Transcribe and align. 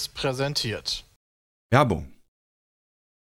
Seriös 0.00 0.08
präsentiert. 0.08 1.04
Werbung. 1.70 2.12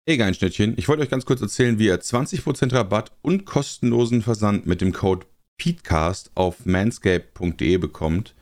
Egal, 0.09 0.29
ein 0.29 0.35
Schnittchen. 0.35 0.75
Ich 0.77 0.89
wollte 0.89 1.03
euch 1.03 1.09
ganz 1.09 1.25
kurz 1.25 1.41
erzählen, 1.41 1.79
wie 1.79 1.87
ihr 1.87 2.01
20% 2.01 2.73
Rabatt 2.73 3.13
und 3.23 3.45
kostenlosen 3.45 4.23
Versand 4.23 4.67
mit 4.67 4.81
dem 4.81 4.93
Code 4.93 5.27
PETECAST 5.59 6.31
auf 6.35 6.65
manscape.de 6.65 7.79
bekommt. 7.79 8.35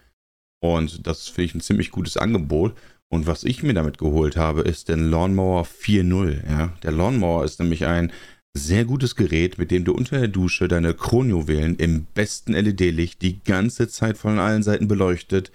Und 0.60 1.06
das 1.06 1.28
finde 1.28 1.44
ich 1.44 1.54
ein 1.54 1.60
ziemlich 1.60 1.90
gutes 1.90 2.16
Angebot. 2.16 2.76
Und 3.08 3.26
was 3.26 3.44
ich 3.44 3.62
mir 3.62 3.74
damit 3.74 3.98
geholt 3.98 4.36
habe, 4.36 4.62
ist 4.62 4.88
der 4.88 4.96
Lawnmower 4.96 5.64
4.0. 5.64 6.50
Ja? 6.50 6.72
Der 6.82 6.92
Lawnmower 6.92 7.44
ist 7.44 7.60
nämlich 7.60 7.86
ein 7.86 8.12
sehr 8.56 8.84
gutes 8.84 9.16
Gerät, 9.16 9.58
mit 9.58 9.70
dem 9.70 9.84
du 9.84 9.92
unter 9.92 10.18
der 10.18 10.28
Dusche 10.28 10.68
deine 10.68 10.94
Kronjuwelen 10.94 11.76
im 11.76 12.04
besten 12.14 12.52
LED-Licht 12.52 13.22
die 13.22 13.42
ganze 13.42 13.88
Zeit 13.88 14.18
von 14.18 14.38
allen 14.38 14.62
Seiten 14.62 14.86
beleuchtet, 14.86 15.50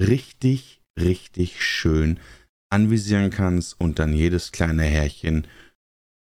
richtig, 0.00 0.83
richtig 0.98 1.62
schön 1.62 2.20
anvisieren 2.70 3.30
kannst 3.30 3.80
und 3.80 3.98
dann 3.98 4.12
jedes 4.12 4.52
kleine 4.52 4.82
Härchen 4.82 5.46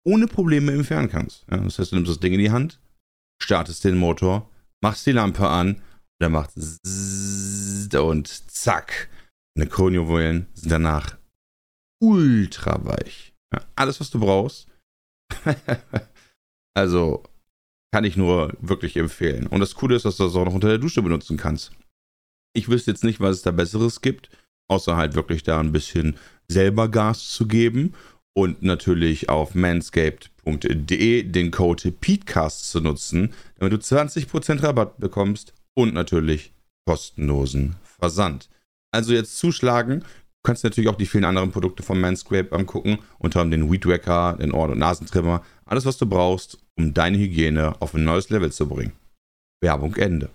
ohne 0.06 0.28
Probleme 0.28 0.72
entfernen 0.72 1.10
kannst. 1.10 1.46
Ja, 1.50 1.58
das 1.58 1.80
heißt, 1.80 1.92
du 1.92 1.96
nimmst 1.96 2.12
das 2.12 2.20
Ding 2.20 2.34
in 2.34 2.40
die 2.40 2.52
Hand, 2.52 2.80
startest 3.42 3.84
den 3.84 3.98
Motor, 3.98 4.50
machst 4.82 5.06
die 5.06 5.12
Lampe 5.12 5.48
an, 5.48 5.82
der 6.22 6.30
macht 6.30 6.52
und 7.96 8.28
zack. 8.28 9.10
Eine 9.56 9.68
Kronjuwelen 9.68 10.48
sind 10.54 10.72
danach 10.72 11.18
ultra 12.02 12.84
weich. 12.86 13.34
Ja, 13.54 13.62
alles, 13.76 14.00
was 14.00 14.10
du 14.10 14.20
brauchst. 14.20 14.68
also 16.76 17.24
kann 17.94 18.04
ich 18.04 18.18
nur 18.18 18.58
wirklich 18.60 18.98
empfehlen. 18.98 19.48
Und 19.48 19.60
das 19.60 19.76
Coole 19.76 19.96
ist, 19.96 20.06
dass 20.06 20.18
du 20.18 20.24
das 20.24 20.36
auch 20.36 20.46
noch 20.46 20.56
unter 20.56 20.70
der 20.70 20.80
Dusche 20.80 21.04
benutzen 21.04 21.38
kannst. 21.38 21.72
Ich 22.56 22.68
wüsste 22.68 22.92
jetzt 22.92 23.04
nicht, 23.04 23.20
was 23.20 23.38
es 23.38 23.42
da 23.44 23.52
Besseres 23.52 24.02
gibt, 24.02 24.30
außer 24.68 24.96
halt 24.98 25.16
wirklich 25.16 25.44
da 25.44 25.60
ein 25.60 25.72
bisschen 25.72 26.16
selber 26.48 26.90
Gas 26.90 27.30
zu 27.30 27.48
geben 27.48 27.94
und 28.34 28.64
natürlich 28.64 29.30
auf 29.30 29.56
manscaped.de 29.56 31.24
den 31.24 31.52
Code 31.52 31.92
PETECAST 31.92 32.70
zu 32.70 32.82
nutzen, 32.82 33.34
damit 33.58 33.74
du 33.74 33.78
20% 33.78 34.64
Rabatt 34.64 34.98
bekommst 34.98 35.54
und 35.76 35.94
natürlich 35.94 36.54
kostenlosen 36.86 37.76
Versand. 37.84 38.50
Also 38.92 39.14
jetzt 39.14 39.38
zuschlagen. 39.38 40.00
Du 40.02 40.48
kannst 40.48 40.64
natürlich 40.64 40.90
auch 40.90 40.98
die 40.98 41.06
vielen 41.06 41.24
anderen 41.24 41.52
Produkte 41.52 41.84
von 41.84 42.02
Manscaped 42.02 42.52
angucken, 42.52 43.00
unter 43.18 43.40
anderem 43.40 43.64
den 43.64 43.72
Weed 43.72 43.86
Wacker, 43.86 44.38
den 44.40 44.52
Ohr- 44.52 44.70
und 44.70 44.80
Nasentrimmer, 44.80 45.42
alles 45.66 45.86
was 45.86 45.98
du 45.98 46.06
brauchst, 46.06 46.58
um 46.78 46.94
deine 46.94 47.18
Hygiene 47.18 47.82
auf 47.82 47.94
ein 47.94 48.04
neues 48.04 48.30
Level 48.30 48.52
zu 48.52 48.68
bringen. 48.68 48.92
Werbung 49.62 49.96
Ende. 49.96 50.30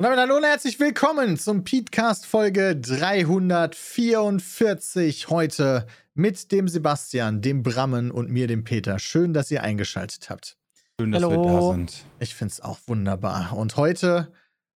Und 0.00 0.04
damit 0.04 0.18
hallo 0.18 0.38
und 0.38 0.44
herzlich 0.44 0.80
willkommen 0.80 1.36
zum 1.36 1.62
Petecast 1.62 2.24
Folge 2.24 2.74
344 2.74 5.28
heute 5.28 5.86
mit 6.14 6.50
dem 6.52 6.68
Sebastian, 6.68 7.42
dem 7.42 7.62
Brammen 7.62 8.10
und 8.10 8.30
mir, 8.30 8.46
dem 8.46 8.64
Peter. 8.64 8.98
Schön, 8.98 9.34
dass 9.34 9.50
ihr 9.50 9.62
eingeschaltet 9.62 10.30
habt. 10.30 10.56
Schön, 10.98 11.12
dass 11.12 11.22
hallo. 11.22 11.44
wir 11.44 11.52
da 11.52 11.72
sind. 11.72 12.02
Ich 12.18 12.34
finde 12.34 12.52
es 12.52 12.62
auch 12.62 12.78
wunderbar. 12.86 13.54
Und 13.54 13.76
heute, 13.76 14.32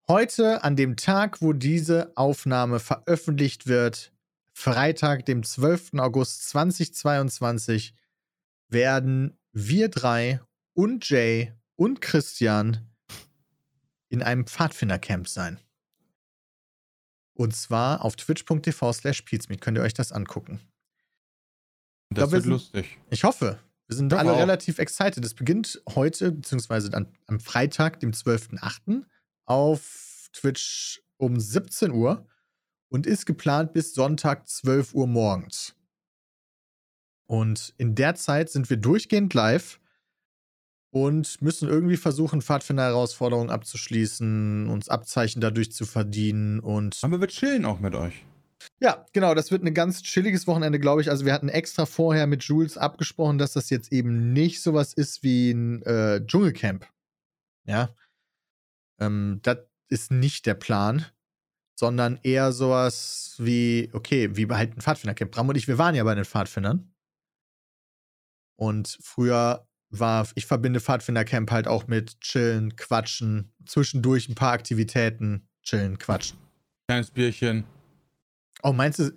heute 0.08 0.64
an 0.64 0.74
dem 0.74 0.96
Tag, 0.96 1.40
wo 1.40 1.52
diese 1.52 2.10
Aufnahme 2.16 2.80
veröffentlicht 2.80 3.68
wird, 3.68 4.12
Freitag, 4.52 5.24
dem 5.26 5.44
12. 5.44 5.90
August 5.98 6.48
2022, 6.48 7.94
werden 8.70 9.38
wir 9.52 9.88
drei 9.88 10.40
und 10.74 11.08
Jay 11.08 11.52
und 11.76 12.00
Christian 12.00 12.91
in 14.12 14.22
einem 14.22 14.46
Pfadfindercamp 14.46 15.26
sein. 15.26 15.58
Und 17.32 17.56
zwar 17.56 18.04
auf 18.04 18.14
twitch.tv 18.14 18.92
slash 18.92 19.24
Könnt 19.24 19.78
ihr 19.78 19.82
euch 19.82 19.94
das 19.94 20.12
angucken. 20.12 20.60
Das 22.10 22.24
glaub, 22.24 22.32
wird 22.32 22.42
sind, 22.42 22.52
lustig. 22.52 22.98
Ich 23.08 23.24
hoffe. 23.24 23.58
Wir 23.88 23.96
sind 23.96 24.12
alle 24.12 24.32
auch. 24.32 24.38
relativ 24.38 24.78
excited. 24.78 25.24
Es 25.24 25.32
beginnt 25.32 25.82
heute, 25.94 26.30
beziehungsweise 26.30 26.92
an, 26.92 27.08
am 27.26 27.40
Freitag, 27.40 28.00
dem 28.00 28.10
12.08. 28.12 29.04
auf 29.46 30.28
Twitch 30.34 31.02
um 31.16 31.40
17 31.40 31.90
Uhr 31.90 32.26
und 32.90 33.06
ist 33.06 33.24
geplant 33.24 33.72
bis 33.72 33.94
Sonntag 33.94 34.46
12 34.46 34.92
Uhr 34.92 35.06
morgens. 35.06 35.74
Und 37.24 37.72
in 37.78 37.94
der 37.94 38.14
Zeit 38.14 38.50
sind 38.50 38.68
wir 38.68 38.76
durchgehend 38.76 39.32
live 39.32 39.80
und 40.92 41.40
müssen 41.40 41.68
irgendwie 41.68 41.96
versuchen, 41.96 42.42
Pfadfinder-Herausforderungen 42.42 43.50
abzuschließen, 43.50 44.68
uns 44.68 44.88
Abzeichen 44.88 45.40
dadurch 45.40 45.72
zu 45.72 45.86
verdienen 45.86 46.60
und. 46.60 46.98
Aber 47.02 47.20
wir 47.20 47.28
chillen 47.28 47.64
auch 47.64 47.80
mit 47.80 47.94
euch. 47.94 48.24
Ja, 48.78 49.06
genau, 49.12 49.34
das 49.34 49.50
wird 49.50 49.64
ein 49.64 49.74
ganz 49.74 50.02
chilliges 50.02 50.46
Wochenende, 50.46 50.78
glaube 50.78 51.00
ich. 51.00 51.10
Also 51.10 51.24
wir 51.24 51.32
hatten 51.32 51.48
extra 51.48 51.86
vorher 51.86 52.26
mit 52.26 52.44
Jules 52.44 52.76
abgesprochen, 52.76 53.38
dass 53.38 53.54
das 53.54 53.70
jetzt 53.70 53.90
eben 53.90 54.32
nicht 54.32 54.62
sowas 54.62 54.92
ist 54.92 55.22
wie 55.22 55.50
ein 55.50 55.82
äh, 55.82 56.24
Dschungelcamp. 56.24 56.86
Ja. 57.64 57.94
Ähm, 59.00 59.40
das 59.42 59.58
ist 59.88 60.12
nicht 60.12 60.46
der 60.46 60.54
Plan, 60.54 61.06
sondern 61.74 62.20
eher 62.22 62.52
sowas 62.52 63.34
wie, 63.38 63.90
okay, 63.94 64.36
wie 64.36 64.46
bei 64.46 64.58
halt 64.58 64.76
ein 64.76 64.82
Pfadfindercamp. 64.82 65.32
Bram 65.32 65.48
und 65.48 65.56
ich, 65.56 65.68
wir 65.68 65.78
waren 65.78 65.94
ja 65.94 66.04
bei 66.04 66.14
den 66.14 66.24
Pfadfindern. 66.24 66.92
Und 68.56 68.98
früher 69.00 69.66
war, 69.92 70.26
ich 70.34 70.46
verbinde 70.46 70.80
Pfadfindercamp 70.80 71.50
halt 71.50 71.68
auch 71.68 71.86
mit 71.86 72.20
chillen, 72.20 72.76
quatschen, 72.76 73.52
zwischendurch 73.66 74.28
ein 74.28 74.34
paar 74.34 74.52
Aktivitäten, 74.52 75.48
chillen, 75.62 75.98
quatschen. 75.98 76.38
Kleines 76.88 77.10
Bierchen. 77.10 77.64
Oh, 78.62 78.72
meinst 78.72 78.98
du, 78.98 79.12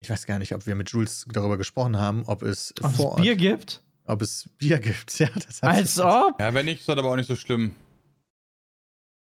ich 0.00 0.10
weiß 0.10 0.26
gar 0.26 0.38
nicht, 0.38 0.54
ob 0.54 0.66
wir 0.66 0.74
mit 0.74 0.90
Jules 0.90 1.24
darüber 1.28 1.56
gesprochen 1.56 1.96
haben, 1.96 2.24
ob 2.26 2.42
es 2.42 2.74
ob 2.82 2.92
vor 2.92 3.16
es 3.16 3.22
Bier 3.22 3.36
gibt? 3.36 3.82
Ob 4.04 4.22
es 4.22 4.48
Bier 4.58 4.78
gibt, 4.78 5.18
ja. 5.18 5.28
Das 5.34 5.62
Als 5.62 5.98
ob? 5.98 6.40
Ja, 6.40 6.52
wenn 6.54 6.66
nicht, 6.66 6.80
ist 6.80 6.88
das 6.88 6.98
aber 6.98 7.10
auch 7.10 7.16
nicht 7.16 7.28
so 7.28 7.36
schlimm. 7.36 7.74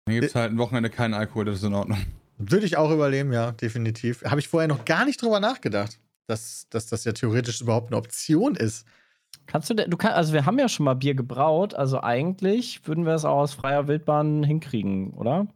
Dann 0.07 0.15
gibt 0.15 0.29
es 0.29 0.35
halt 0.35 0.53
ein 0.53 0.59
Wochenende 0.59 0.91
keinen 0.91 1.15
Alkohol, 1.15 1.45
das 1.45 1.57
ist 1.57 1.65
in 1.65 1.75
Ordnung. 1.75 1.99
Würde 2.39 2.67
ich 2.67 2.77
auch 2.77 2.91
überleben, 2.91 3.33
ja, 3.33 3.53
definitiv. 3.53 4.23
Habe 4.25 4.41
ich 4.41 4.49
vorher 4.49 4.69
noch 4.69 4.85
gar 4.85 5.05
nicht 5.05 5.21
drüber 5.23 5.41
nachgedacht, 5.41 5.99
dass, 6.27 6.69
dass 6.71 6.87
das 6.87 7.05
ja 7.05 7.13
theoretisch 7.13 7.61
überhaupt 7.61 7.89
eine 7.89 7.97
Option 7.97 8.55
ist. 8.55 8.87
Kannst 9.47 9.71
du, 9.71 9.75
du 9.75 9.97
kannst, 9.97 10.17
also 10.17 10.33
wir 10.33 10.45
haben 10.45 10.59
ja 10.59 10.69
schon 10.69 10.85
mal 10.85 10.95
Bier 10.95 11.15
gebraut, 11.15 11.75
also 11.75 12.01
eigentlich 12.01 12.87
würden 12.87 13.07
wir 13.07 13.15
es 13.15 13.25
auch 13.25 13.39
aus 13.39 13.55
freier 13.55 13.87
Wildbahn 13.87 14.43
hinkriegen, 14.43 15.13
oder? 15.13 15.47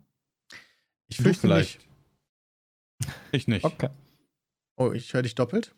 Ich 1.08 1.16
fürchte 1.16 1.40
vielleicht. 1.40 1.78
Nicht. 1.78 1.88
Ich 3.32 3.48
nicht. 3.48 3.64
Okay. 3.64 3.88
Oh, 4.76 4.92
ich 4.92 5.12
höre 5.12 5.22
dich 5.22 5.34
doppelt. 5.34 5.74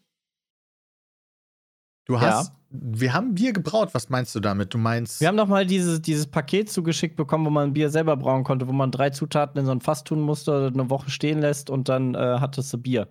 Du 2.04 2.20
hast, 2.20 2.48
ja. 2.48 2.54
wir 2.70 3.12
haben 3.12 3.34
Bier 3.34 3.52
gebraut. 3.52 3.90
Was 3.92 4.08
meinst 4.08 4.34
du 4.34 4.40
damit? 4.40 4.74
Du 4.74 4.78
meinst. 4.78 5.20
Wir 5.20 5.28
haben 5.28 5.36
doch 5.36 5.46
mal 5.46 5.64
dieses, 5.64 6.02
dieses 6.02 6.26
Paket 6.26 6.70
zugeschickt 6.70 7.16
bekommen, 7.16 7.46
wo 7.46 7.50
man 7.50 7.72
Bier 7.72 7.90
selber 7.90 8.16
brauen 8.16 8.42
konnte, 8.42 8.66
wo 8.66 8.72
man 8.72 8.90
drei 8.90 9.10
Zutaten 9.10 9.60
in 9.60 9.66
so 9.66 9.72
ein 9.72 9.80
Fass 9.80 10.02
tun 10.02 10.20
musste, 10.20 10.70
eine 10.72 10.90
Woche 10.90 11.10
stehen 11.10 11.40
lässt 11.40 11.70
und 11.70 11.88
dann 11.88 12.14
äh, 12.14 12.38
hattest 12.40 12.72
du 12.72 12.78
Bier. 12.78 13.08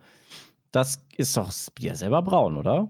Das 0.71 1.05
ist 1.15 1.37
doch 1.37 1.45
das 1.45 1.71
Bier 1.71 1.95
selber 1.95 2.21
brauen, 2.21 2.57
oder? 2.57 2.89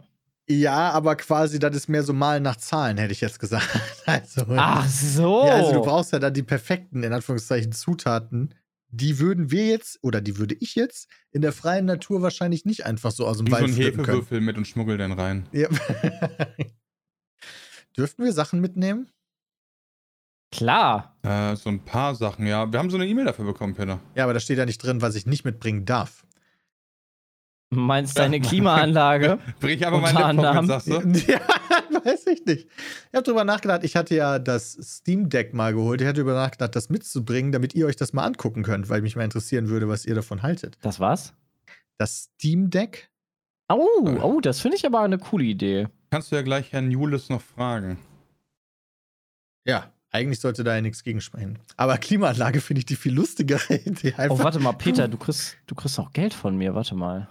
Ja, 0.59 0.91
aber 0.91 1.15
quasi, 1.15 1.59
das 1.59 1.75
ist 1.75 1.87
mehr 1.87 2.03
so 2.03 2.13
Malen 2.13 2.43
nach 2.43 2.57
Zahlen, 2.57 2.97
hätte 2.97 3.13
ich 3.13 3.21
jetzt 3.21 3.39
gesagt. 3.39 3.67
Also, 4.05 4.45
Ach 4.49 4.89
so. 4.89 5.45
Ja, 5.45 5.55
also 5.55 5.73
du 5.73 5.81
brauchst 5.81 6.11
ja 6.11 6.19
da 6.19 6.29
die 6.29 6.43
perfekten, 6.43 7.03
in 7.03 7.13
Anführungszeichen, 7.13 7.71
Zutaten. 7.71 8.53
Die 8.89 9.19
würden 9.19 9.51
wir 9.51 9.67
jetzt, 9.67 9.99
oder 10.01 10.19
die 10.19 10.37
würde 10.37 10.55
ich 10.59 10.75
jetzt, 10.75 11.07
in 11.31 11.41
der 11.41 11.53
freien 11.53 11.85
Natur 11.85 12.21
wahrscheinlich 12.21 12.65
nicht 12.65 12.85
einfach 12.85 13.11
so 13.11 13.25
aus 13.25 13.37
dem 13.37 13.49
Wald 13.51 13.61
so 13.61 13.73
einen 13.73 13.75
Hefewürfel 13.75 14.41
mit 14.41 14.57
und 14.57 14.67
schmuggel 14.67 14.97
den 14.97 15.13
rein. 15.13 15.47
Ja. 15.53 15.69
Dürften 17.97 18.23
wir 18.23 18.33
Sachen 18.33 18.59
mitnehmen? 18.59 19.09
Klar. 20.51 21.15
Äh, 21.23 21.55
so 21.55 21.69
ein 21.69 21.85
paar 21.85 22.15
Sachen, 22.15 22.45
ja. 22.45 22.71
Wir 22.71 22.79
haben 22.79 22.89
so 22.89 22.97
eine 22.97 23.07
E-Mail 23.07 23.25
dafür 23.25 23.45
bekommen, 23.45 23.75
Peter. 23.75 24.01
Ja, 24.15 24.25
aber 24.25 24.33
da 24.33 24.41
steht 24.41 24.57
ja 24.57 24.65
nicht 24.65 24.79
drin, 24.79 25.01
was 25.01 25.15
ich 25.15 25.25
nicht 25.25 25.45
mitbringen 25.45 25.85
darf. 25.85 26.25
Meinst 27.73 28.19
deine 28.19 28.41
Klimaanlage? 28.41 29.39
Brich 29.61 29.87
aber 29.87 29.99
meinen 29.99 30.37
Laptop 30.37 30.65
sagst 30.65 30.87
du? 30.87 30.99
Ja, 31.31 31.39
weiß 32.03 32.27
ich 32.27 32.45
nicht. 32.45 32.67
Ich 32.67 33.15
habe 33.15 33.23
drüber 33.23 33.45
nachgedacht, 33.45 33.85
ich 33.85 33.95
hatte 33.95 34.13
ja 34.13 34.39
das 34.39 34.73
Steam 34.73 35.29
Deck 35.29 35.53
mal 35.53 35.73
geholt. 35.73 36.01
Ich 36.01 36.07
hatte 36.07 36.19
drüber 36.19 36.33
nachgedacht, 36.33 36.75
das 36.75 36.89
mitzubringen, 36.89 37.53
damit 37.53 37.73
ihr 37.73 37.85
euch 37.85 37.95
das 37.95 38.11
mal 38.11 38.25
angucken 38.25 38.63
könnt, 38.63 38.89
weil 38.89 39.01
mich 39.01 39.15
mal 39.15 39.23
interessieren 39.23 39.69
würde, 39.69 39.87
was 39.87 40.05
ihr 40.05 40.15
davon 40.15 40.41
haltet. 40.41 40.77
Das 40.81 40.99
was? 40.99 41.33
Das 41.97 42.29
Steam 42.35 42.69
Deck. 42.69 43.09
Oh, 43.69 44.19
oh, 44.21 44.41
das 44.41 44.59
finde 44.59 44.75
ich 44.75 44.85
aber 44.85 44.99
eine 44.99 45.17
coole 45.17 45.45
Idee. 45.45 45.87
Kannst 46.09 46.29
du 46.31 46.35
ja 46.35 46.41
gleich 46.41 46.73
Herrn 46.73 46.91
Julis 46.91 47.29
noch 47.29 47.41
fragen. 47.41 47.97
Ja, 49.65 49.93
eigentlich 50.11 50.41
sollte 50.41 50.65
da 50.65 50.75
ja 50.75 50.81
nichts 50.81 51.03
gegensprechen. 51.03 51.59
Aber 51.77 51.97
Klimaanlage 51.97 52.59
finde 52.59 52.79
ich 52.79 52.85
die 52.85 52.97
viel 52.97 53.13
lustigere 53.13 53.75
Idee. 53.85 54.13
oh, 54.27 54.39
warte 54.39 54.59
mal, 54.59 54.73
Peter, 54.73 55.07
du 55.07 55.17
kriegst, 55.17 55.55
du 55.67 55.75
kriegst 55.75 55.97
auch 55.99 56.11
Geld 56.11 56.33
von 56.33 56.57
mir, 56.57 56.75
warte 56.75 56.95
mal. 56.95 57.29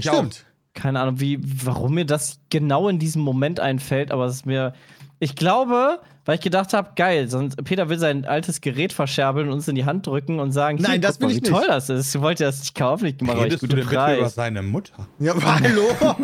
Stimmt. 0.00 0.44
Keine 0.74 1.00
Ahnung, 1.00 1.20
wie, 1.20 1.38
warum 1.64 1.94
mir 1.94 2.04
das 2.04 2.40
genau 2.50 2.88
in 2.88 2.98
diesem 2.98 3.22
Moment 3.22 3.60
einfällt, 3.60 4.10
aber 4.10 4.26
es 4.26 4.34
ist 4.36 4.46
mir, 4.46 4.72
Ich 5.20 5.36
glaube, 5.36 6.00
weil 6.24 6.34
ich 6.36 6.40
gedacht 6.40 6.72
habe, 6.72 6.92
geil, 6.96 7.28
sonst 7.28 7.62
Peter 7.64 7.88
will 7.88 7.98
sein 7.98 8.24
altes 8.24 8.60
Gerät 8.60 8.92
verscherbeln 8.92 9.46
und 9.48 9.54
uns 9.54 9.68
in 9.68 9.76
die 9.76 9.84
Hand 9.84 10.06
drücken 10.06 10.40
und 10.40 10.50
sagen, 10.52 10.78
Nein, 10.80 11.00
das 11.00 11.18
guck 11.18 11.28
mal, 11.28 11.30
ich 11.30 11.36
wie 11.36 11.40
toll 11.42 11.60
nicht. 11.60 11.70
das 11.70 11.90
ist. 11.90 12.14
Ich 12.14 12.20
wollte 12.20 12.42
das 12.44 12.58
nicht 12.60 12.74
kaufen, 12.74 13.06
ich 13.06 13.20
mache 13.20 13.38
euch 13.38 13.50
du 13.50 13.58
guten 13.60 13.68
denn 13.76 13.76
bitte 13.86 13.90
über 13.94 14.04
Preis. 14.04 14.34
seine 14.34 14.62
Mutter? 14.62 15.06
Ja, 15.20 15.32
aber 15.32 15.60
hallo. 15.60 15.82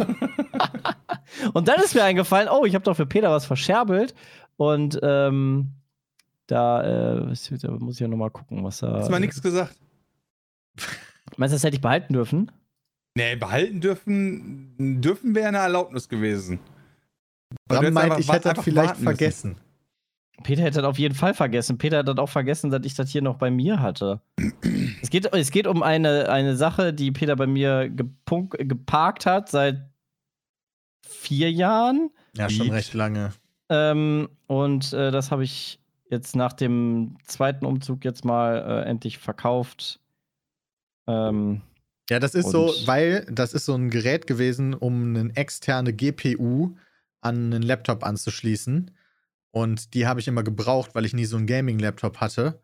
Und 1.55 1.69
dann 1.69 1.81
ist 1.81 1.95
mir 1.95 2.03
eingefallen, 2.03 2.49
oh, 2.51 2.65
ich 2.65 2.75
habe 2.75 2.85
doch 2.85 2.97
für 2.97 3.07
Peter 3.07 3.31
was 3.31 3.45
verscherbelt 3.47 4.15
und 4.57 4.99
ähm, 5.03 5.71
da, 6.49 6.83
äh, 6.83 7.35
da 7.63 7.71
muss 7.71 7.95
ich 7.95 8.01
ja 8.01 8.09
noch 8.09 8.17
mal 8.17 8.31
gucken, 8.31 8.65
was 8.65 8.83
er. 8.83 8.95
Hast 8.95 9.07
du 9.07 9.13
mal 9.13 9.21
nichts 9.21 9.41
gesagt? 9.41 9.77
Meinst 11.37 11.53
du, 11.53 11.57
das 11.57 11.63
hätte 11.65 11.77
ich 11.77 11.81
behalten 11.81 12.13
dürfen? 12.13 12.51
Nee, 13.17 13.37
behalten 13.37 13.81
dürfen, 13.81 15.01
dürfen 15.01 15.35
wäre 15.35 15.49
eine 15.49 15.59
Erlaubnis 15.59 16.09
gewesen. 16.09 16.61
Bram 17.67 17.79
hättest 17.79 17.95
meint, 17.95 18.05
einfach 18.05 18.19
ich 18.19 18.33
hätte 18.33 18.55
das 18.55 18.65
vielleicht 18.65 18.89
warten 18.89 19.05
müssen. 19.05 19.17
vergessen. 19.17 19.57
Peter 20.43 20.63
hätte 20.63 20.81
das 20.81 20.85
auf 20.85 20.99
jeden 20.99 21.15
Fall 21.15 21.35
vergessen. 21.35 21.77
Peter 21.77 21.99
hat 21.99 22.09
das 22.09 22.17
auch 22.17 22.29
vergessen, 22.29 22.71
dass 22.71 22.85
ich 22.85 22.95
das 22.95 23.11
hier 23.11 23.23
noch 23.23 23.37
bei 23.37 23.51
mir 23.51 23.81
hatte. 23.81 24.21
es, 25.03 25.11
geht, 25.11 25.33
es 25.35 25.51
geht 25.51 25.67
um 25.67 25.83
eine, 25.83 26.29
eine 26.31 26.57
Sache, 26.57 26.95
die 26.95 27.13
Peter 27.13 27.37
bei 27.37 27.47
mir 27.47 27.91
gepunk, 27.91 28.57
geparkt 28.59 29.27
hat 29.27 29.51
seit 29.51 29.91
vier 31.07 31.51
Jahren. 31.51 32.11
Ja, 32.37 32.49
schon 32.49 32.67
Lied. 32.67 32.73
recht 32.73 32.95
lange. 32.95 33.33
Ähm, 33.69 34.29
und 34.47 34.93
äh, 34.93 35.11
das 35.11 35.31
habe 35.31 35.45
ich 35.45 35.81
jetzt 36.09 36.35
nach 36.37 36.53
dem 36.53 37.17
zweiten 37.27 37.67
Umzug 37.67 38.05
jetzt 38.05 38.25
mal 38.25 38.57
äh, 38.57 38.89
endlich 38.89 39.19
verkauft. 39.19 40.01
Ähm, 41.07 41.61
Ja, 42.11 42.19
das 42.19 42.35
ist 42.35 42.51
so, 42.51 42.71
Und- 42.71 42.87
weil 42.87 43.25
das 43.31 43.55
ist 43.55 43.65
so 43.65 43.75
ein 43.75 43.89
Gerät 43.89 44.27
gewesen, 44.27 44.75
um 44.75 45.17
eine 45.17 45.35
externe 45.37 45.93
GPU 45.93 46.77
an 47.23 47.37
einen 47.53 47.63
Laptop 47.63 48.05
anzuschließen. 48.05 48.91
Und 49.53 49.95
die 49.95 50.07
habe 50.07 50.21
ich 50.21 50.29
immer 50.29 50.43
gebraucht, 50.43 50.95
weil 50.95 51.05
ich 51.05 51.13
nie 51.15 51.25
so 51.25 51.37
einen 51.37 51.47
Gaming-Laptop 51.47 52.19
hatte. 52.19 52.61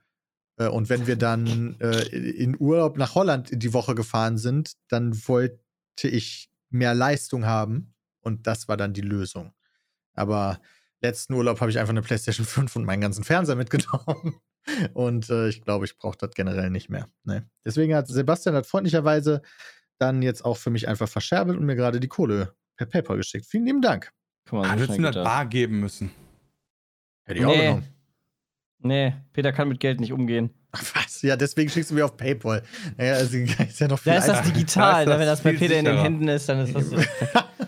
Äh, 0.59 0.69
Und 0.69 0.89
wenn 0.89 1.07
wir 1.07 1.17
dann 1.17 1.77
äh, 1.81 2.03
in 2.09 2.57
Urlaub 2.59 2.97
nach 2.97 3.15
Holland 3.15 3.51
die 3.53 3.73
Woche 3.73 3.95
gefahren 3.95 4.39
sind, 4.39 4.73
dann 4.89 5.15
wollte 5.29 5.59
ich 6.03 6.51
mehr 6.71 6.95
Leistung 6.95 7.45
haben. 7.47 7.95
Und 8.21 8.47
das 8.47 8.67
war 8.69 8.77
dann 8.77 8.93
die 8.95 9.01
Lösung. 9.03 9.53
Aber 10.15 10.61
letzten 11.03 11.35
Urlaub 11.35 11.61
habe 11.61 11.71
ich 11.71 11.79
einfach 11.79 11.91
eine 11.93 12.03
PlayStation 12.03 12.47
5 12.47 12.75
und 12.77 12.85
meinen 12.85 13.01
ganzen 13.03 13.23
Fernseher 13.25 13.57
mitgenommen. 13.57 14.35
Und 14.95 15.31
äh, 15.31 15.49
ich 15.49 15.63
glaube, 15.63 15.85
ich 15.85 15.97
brauche 15.97 16.19
das 16.19 16.31
generell 16.35 16.71
nicht 16.71 16.89
mehr. 16.91 17.09
Nee. 17.25 17.43
Deswegen 17.65 17.95
hat 17.95 18.09
Sebastian 18.09 18.55
hat 18.55 18.67
freundlicherweise 18.67 19.43
dann 19.99 20.23
jetzt 20.23 20.45
auch 20.45 20.57
für 20.57 20.71
mich 20.71 20.89
einfach 20.89 21.09
verscherbelt 21.09 21.59
und 21.59 21.65
mir 21.67 21.77
gerade 21.77 22.01
die 22.01 22.09
Kohle 22.09 22.55
per 22.77 22.87
PayPal 22.87 23.17
geschickt. 23.17 23.47
Vielen 23.47 23.65
lieben 23.67 23.81
Dank. 23.83 24.13
guck 24.49 24.61
mal, 24.61 24.69
Ah, 24.69 24.73
so 24.73 24.79
du 24.81 24.85
schnell 24.87 24.99
mir 24.99 25.07
das 25.07 25.15
das. 25.17 25.25
bar 25.25 25.47
geben 25.47 25.81
müssen? 25.81 26.11
Hätte 27.25 27.41
ich 27.41 27.47
auch 27.47 27.51
Nee. 27.51 27.63
genommen. 27.67 27.87
Nee, 28.81 29.15
Peter 29.33 29.53
kann 29.53 29.69
mit 29.69 29.81
Geld 29.81 30.01
nicht 30.01 30.13
umgehen. 30.13 30.51
Was? 30.95 31.23
Ja, 31.23 31.37
deswegen 31.37 31.71
schickst 31.71 31.91
du 31.91 31.95
mir 31.95 32.05
auf 32.05 32.17
PayPal. 32.17 32.63
Naja, 32.99 33.15
also 33.15 33.37
ist 33.39 33.81
ja 33.81 33.89
noch 33.89 33.99
viel 33.99 34.13
Da 34.13 34.19
ist 34.19 34.29
das 34.29 34.43
digital. 34.43 35.07
Da 35.07 35.13
ist 35.15 35.19
das 35.19 35.21
wenn 35.21 35.27
das 35.27 35.41
bei 35.41 35.53
Peter 35.53 35.79
in 35.79 35.85
den 35.87 35.95
sicherer. 35.95 36.03
Händen 36.05 36.29
ist, 36.29 36.49
dann 36.49 36.59
ist 36.61 36.75
das. 36.75 36.85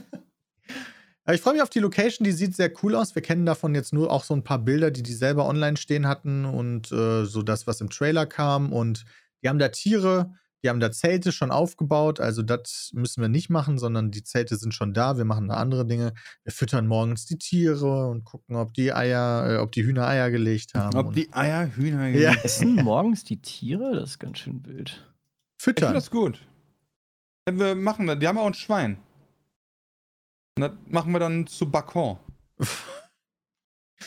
Aber 1.29 1.35
ich 1.35 1.43
freue 1.43 1.53
mich 1.53 1.63
auf 1.63 1.69
die 1.69 1.81
Location, 1.81 2.25
die 2.25 2.33
sieht 2.33 2.57
sehr 2.57 2.73
cool 2.83 2.95
aus. 2.95 3.15
Wir 3.15 3.21
kennen 3.21 3.45
davon 3.45 3.75
jetzt 3.75 3.93
nur 3.93 4.11
auch 4.11 4.25
so 4.25 4.33
ein 4.33 4.45
paar 4.45 4.61
Bilder, 4.61 4.91
die 4.91 5.03
die 5.03 5.13
selber 5.13 5.45
online 5.45 5.77
stehen 5.77 6.09
hatten 6.09 6.47
und 6.47 6.91
äh, 6.91 7.27
so 7.27 7.43
das, 7.43 7.67
was 7.67 7.83
im 7.83 7.91
Trailer 7.91 8.25
kam. 8.25 8.73
Und 8.73 9.05
die 9.43 9.51
haben 9.51 9.59
da 9.59 9.69
Tiere, 9.69 10.33
die 10.63 10.71
haben 10.71 10.81
da 10.81 10.91
Zelte 10.91 11.31
schon 11.33 11.51
aufgebaut. 11.51 12.19
Also 12.19 12.41
das 12.41 12.93
müssen 12.95 13.21
wir 13.21 13.29
nicht 13.29 13.51
machen, 13.51 13.77
sondern 13.77 14.11
die 14.11 14.25
Zelte 14.25 14.57
sind 14.57 14.73
schon 14.73 14.95
da. 14.95 15.19
Wir 15.19 15.27
machen 15.27 15.49
da 15.49 15.57
andere 15.57 15.85
Dinge. 15.85 16.15
Wir 16.45 16.53
füttern 16.55 16.87
morgens 16.87 17.27
die 17.27 17.37
Tiere 17.37 18.09
und 18.09 18.25
gucken, 18.25 18.57
ob 18.57 18.73
die 18.73 18.95
Eier, 18.95 19.51
äh, 19.51 19.57
ob 19.59 19.71
die 19.73 19.85
Hühner 19.85 20.09
Eier 20.09 20.31
gelegt 20.31 20.73
haben. 20.73 20.97
Ob 20.97 21.13
die 21.13 21.31
Eier 21.35 21.77
Hühner 21.77 22.09
Ja. 22.09 22.33
Essen 22.43 22.77
morgens 22.77 23.25
die 23.25 23.43
Tiere? 23.43 23.95
Das 23.95 24.13
ist 24.13 24.19
ganz 24.19 24.39
schön 24.39 24.65
wild. 24.65 25.07
Ich 25.59 25.65
finde 25.65 25.81
füttern. 25.83 25.93
das 25.93 26.11
gut. 26.11 26.41
Wenn 27.45 27.59
wir 27.59 27.75
machen 27.75 28.07
das, 28.07 28.19
die 28.19 28.27
haben 28.27 28.39
auch 28.39 28.47
ein 28.47 28.55
Schwein. 28.55 28.97
Und 30.63 30.71
das 30.71 30.93
machen 30.93 31.13
wir 31.13 31.21
dann 31.21 31.47
zu 31.47 31.71
Bacon. 31.71 32.19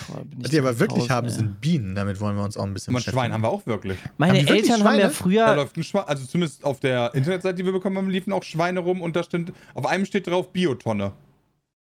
Boah, 0.08 0.24
die 0.26 0.60
aber 0.60 0.80
wirklich 0.80 1.10
haben, 1.10 1.28
ey. 1.28 1.34
sind 1.34 1.60
Bienen. 1.60 1.96
Damit 1.96 2.20
wollen 2.22 2.38
wir 2.38 2.44
uns 2.44 2.56
auch 2.56 2.64
ein 2.64 2.74
bisschen 2.74 2.94
beschäftigen. 2.94 3.18
Schwein 3.18 3.34
haben 3.34 3.42
wir 3.42 3.50
auch 3.50 3.66
wirklich. 3.66 3.98
Meine 4.18 4.34
Haben 4.34 4.48
wirklich 4.48 4.70
Eltern 4.70 4.88
haben 4.88 5.00
ja 5.00 5.00
Schweine? 5.00 5.04
Da 5.04 5.10
früher. 5.10 5.56
läuft 5.56 5.78
ein 5.78 5.84
Schwein, 5.84 6.04
also 6.06 6.26
zumindest 6.26 6.64
auf 6.64 6.80
der 6.80 7.14
Internetseite, 7.14 7.56
die 7.56 7.66
wir 7.66 7.74
bekommen 7.74 7.98
haben, 7.98 8.10
liefen 8.10 8.32
auch 8.32 8.44
Schweine 8.44 8.80
rum 8.80 9.02
und 9.02 9.16
da 9.16 9.24
stand, 9.24 9.52
auf 9.74 9.86
einem 9.86 10.06
steht 10.06 10.28
drauf 10.28 10.54
Biotonne. 10.54 11.12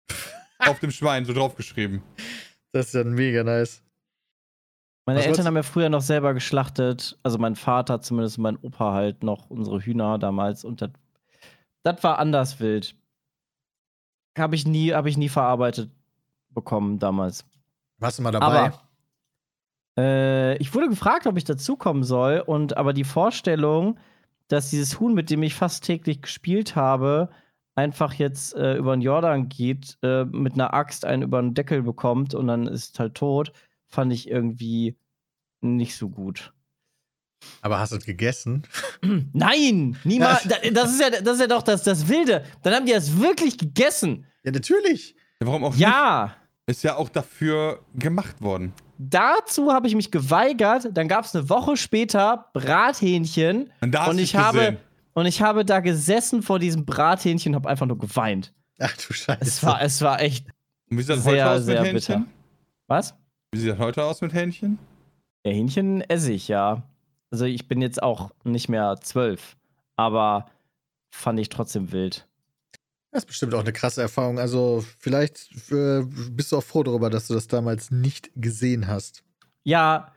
auf 0.60 0.80
dem 0.80 0.92
Schwein, 0.92 1.25
so 1.25 1.33
draufgeschrieben. 1.33 2.01
Das 2.71 2.88
ist 2.88 2.94
ja 2.94 3.03
mega 3.03 3.44
nice. 3.44 3.81
Meine 5.07 5.19
Was 5.19 5.25
Eltern 5.25 5.45
haben 5.48 5.56
ja 5.56 5.63
früher 5.63 5.89
noch 5.89 6.01
selber 6.01 6.33
geschlachtet. 6.33 7.18
Also 7.24 7.38
mein 7.38 7.56
Vater 7.56 8.01
zumindest 8.01 8.38
und 8.38 8.44
mein 8.44 8.57
Opa 8.57 8.94
halt 8.94 9.24
noch 9.24 9.50
unsere 9.50 9.80
Hühner 9.80 10.19
damals. 10.19 10.65
Und 10.65 10.88
das 11.83 12.03
war 12.03 12.19
anders 12.19 12.60
wild. 12.60 12.94
Habe 14.38 14.56
ich 14.56 14.66
nie, 14.66 14.94
habe 14.94 15.10
ich 15.10 15.18
nie 15.18 15.30
verarbeitet 15.30 15.89
bekommen 16.51 17.00
damals. 17.00 17.45
Warst 18.00 18.19
du 18.19 18.24
mal 18.24 18.31
dabei? 18.31 18.45
Aber 18.45 18.88
äh, 19.98 20.57
ich 20.57 20.74
wurde 20.74 20.89
gefragt, 20.89 21.28
ob 21.28 21.38
ich 21.38 21.44
dazukommen 21.44 22.04
soll. 22.04 22.44
Und 22.45 22.78
aber 22.78 22.94
die 22.94 23.04
Vorstellung, 23.04 24.00
dass 24.48 24.69
dieses 24.69 25.00
Huhn, 25.00 25.13
mit 25.13 25.30
dem 25.30 25.44
ich 25.44 25.56
fast 25.56 25.84
täglich 25.84 26.22
gespielt 26.22 26.75
habe, 26.75 27.30
einfach 27.75 28.13
jetzt 28.13 28.56
äh, 28.56 28.75
über 28.75 28.95
den 28.95 29.01
Jordan 29.01 29.50
geht, 29.50 29.98
äh, 30.01 30.25
mit 30.25 30.54
einer 30.54 30.74
Axt 30.74 31.06
einen 31.06 31.24
über 31.24 31.42
den 31.42 31.54
Deckel 31.54 31.84
bekommt 31.84 32.34
und 32.34 32.48
dann 32.48 32.68
ist 32.68 33.00
halt 33.00 33.16
tot, 33.16 33.51
fand 33.86 34.12
ich 34.12 34.30
irgendwie 34.30 34.98
nicht 35.62 35.95
so 35.95 36.10
gut. 36.10 36.54
Aber 37.62 37.80
hast 37.80 37.92
du 37.92 37.98
es 37.98 38.06
gegessen? 38.06 38.63
Nein, 39.34 39.98
niemals. 40.04 40.44
Da- 40.44 40.57
Das 40.72 40.92
ist 40.92 41.01
ja, 41.01 41.10
das 41.10 41.36
ist 41.36 41.42
ja 41.42 41.48
doch 41.48 41.62
das, 41.63 41.84
das 41.84 42.07
Wilde. 42.07 42.44
Dann 42.63 42.74
haben 42.74 42.86
die 42.86 42.94
das 42.94 43.18
wirklich 43.19 43.57
gegessen. 43.57 44.25
Ja, 44.44 44.51
natürlich. 44.51 45.16
Ja, 45.39 45.48
warum 45.48 45.63
auch 45.66 45.75
Ja. 45.75 46.24
nicht? 46.68 46.78
Ist 46.78 46.84
ja 46.84 46.95
auch 46.98 47.07
dafür 47.10 47.80
gemacht 47.95 48.42
worden. 48.42 48.74
Dazu 48.98 49.72
habe 49.72 49.88
ich 49.88 49.96
mich 49.96 50.12
geweigert. 50.12 50.89
Dann 50.94 51.08
gab 51.08 51.24
es 51.24 51.34
eine 51.36 51.48
Woche 51.50 51.77
später 51.77 52.50
Brathähnchen. 52.53 53.72
Und 53.82 53.91
da 53.94 54.01
hast 54.01 54.10
und 54.10 54.20
ich 54.20 54.36
habe 54.36 54.77
und 55.13 55.25
ich 55.25 55.41
habe 55.41 55.63
da 55.65 55.79
gesessen 55.79 56.44
vor 56.44 56.60
diesem 56.60 56.86
Brathähnchen 56.86 57.53
und 57.53 57.56
habe 57.56 57.70
einfach 57.70 57.86
nur 57.86 57.98
geweint. 57.98 58.53
Ach 58.79 58.96
du 58.98 59.13
Scheiße. 59.13 59.39
Es 59.41 59.63
war, 59.63 59.82
es 59.82 60.01
war 60.01 60.22
echt. 60.22 60.46
Und 60.89 60.98
wie 60.98 61.01
sieht 61.03 61.10
das 61.15 61.24
sehr, 61.24 61.32
heute 61.34 61.50
aus 61.51 61.58
mit 61.60 61.65
sehr 61.65 61.84
Hähnchen? 61.84 61.94
bitter. 61.94 62.24
Was? 62.88 63.15
Wie 63.51 63.60
sieht 63.60 63.72
das 63.72 63.79
heute 63.79 64.03
aus 64.03 64.22
mit 64.22 64.34
Hähnchen? 64.34 64.77
Ja, 65.46 65.51
Hähnchen 65.53 66.01
esse 66.01 66.34
ich, 66.34 66.48
ja. 66.50 66.84
Also 67.31 67.46
ich 67.46 67.67
bin 67.67 67.81
jetzt 67.81 68.01
auch 68.01 68.31
nicht 68.43 68.69
mehr 68.69 68.98
zwölf, 69.01 69.57
aber 69.96 70.50
fand 71.10 71.39
ich 71.39 71.50
trotzdem 71.50 71.91
wild. 71.91 72.27
Das 73.12 73.24
ist 73.24 73.27
bestimmt 73.27 73.53
auch 73.53 73.62
eine 73.62 73.74
krasse 73.74 74.01
Erfahrung. 74.01 74.38
Also, 74.38 74.84
vielleicht 75.00 75.50
äh, 75.72 76.03
bist 76.29 76.51
du 76.51 76.57
auch 76.57 76.63
froh 76.63 76.84
darüber, 76.84 77.10
dass 77.10 77.27
du 77.27 77.34
das 77.34 77.48
damals 77.48 77.89
nicht 77.89 78.29
gesehen 78.36 78.88
hast. 78.88 79.24
Ja, 79.63 80.13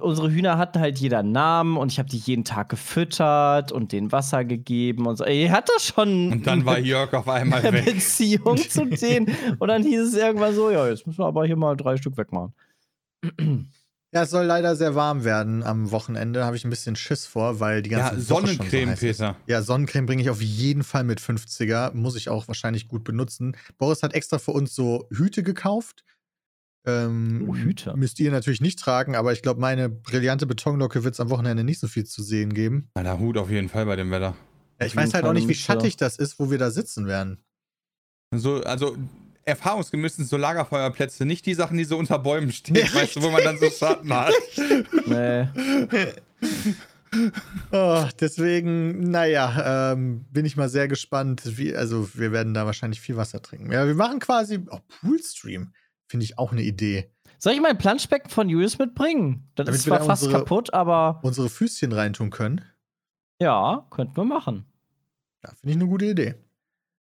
unsere 0.00 0.30
Hühner 0.30 0.56
hatten 0.56 0.78
halt 0.78 0.98
jeder 0.98 1.18
einen 1.18 1.32
Namen 1.32 1.76
und 1.76 1.90
ich 1.90 1.98
habe 1.98 2.08
die 2.08 2.18
jeden 2.18 2.44
Tag 2.44 2.68
gefüttert 2.68 3.72
und 3.72 3.90
denen 3.90 4.12
Wasser 4.12 4.44
gegeben 4.44 5.06
und 5.06 5.16
so. 5.16 5.26
Ihr 5.26 5.50
hat 5.50 5.68
das 5.68 5.86
schon 5.86 6.30
Und 6.30 6.46
dann 6.46 6.64
war 6.64 6.78
Jörg 6.78 7.12
auf 7.12 7.28
einmal 7.28 7.60
eine 7.64 7.84
weg. 7.84 7.94
Beziehung 7.94 8.56
zu 8.56 8.84
denen. 8.84 9.34
Und 9.58 9.68
dann 9.68 9.82
hieß 9.82 10.00
es 10.00 10.14
irgendwann 10.14 10.54
so, 10.54 10.70
ja, 10.70 10.88
jetzt 10.88 11.06
müssen 11.06 11.18
wir 11.18 11.26
aber 11.26 11.44
hier 11.44 11.56
mal 11.56 11.76
drei 11.76 11.96
Stück 11.96 12.16
wegmachen. 12.16 12.54
Ja, 14.14 14.22
es 14.22 14.30
soll 14.30 14.44
leider 14.44 14.76
sehr 14.76 14.94
warm 14.94 15.24
werden 15.24 15.64
am 15.64 15.90
Wochenende. 15.90 16.44
Habe 16.44 16.54
ich 16.56 16.64
ein 16.64 16.70
bisschen 16.70 16.94
Schiss 16.94 17.26
vor, 17.26 17.58
weil 17.58 17.82
die 17.82 17.90
ganze 17.90 18.14
Ja, 18.14 18.30
Woche 18.30 18.46
schon 18.46 18.56
so 18.56 18.56
Sonnencreme. 18.56 18.94
Peter. 18.94 19.36
Ja, 19.48 19.60
Sonnencreme 19.60 20.06
bringe 20.06 20.22
ich 20.22 20.30
auf 20.30 20.40
jeden 20.40 20.84
Fall 20.84 21.02
mit 21.02 21.20
50er. 21.20 21.92
Muss 21.94 22.14
ich 22.14 22.28
auch 22.28 22.46
wahrscheinlich 22.46 22.86
gut 22.86 23.02
benutzen. 23.02 23.56
Boris 23.76 24.04
hat 24.04 24.14
extra 24.14 24.38
für 24.38 24.52
uns 24.52 24.72
so 24.74 25.08
Hüte 25.10 25.42
gekauft. 25.42 26.04
Ähm, 26.86 27.46
Oh, 27.48 27.56
Hüte. 27.56 27.96
Müsst 27.96 28.20
ihr 28.20 28.30
natürlich 28.30 28.60
nicht 28.60 28.78
tragen, 28.78 29.16
aber 29.16 29.32
ich 29.32 29.42
glaube, 29.42 29.60
meine 29.60 29.88
brillante 29.88 30.46
Betonlocke 30.46 31.02
wird 31.02 31.14
es 31.14 31.20
am 31.20 31.30
Wochenende 31.30 31.64
nicht 31.64 31.80
so 31.80 31.88
viel 31.88 32.04
zu 32.04 32.22
sehen 32.22 32.54
geben. 32.54 32.90
Na, 32.94 33.02
der 33.02 33.18
Hut 33.18 33.36
auf 33.36 33.50
jeden 33.50 33.68
Fall 33.68 33.84
bei 33.86 33.96
dem 33.96 34.12
Wetter. 34.12 34.36
Ja, 34.78 34.86
ich 34.86 34.94
weiß 34.94 35.14
halt 35.14 35.24
auch 35.24 35.32
nicht, 35.32 35.48
wie 35.48 35.54
schattig 35.54 35.96
das 35.96 36.18
ist, 36.18 36.38
wo 36.38 36.52
wir 36.52 36.58
da 36.58 36.70
sitzen 36.70 37.06
werden. 37.08 37.42
So, 38.32 38.62
also 38.62 38.96
erfahrungsgemäß 39.44 40.16
sind 40.16 40.28
so 40.28 40.36
Lagerfeuerplätze 40.36 41.24
nicht 41.24 41.46
die 41.46 41.54
Sachen, 41.54 41.76
die 41.76 41.84
so 41.84 41.96
unter 41.98 42.18
Bäumen 42.18 42.52
stehen, 42.52 42.74
Nee, 42.74 42.82
weißt 42.94 43.16
du, 43.16 43.22
wo 43.22 43.30
man 43.30 43.42
dann 43.44 43.58
so 43.58 43.68
Schatten 43.70 44.12
hat. 44.12 44.32
Nee. 45.06 45.48
Oh, 47.70 48.04
deswegen, 48.20 49.10
naja, 49.10 49.92
ähm, 49.92 50.24
bin 50.32 50.44
ich 50.44 50.56
mal 50.56 50.68
sehr 50.68 50.88
gespannt. 50.88 51.42
Wie, 51.44 51.72
also, 51.74 52.08
wir 52.14 52.32
werden 52.32 52.54
da 52.54 52.66
wahrscheinlich 52.66 53.00
viel 53.00 53.16
Wasser 53.16 53.40
trinken. 53.40 53.70
Ja, 53.70 53.86
wir 53.86 53.94
machen 53.94 54.18
quasi 54.18 54.58
oh, 54.68 54.80
Poolstream. 55.00 55.72
Finde 56.08 56.24
ich 56.24 56.38
auch 56.38 56.50
eine 56.50 56.62
Idee. 56.62 57.12
Soll 57.38 57.52
ich 57.52 57.60
mein 57.60 57.78
Planschbecken 57.78 58.30
von 58.30 58.48
Julius 58.48 58.78
mitbringen? 58.78 59.48
Das 59.54 59.66
Damit 59.66 59.78
ist 59.78 59.86
wir 59.86 59.90
zwar 59.90 59.98
da 60.00 60.04
fast 60.06 60.24
unsere- 60.24 60.40
kaputt, 60.42 60.74
aber 60.74 61.20
Unsere 61.22 61.48
Füßchen 61.48 61.92
reintun 61.92 62.30
können. 62.30 62.64
ja, 63.40 63.86
könnten 63.90 64.16
wir 64.16 64.24
machen. 64.24 64.64
Ja, 65.44 65.50
finde 65.50 65.70
ich 65.70 65.76
eine 65.76 65.86
gute 65.86 66.06
Idee. 66.06 66.34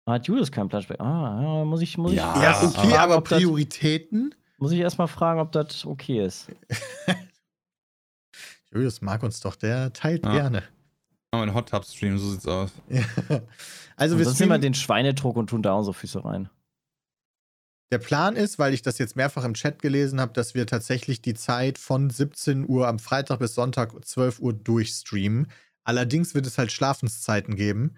Hat 0.06 0.26
Julius 0.26 0.52
kein 0.52 0.68
Planschbecken? 0.68 1.04
Ah, 1.04 1.40
ja, 1.42 1.64
muss 1.64 1.80
ich, 1.80 1.96
muss 1.96 2.12
Ja. 2.12 2.34
ich. 2.36 2.42
Ja, 2.42 2.62
okay, 2.62 2.68
fragen, 2.88 2.92
aber 2.94 3.16
ob 3.18 3.28
das- 3.28 3.38
Prioritäten. 3.38 4.34
Muss 4.58 4.72
ich 4.72 4.78
erstmal 4.78 5.08
fragen, 5.08 5.40
ob 5.40 5.50
das 5.52 5.84
okay 5.84 6.24
ist. 6.24 6.48
Julius 8.72 9.00
mag 9.02 9.22
uns 9.22 9.40
doch, 9.40 9.56
der 9.56 9.92
teilt 9.92 10.24
Ja. 10.24 10.32
gerne. 10.32 10.58
Machen 10.58 10.68
wir 11.32 11.42
einen 11.42 11.54
Hot 11.54 11.68
Tub 11.70 11.84
Stream, 11.84 12.18
so 12.18 12.30
sieht's 12.30 12.46
aus. 12.46 12.70
also 13.96 14.14
Und 14.14 14.18
wir 14.18 14.24
sonst 14.24 14.40
nehmen 14.40 14.50
wir 14.50 14.56
streamen, 14.56 14.60
den 14.60 14.74
Schweinedruck 14.74 15.36
und 15.36 15.48
tun 15.50 15.62
da 15.62 15.72
auch 15.72 15.82
so 15.82 15.92
Füße 15.92 16.24
rein. 16.24 16.48
der 17.92 17.98
Plan 17.98 18.34
ist, 18.34 18.58
weil 18.58 18.74
ich 18.74 18.82
das 18.82 18.98
jetzt 18.98 19.14
mehrfach 19.14 19.44
im 19.44 19.54
Chat 19.54 19.80
gelesen 19.80 20.20
habe, 20.20 20.32
dass 20.32 20.54
wir 20.54 20.66
tatsächlich 20.66 21.22
die 21.22 21.34
Zeit 21.34 21.78
von 21.78 22.10
17 22.10 22.68
Uhr 22.68 22.88
am 22.88 22.98
Freitag 22.98 23.38
bis 23.38 23.54
Sonntag 23.54 23.92
12 24.04 24.40
Uhr 24.40 24.52
durchstreamen. 24.52 25.48
Allerdings 25.84 26.34
wird 26.34 26.46
es 26.46 26.58
halt 26.58 26.72
Schlafenszeiten 26.72 27.54
geben. 27.54 27.94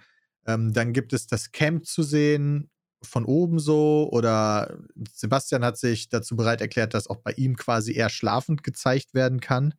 Ähm, 0.46 0.72
dann 0.72 0.92
gibt 0.92 1.12
es 1.12 1.26
das 1.26 1.52
Camp 1.52 1.86
zu 1.86 2.02
sehen 2.02 2.70
von 3.02 3.24
oben 3.24 3.58
so 3.58 4.08
oder 4.10 4.78
Sebastian 5.12 5.64
hat 5.64 5.78
sich 5.78 6.08
dazu 6.08 6.36
bereit 6.36 6.60
erklärt, 6.60 6.94
dass 6.94 7.08
auch 7.08 7.18
bei 7.18 7.32
ihm 7.32 7.56
quasi 7.56 7.92
eher 7.92 8.08
schlafend 8.08 8.62
gezeigt 8.62 9.14
werden 9.14 9.40
kann. 9.40 9.74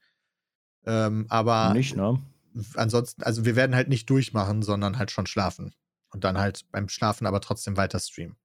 Ähm, 0.85 1.25
aber 1.29 1.73
Nicht, 1.73 1.95
ne? 1.95 2.21
ansonsten, 2.75 3.23
also 3.23 3.45
wir 3.45 3.55
werden 3.55 3.75
halt 3.75 3.89
nicht 3.89 4.09
durchmachen, 4.09 4.61
sondern 4.61 4.97
halt 4.97 5.11
schon 5.11 5.27
schlafen. 5.27 5.73
Und 6.09 6.23
dann 6.23 6.37
halt 6.37 6.61
beim 6.71 6.87
Schlafen 6.87 7.27
aber 7.27 7.41
trotzdem 7.41 7.75
weiter 7.75 7.99
streamen. 7.99 8.37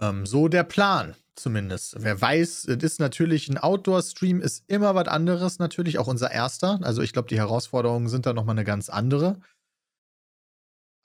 Ähm, 0.00 0.26
so 0.26 0.48
der 0.48 0.64
Plan 0.64 1.14
zumindest. 1.36 1.96
Wer 1.98 2.20
weiß, 2.20 2.66
es 2.66 2.82
ist 2.82 3.00
natürlich 3.00 3.48
ein 3.48 3.58
Outdoor-Stream, 3.58 4.40
ist 4.40 4.64
immer 4.68 4.94
was 4.94 5.08
anderes 5.08 5.58
natürlich, 5.58 5.98
auch 5.98 6.06
unser 6.06 6.30
erster. 6.30 6.80
Also 6.82 7.02
ich 7.02 7.12
glaube, 7.12 7.28
die 7.28 7.38
Herausforderungen 7.38 8.08
sind 8.08 8.26
da 8.26 8.32
nochmal 8.32 8.54
eine 8.54 8.64
ganz 8.64 8.88
andere. 8.88 9.38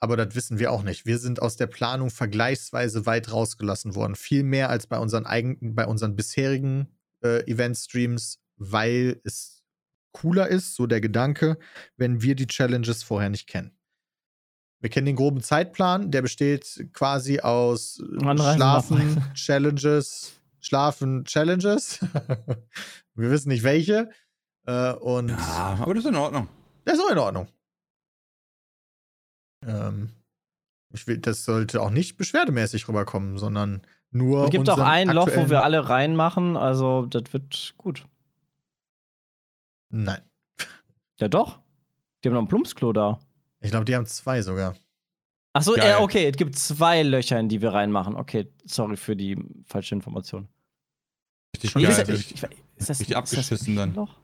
Aber 0.00 0.16
das 0.16 0.34
wissen 0.34 0.58
wir 0.58 0.72
auch 0.72 0.82
nicht. 0.82 1.04
Wir 1.04 1.18
sind 1.18 1.42
aus 1.42 1.56
der 1.56 1.66
Planung 1.66 2.10
vergleichsweise 2.10 3.04
weit 3.04 3.30
rausgelassen 3.30 3.94
worden. 3.94 4.16
Viel 4.16 4.42
mehr 4.42 4.70
als 4.70 4.86
bei 4.86 4.98
unseren 4.98 5.26
eigenen, 5.26 5.74
bei 5.74 5.86
unseren 5.86 6.16
bisherigen 6.16 6.88
äh, 7.22 7.44
Event-Streams, 7.50 8.40
weil 8.56 9.20
es 9.24 9.62
cooler 10.12 10.48
ist, 10.48 10.74
so 10.74 10.86
der 10.86 11.02
Gedanke, 11.02 11.58
wenn 11.96 12.22
wir 12.22 12.34
die 12.34 12.46
Challenges 12.46 13.02
vorher 13.02 13.28
nicht 13.28 13.46
kennen. 13.46 13.76
Wir 14.80 14.88
kennen 14.88 15.06
den 15.06 15.16
groben 15.16 15.42
Zeitplan, 15.42 16.10
der 16.10 16.22
besteht 16.22 16.88
quasi 16.94 17.40
aus 17.40 18.00
äh, 18.00 18.24
Anreisen, 18.24 18.56
Schlafen. 18.56 19.24
Challenges, 19.34 20.32
Schlafen, 20.60 21.24
Challenges. 21.26 22.00
wir 23.14 23.30
wissen 23.30 23.50
nicht 23.50 23.62
welche. 23.62 24.08
Äh, 24.66 24.92
und 24.94 25.28
Ja, 25.28 25.76
aber 25.78 25.92
das 25.92 26.04
ist 26.04 26.10
in 26.10 26.16
Ordnung. 26.16 26.48
das 26.86 26.94
ist 26.94 27.04
auch 27.04 27.10
in 27.10 27.18
Ordnung. 27.18 27.48
Ähm, 29.66 30.10
ich 30.92 31.06
will, 31.06 31.18
das 31.18 31.44
sollte 31.44 31.80
auch 31.80 31.90
nicht 31.90 32.16
beschwerdemäßig 32.16 32.88
rüberkommen, 32.88 33.38
sondern 33.38 33.82
nur. 34.10 34.44
Es 34.44 34.50
gibt 34.50 34.68
auch 34.68 34.78
ein 34.78 35.08
Loch, 35.08 35.28
wo 35.34 35.50
wir 35.50 35.62
alle 35.62 35.88
reinmachen, 35.88 36.56
also 36.56 37.06
das 37.06 37.32
wird 37.32 37.74
gut. 37.76 38.06
Nein. 39.90 40.20
Ja, 41.18 41.28
doch. 41.28 41.58
Die 42.22 42.28
haben 42.28 42.34
noch 42.34 42.42
ein 42.42 42.48
Plumpsklo 42.48 42.92
da. 42.92 43.18
Ich 43.60 43.70
glaube, 43.70 43.84
die 43.84 43.94
haben 43.94 44.06
zwei 44.06 44.42
sogar. 44.42 44.74
Achso, 45.52 45.74
äh, 45.74 45.96
okay, 45.98 46.28
es 46.28 46.36
gibt 46.36 46.56
zwei 46.56 47.02
Löcher, 47.02 47.38
in 47.38 47.48
die 47.48 47.60
wir 47.60 47.72
reinmachen. 47.72 48.14
Okay, 48.14 48.48
sorry 48.64 48.96
für 48.96 49.16
die 49.16 49.36
falsche 49.64 49.94
Information. 49.94 50.48
Richtig 51.54 51.74
geil. 51.74 51.84
ist 51.84 52.08
ich, 52.08 52.34
ich, 52.34 52.42
ist 52.76 52.90
das, 52.90 53.00
richtig 53.00 53.16
abgeschissen 53.16 53.76
dann. 53.76 53.90
ein 53.90 53.94
Loch? 53.94 54.14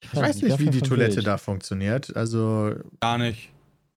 Ich 0.00 0.14
weiß 0.14 0.42
nicht, 0.42 0.58
wie 0.58 0.68
die 0.68 0.82
Toilette 0.82 1.22
da 1.22 1.38
funktioniert. 1.38 2.14
Also, 2.14 2.74
Gar 3.00 3.18
nicht. 3.18 3.53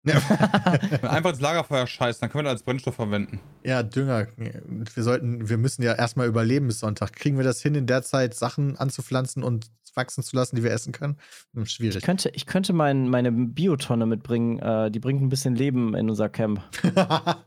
Ja, 0.08 0.18
Einfach 1.10 1.32
ins 1.32 1.42
Lagerfeuer 1.42 1.86
scheißen, 1.88 2.22
dann 2.22 2.30
können 2.30 2.46
wir 2.46 2.52
das 2.52 2.60
als 2.60 2.64
Brennstoff 2.64 2.96
verwenden. 2.96 3.40
ja, 3.64 3.84
Dünger. 3.84 4.28
Wir 4.38 5.04
sollten, 5.04 5.50
wir 5.50 5.58
müssen 5.58 5.84
ja 5.84 5.94
erstmal 5.94 6.28
überleben 6.28 6.68
bis 6.68 6.80
Sonntag. 6.80 7.14
Kriegen 7.14 7.38
wir 7.38 7.44
das 7.44 7.62
hin, 7.62 7.76
in 7.76 7.86
der 7.88 8.04
Zeit 8.04 8.34
Sachen 8.34 8.78
anzupflanzen 8.78 9.44
und 9.44 9.68
wachsen 9.96 10.24
zu 10.24 10.36
lassen, 10.36 10.56
die 10.56 10.64
wir 10.64 10.72
essen 10.72 10.92
können? 10.94 11.18
Hm, 11.54 11.64
Ich 11.64 11.72
schwierig. 11.72 12.04
könnte, 12.04 12.30
ich 12.34 12.46
könnte 12.46 12.72
mein, 12.74 13.10
meine 13.10 13.32
Biotonne 13.32 14.06
mitbringen. 14.06 14.60
Äh, 14.60 14.92
die 14.92 15.00
bringt 15.00 15.22
ein 15.22 15.30
bisschen 15.30 15.56
Leben 15.56 15.96
in 15.96 16.10
unser 16.10 16.30
Camp. 16.30 16.62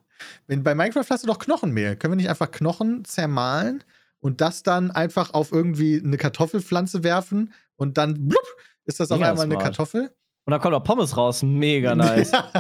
Wenn, 0.47 0.63
bei 0.63 0.75
Minecraft 0.75 1.07
hast 1.09 1.23
du 1.23 1.27
doch 1.29 1.39
Knochenmehl. 1.39 1.97
Können 1.97 2.13
wir 2.13 2.17
nicht 2.17 2.29
einfach 2.29 2.51
Knochen 2.51 3.05
zermahlen 3.05 3.83
und 4.19 4.41
das 4.41 4.63
dann 4.63 4.91
einfach 4.91 5.33
auf 5.33 5.53
irgendwie 5.53 6.03
eine 6.05 6.17
Kartoffelpflanze 6.19 7.03
werfen 7.05 7.53
und 7.77 7.97
dann 7.97 8.29
blub, 8.29 8.43
ist 8.85 9.01
das 9.01 9.11
auf 9.13 9.19
Mega 9.19 9.31
einmal 9.31 9.45
eine 9.45 9.55
smart. 9.55 9.65
Kartoffel? 9.65 10.11
Und 10.45 10.51
dann 10.53 10.61
kommt 10.61 10.75
auch 10.75 10.85
Pommes 10.85 11.17
raus. 11.17 11.43
Mega 11.43 11.95
nice. 11.95 12.31
ja, 12.33 12.53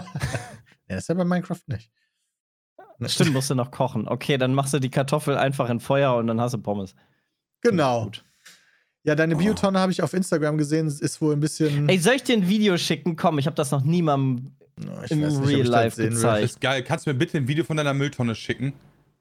das 0.89 0.99
ist 0.99 1.09
ja 1.09 1.15
bei 1.15 1.25
Minecraft 1.25 1.61
nicht. 1.67 1.91
Stimmt, 3.07 3.33
musst 3.33 3.49
du 3.49 3.55
noch 3.55 3.71
kochen. 3.71 4.07
Okay, 4.07 4.37
dann 4.37 4.53
machst 4.53 4.75
du 4.75 4.79
die 4.79 4.91
Kartoffel 4.91 5.37
einfach 5.37 5.71
in 5.71 5.81
Feuer 5.81 6.17
und 6.17 6.27
dann 6.27 6.39
hast 6.41 6.53
du 6.53 6.59
Pommes. 6.59 6.95
Genau. 7.63 8.11
Ja, 9.05 9.15
deine 9.15 9.35
Oh. 9.35 9.39
Biotonne 9.39 9.79
habe 9.79 9.91
ich 9.91 10.03
auf 10.03 10.13
Instagram 10.13 10.59
gesehen, 10.59 10.87
ist 10.87 11.21
wohl 11.23 11.33
ein 11.35 11.41
bisschen. 11.41 11.89
Ey, 11.89 11.99
soll 11.99 12.15
ich 12.15 12.25
dir 12.25 12.37
ein 12.37 12.47
Video 12.47 12.77
schicken? 12.77 13.17
Komm, 13.17 13.39
ich 13.39 13.47
habe 13.47 13.57
das 13.57 13.71
noch 13.71 13.83
niemandem. 13.83 14.53
Oh, 14.81 15.03
ich 15.05 15.11
im 15.13 15.23
weiß 15.23 15.33
nicht, 15.33 15.41
ob 15.43 15.49
Real 15.49 15.59
das 15.61 15.69
Life 15.69 16.03
gezeigt. 16.03 16.43
Das 16.45 16.51
ist 16.51 16.61
geil. 16.61 16.83
Kannst 16.85 17.07
du 17.07 17.11
mir 17.11 17.19
bitte 17.19 17.39
ein 17.39 17.49
Video 17.49 17.65
von 17.65 17.79
deiner 17.79 17.95
Mülltonne 17.95 18.35
schicken? 18.35 18.75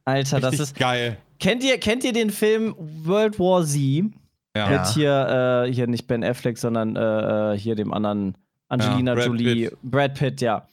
Alter, 0.04 0.42
das 0.42 0.52
Richtig 0.54 0.72
ist. 0.72 0.76
geil. 0.78 1.18
Kennt 1.40 1.64
ihr, 1.64 1.78
kennt 1.80 2.04
ihr 2.04 2.12
den 2.14 2.32
Film 2.32 2.76
World 2.78 3.40
War 3.40 3.64
Z? 3.66 4.12
Ja. 4.58 4.68
Mit 4.70 4.88
hier, 4.88 5.66
äh, 5.68 5.74
hier 5.74 5.88
nicht 5.88 6.08
Ben 6.08 6.24
Affleck, 6.24 6.58
sondern 6.58 6.98
äh, 6.98 7.54
äh, 7.54 7.58
hier 7.58 7.76
dem 7.76 7.94
anderen 7.94 8.36
Angelina 8.70 9.12
Ja, 9.12 9.16
Brad 9.16 9.28
Jolie, 9.28 9.70
Pitt. 9.70 9.78
Brad 9.84 10.14
Pitt, 10.14 10.42
ja. 10.42 10.68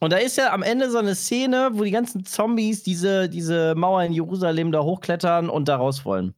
Und 0.00 0.12
da 0.12 0.16
ist 0.16 0.38
ja 0.38 0.52
am 0.52 0.62
Ende 0.62 0.90
so 0.90 0.98
eine 0.98 1.14
Szene, 1.14 1.70
wo 1.74 1.84
die 1.84 1.90
ganzen 1.90 2.24
Zombies 2.24 2.82
diese, 2.82 3.28
diese 3.28 3.74
Mauer 3.74 4.02
in 4.02 4.12
Jerusalem 4.12 4.72
da 4.72 4.82
hochklettern 4.82 5.50
und 5.50 5.68
da 5.68 5.76
raus 5.76 6.04
wollen. 6.04 6.34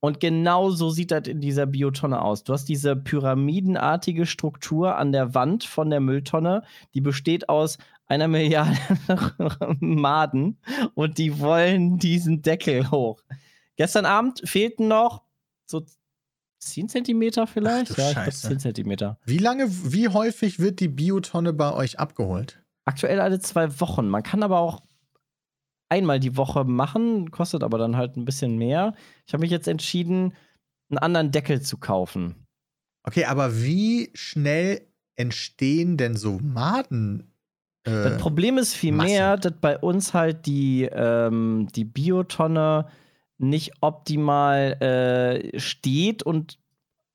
Und 0.00 0.18
genau 0.18 0.70
so 0.70 0.88
sieht 0.88 1.10
das 1.10 1.28
in 1.28 1.42
dieser 1.42 1.66
Biotonne 1.66 2.22
aus. 2.22 2.42
Du 2.42 2.54
hast 2.54 2.64
diese 2.64 2.96
pyramidenartige 2.96 4.24
Struktur 4.24 4.96
an 4.96 5.12
der 5.12 5.34
Wand 5.34 5.64
von 5.64 5.90
der 5.90 6.00
Mülltonne, 6.00 6.62
die 6.94 7.02
besteht 7.02 7.50
aus 7.50 7.76
einer 8.06 8.26
Milliarde 8.26 8.78
Maden 9.80 10.58
und 10.94 11.18
die 11.18 11.38
wollen 11.38 11.98
diesen 11.98 12.40
Deckel 12.40 12.90
hoch. 12.90 13.22
Gestern 13.76 14.06
Abend 14.06 14.40
fehlten 14.44 14.88
noch 14.88 15.22
so 15.66 15.84
10 16.60 16.88
Zentimeter 16.88 17.46
vielleicht? 17.46 17.92
Ach 17.92 17.98
ja, 17.98 18.08
ich 18.08 18.14
glaube 18.14 18.26
Scheiße. 18.30 18.48
10 18.48 18.58
Zentimeter. 18.60 19.18
Wie 19.24 19.38
lange, 19.38 19.66
wie 19.68 20.08
häufig 20.08 20.58
wird 20.58 20.80
die 20.80 20.88
Biotonne 20.88 21.52
bei 21.52 21.72
euch 21.72 21.98
abgeholt? 21.98 22.62
Aktuell 22.84 23.20
alle 23.20 23.40
zwei 23.40 23.80
Wochen. 23.80 24.08
Man 24.08 24.22
kann 24.22 24.42
aber 24.42 24.58
auch 24.58 24.82
einmal 25.88 26.20
die 26.20 26.36
Woche 26.36 26.64
machen, 26.64 27.30
kostet 27.30 27.62
aber 27.62 27.78
dann 27.78 27.96
halt 27.96 28.16
ein 28.16 28.24
bisschen 28.24 28.56
mehr. 28.56 28.94
Ich 29.26 29.32
habe 29.32 29.40
mich 29.42 29.50
jetzt 29.50 29.68
entschieden, 29.68 30.34
einen 30.90 30.98
anderen 30.98 31.30
Deckel 31.32 31.60
zu 31.62 31.78
kaufen. 31.78 32.46
Okay, 33.02 33.24
aber 33.24 33.62
wie 33.62 34.10
schnell 34.14 34.86
entstehen 35.16 35.96
denn 35.96 36.16
so 36.16 36.38
Maden? 36.42 37.32
Äh, 37.84 37.90
Das 37.90 38.18
Problem 38.18 38.58
ist 38.58 38.74
vielmehr, 38.74 39.36
dass 39.36 39.52
bei 39.60 39.78
uns 39.78 40.14
halt 40.14 40.46
die, 40.46 40.82
ähm, 40.92 41.68
die 41.74 41.84
Biotonne 41.84 42.86
nicht 43.40 43.72
optimal 43.80 44.72
äh, 44.82 45.58
steht 45.58 46.22
und 46.22 46.58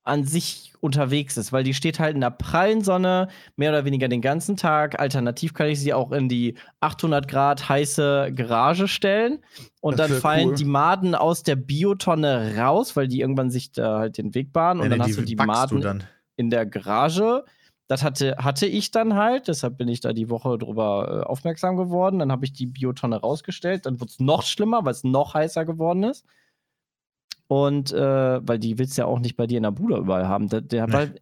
an 0.06 0.24
sich 0.24 0.72
unterwegs 0.80 1.36
ist, 1.36 1.52
weil 1.52 1.64
die 1.64 1.74
steht 1.74 1.98
halt 1.98 2.14
in 2.14 2.20
der 2.20 2.30
prallen 2.30 2.82
Sonne 2.84 3.26
mehr 3.56 3.70
oder 3.70 3.84
weniger 3.84 4.06
den 4.06 4.20
ganzen 4.20 4.56
Tag. 4.56 5.00
Alternativ 5.00 5.52
kann 5.52 5.66
ich 5.66 5.80
sie 5.80 5.92
auch 5.92 6.12
in 6.12 6.28
die 6.28 6.54
800 6.78 7.26
Grad 7.26 7.68
heiße 7.68 8.30
Garage 8.32 8.86
stellen 8.86 9.40
und 9.80 9.98
Das 9.98 10.08
dann 10.08 10.20
fallen 10.20 10.48
cool. 10.50 10.54
die 10.54 10.64
Maden 10.64 11.16
aus 11.16 11.42
der 11.42 11.56
Biotonne 11.56 12.54
raus, 12.56 12.94
weil 12.94 13.08
die 13.08 13.20
irgendwann 13.20 13.50
sich 13.50 13.72
da 13.72 13.98
halt 13.98 14.18
den 14.18 14.32
Weg 14.36 14.52
bahnen 14.52 14.80
und 14.80 14.86
nee, 14.86 14.90
dann 14.90 14.98
nee, 15.00 15.12
hast 15.12 15.18
du 15.18 15.22
die 15.24 15.34
Maden 15.34 15.80
du 15.80 15.82
dann. 15.82 16.04
in 16.36 16.50
der 16.50 16.66
Garage. 16.66 17.44
Das 17.88 18.02
hatte, 18.02 18.36
hatte 18.38 18.66
ich 18.66 18.90
dann 18.90 19.14
halt, 19.14 19.46
deshalb 19.46 19.78
bin 19.78 19.88
ich 19.88 20.00
da 20.00 20.12
die 20.12 20.28
Woche 20.28 20.58
drüber 20.58 21.22
äh, 21.22 21.26
aufmerksam 21.26 21.76
geworden. 21.76 22.18
Dann 22.18 22.32
habe 22.32 22.44
ich 22.44 22.52
die 22.52 22.66
Biotonne 22.66 23.16
rausgestellt. 23.16 23.86
Dann 23.86 24.00
wurde 24.00 24.10
es 24.10 24.20
noch 24.20 24.42
schlimmer, 24.42 24.84
weil 24.84 24.92
es 24.92 25.04
noch 25.04 25.34
heißer 25.34 25.64
geworden 25.64 26.02
ist. 26.02 26.26
Und 27.46 27.92
äh, 27.92 28.46
weil 28.46 28.58
die 28.58 28.78
willst 28.78 28.98
du 28.98 29.02
ja 29.02 29.06
auch 29.06 29.20
nicht 29.20 29.36
bei 29.36 29.46
dir 29.46 29.58
in 29.58 29.62
der 29.62 29.70
Bude 29.70 29.98
überall 29.98 30.26
haben. 30.26 30.48
Der, 30.48 30.62
der, 30.62 30.92
weil 30.92 31.14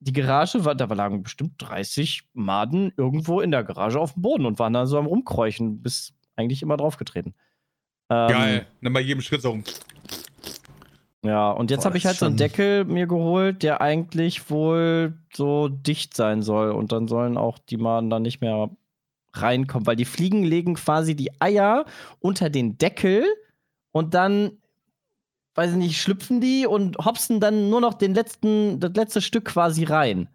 die 0.00 0.12
Garage 0.12 0.64
war, 0.64 0.76
da 0.76 0.84
lagen 0.84 1.24
bestimmt 1.24 1.54
30 1.58 2.28
Maden 2.32 2.92
irgendwo 2.96 3.40
in 3.40 3.50
der 3.50 3.64
Garage 3.64 3.98
auf 3.98 4.12
dem 4.12 4.22
Boden 4.22 4.46
und 4.46 4.60
waren 4.60 4.72
da 4.72 4.86
so 4.86 4.98
am 4.98 5.06
Rumkräuchen, 5.06 5.82
bis 5.82 6.14
eigentlich 6.36 6.62
immer 6.62 6.76
draufgetreten. 6.76 7.34
Ähm, 8.08 8.28
Geil. 8.28 8.66
Dann 8.80 8.92
bei 8.92 9.00
jedem 9.00 9.20
Schritt 9.20 9.42
so. 9.42 9.58
Ja, 11.24 11.50
und 11.50 11.70
jetzt 11.70 11.84
habe 11.84 11.98
ich 11.98 12.06
halt 12.06 12.16
so 12.16 12.26
einen 12.26 12.36
Deckel 12.36 12.84
mir 12.84 13.06
geholt, 13.06 13.62
der 13.62 13.80
eigentlich 13.80 14.50
wohl 14.50 15.18
so 15.34 15.68
dicht 15.68 16.14
sein 16.14 16.42
soll. 16.42 16.70
Und 16.70 16.92
dann 16.92 17.08
sollen 17.08 17.36
auch 17.36 17.58
die 17.58 17.76
Maden 17.76 18.08
da 18.08 18.20
nicht 18.20 18.40
mehr 18.40 18.70
reinkommen, 19.32 19.86
weil 19.86 19.96
die 19.96 20.04
Fliegen 20.04 20.44
legen 20.44 20.74
quasi 20.74 21.16
die 21.16 21.40
Eier 21.40 21.84
unter 22.20 22.50
den 22.50 22.78
Deckel 22.78 23.24
und 23.90 24.14
dann, 24.14 24.52
weiß 25.54 25.72
ich 25.72 25.76
nicht, 25.76 26.00
schlüpfen 26.00 26.40
die 26.40 26.66
und 26.66 26.98
hopsen 26.98 27.40
dann 27.40 27.68
nur 27.68 27.80
noch 27.80 27.94
den 27.94 28.14
letzten, 28.14 28.78
das 28.78 28.92
letzte 28.94 29.20
Stück 29.20 29.46
quasi 29.46 29.84
rein. 29.84 30.28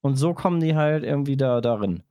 Und 0.00 0.16
so 0.16 0.34
kommen 0.34 0.60
die 0.60 0.74
halt 0.74 1.04
irgendwie 1.04 1.36
da 1.36 1.60
darin. 1.60 2.02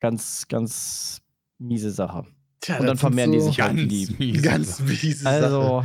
Ganz, 0.00 0.46
ganz 0.48 1.22
miese 1.58 1.90
Sache. 1.90 2.24
Tja, 2.60 2.78
Und 2.78 2.86
dann 2.86 2.98
vermehren 2.98 3.32
die 3.32 3.40
so 3.40 3.46
sich 3.46 3.60
halt 3.60 3.76
Ganz 3.76 3.82
wie 3.82 3.88
die. 3.88 4.16
miese 4.18 4.42
Ganz 4.42 4.80
miese 4.80 5.22
Sache. 5.24 5.44
Also, 5.44 5.84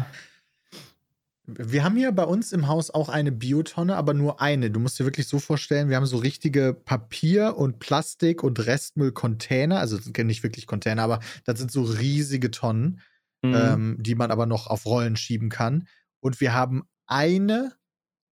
Wir 1.45 1.83
haben 1.83 1.97
hier 1.97 2.11
bei 2.13 2.23
uns 2.23 2.53
im 2.53 2.67
Haus 2.67 2.89
auch 2.89 3.09
eine 3.09 3.31
Biotonne, 3.31 3.97
aber 3.97 4.13
nur 4.13 4.39
eine. 4.39 4.71
Du 4.71 4.79
musst 4.79 4.97
dir 4.97 5.03
wirklich 5.03 5.27
so 5.27 5.39
vorstellen, 5.39 5.89
wir 5.89 5.97
haben 5.97 6.05
so 6.05 6.17
richtige 6.17 6.73
Papier- 6.73 7.57
und 7.57 7.79
Plastik- 7.79 8.43
und 8.43 8.65
Restmüllcontainer. 8.65 9.79
Also 9.79 9.99
nicht 10.23 10.43
wirklich 10.43 10.67
Container, 10.67 11.03
aber 11.03 11.19
das 11.43 11.59
sind 11.59 11.69
so 11.69 11.83
riesige 11.83 12.49
Tonnen, 12.49 13.01
mhm. 13.41 13.55
ähm, 13.55 13.97
die 13.99 14.15
man 14.15 14.31
aber 14.31 14.45
noch 14.45 14.67
auf 14.67 14.85
Rollen 14.85 15.17
schieben 15.17 15.49
kann. 15.49 15.87
Und 16.21 16.39
wir 16.39 16.53
haben 16.53 16.83
eine 17.07 17.73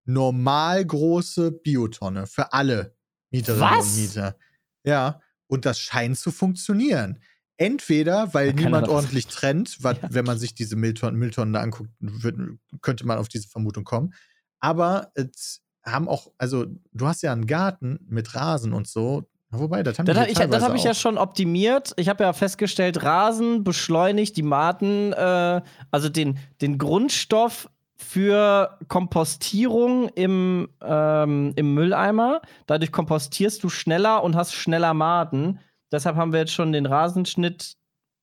normal 0.05 0.85
große 0.85 1.51
Biotonne 1.51 2.27
für 2.27 2.53
alle 2.53 2.95
Mieterinnen 3.29 3.77
Was? 3.77 3.87
und 3.87 4.01
Mieter. 4.01 4.37
Ja, 4.85 5.19
und 5.47 5.65
das 5.65 5.79
scheint 5.79 6.17
zu 6.17 6.31
funktionieren. 6.31 7.19
Entweder, 7.61 8.33
weil 8.33 8.53
niemand 8.53 8.87
ordentlich 8.87 9.27
trennt, 9.27 9.77
was, 9.83 9.97
Ja. 10.01 10.07
wenn 10.11 10.25
man 10.25 10.39
sich 10.39 10.55
diese 10.55 10.75
Mülltonnen, 10.75 11.19
Mülltonnen 11.19 11.53
da 11.53 11.61
anguckt, 11.61 11.91
wird, 11.99 12.35
könnte 12.81 13.05
man 13.05 13.19
auf 13.19 13.27
diese 13.27 13.47
Vermutung 13.47 13.83
kommen. 13.83 14.13
Aber 14.59 15.11
es 15.13 15.61
haben 15.83 16.07
auch, 16.07 16.31
also 16.39 16.65
du 16.91 17.07
hast 17.07 17.21
ja 17.21 17.31
einen 17.31 17.45
Garten 17.45 17.99
mit 18.07 18.33
Rasen 18.33 18.73
und 18.73 18.87
so. 18.87 19.29
Wobei, 19.51 19.83
das 19.83 19.99
haben 19.99 20.05
Das 20.07 20.17
habe 20.17 20.27
ich, 20.27 20.33
das 20.33 20.43
teilweise 20.43 20.65
hab 20.65 20.75
ich 20.75 20.83
ja 20.83 20.93
schon 20.95 21.17
optimiert. 21.19 21.93
Ich 21.97 22.09
habe 22.09 22.23
ja 22.23 22.33
festgestellt, 22.33 23.03
Rasen 23.03 23.63
beschleunigt 23.63 24.37
die 24.37 24.43
Maten, 24.43 25.13
äh, 25.13 25.61
also 25.91 26.09
den, 26.09 26.39
den 26.61 26.79
Grundstoff 26.79 27.69
für 27.95 28.77
Kompostierung 28.87 30.09
im, 30.09 30.67
ähm, 30.81 31.53
im 31.55 31.73
Mülleimer. 31.75 32.41
Dadurch 32.65 32.91
kompostierst 32.91 33.63
du 33.63 33.69
schneller 33.69 34.23
und 34.23 34.35
hast 34.35 34.53
schneller 34.53 34.95
Maten. 34.95 35.59
Deshalb 35.91 36.15
haben 36.15 36.31
wir 36.33 36.39
jetzt 36.39 36.53
schon 36.53 36.71
den 36.71 36.85
Rasenschnitt 36.85 37.75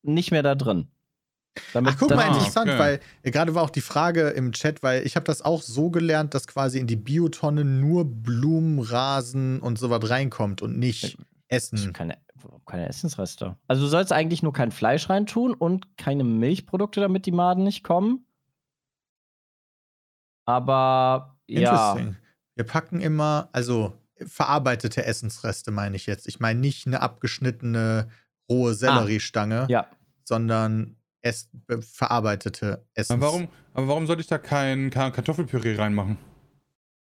nicht 0.02 0.30
mehr 0.30 0.42
da 0.42 0.54
drin. 0.54 0.88
Damit 1.72 1.94
Ach, 1.94 1.98
guck 1.98 2.08
das- 2.08 2.16
mal, 2.16 2.24
Ah, 2.24 2.28
interessant, 2.34 2.70
okay. 2.70 2.78
weil 2.78 3.00
äh, 3.22 3.30
gerade 3.30 3.54
war 3.54 3.64
auch 3.64 3.70
die 3.70 3.80
Frage 3.80 4.28
im 4.28 4.52
Chat, 4.52 4.82
weil 4.82 5.04
ich 5.06 5.16
habe 5.16 5.24
das 5.24 5.42
auch 5.42 5.60
so 5.60 5.90
gelernt, 5.90 6.32
dass 6.34 6.46
quasi 6.46 6.78
in 6.78 6.86
die 6.86 6.96
Biotonne 6.96 7.64
nur 7.64 8.04
Blumen, 8.04 8.78
Rasen 8.78 9.58
und 9.60 9.78
sowas 9.78 10.08
reinkommt 10.08 10.62
und 10.62 10.78
nicht 10.78 11.18
Essen. 11.48 11.92
keine, 11.92 12.16
keine 12.64 12.88
Essensreste. 12.88 13.56
Also 13.66 13.82
du 13.82 13.88
sollst 13.88 14.12
eigentlich 14.12 14.42
nur 14.42 14.52
kein 14.52 14.70
Fleisch 14.70 15.08
reintun 15.10 15.52
und 15.54 15.96
keine 15.98 16.22
Milchprodukte, 16.22 17.00
damit 17.00 17.26
die 17.26 17.32
Maden 17.32 17.64
nicht 17.64 17.82
kommen. 17.82 18.24
Aber 20.44 21.36
ja, 21.46 21.92
Interesting. 21.92 22.16
Wir 22.54 22.64
packen 22.64 23.00
immer, 23.00 23.48
also 23.52 23.92
verarbeitete 24.26 25.04
Essensreste 25.04 25.70
meine 25.70 25.96
ich 25.96 26.06
jetzt. 26.06 26.26
Ich 26.26 26.40
meine 26.40 26.60
nicht 26.60 26.86
eine 26.86 27.00
abgeschnittene 27.00 28.08
rohe 28.50 28.74
Selleriestange, 28.74 29.66
ja. 29.68 29.86
sondern 30.24 30.96
es, 31.20 31.50
äh, 31.68 31.78
verarbeitete 31.80 32.86
Essens. 32.94 33.22
Aber 33.22 33.26
warum, 33.26 33.48
aber 33.74 33.88
warum 33.88 34.06
sollte 34.06 34.22
ich 34.22 34.28
da 34.28 34.38
kein, 34.38 34.90
kein 34.90 35.12
Kartoffelpüree 35.12 35.76
reinmachen? 35.76 36.18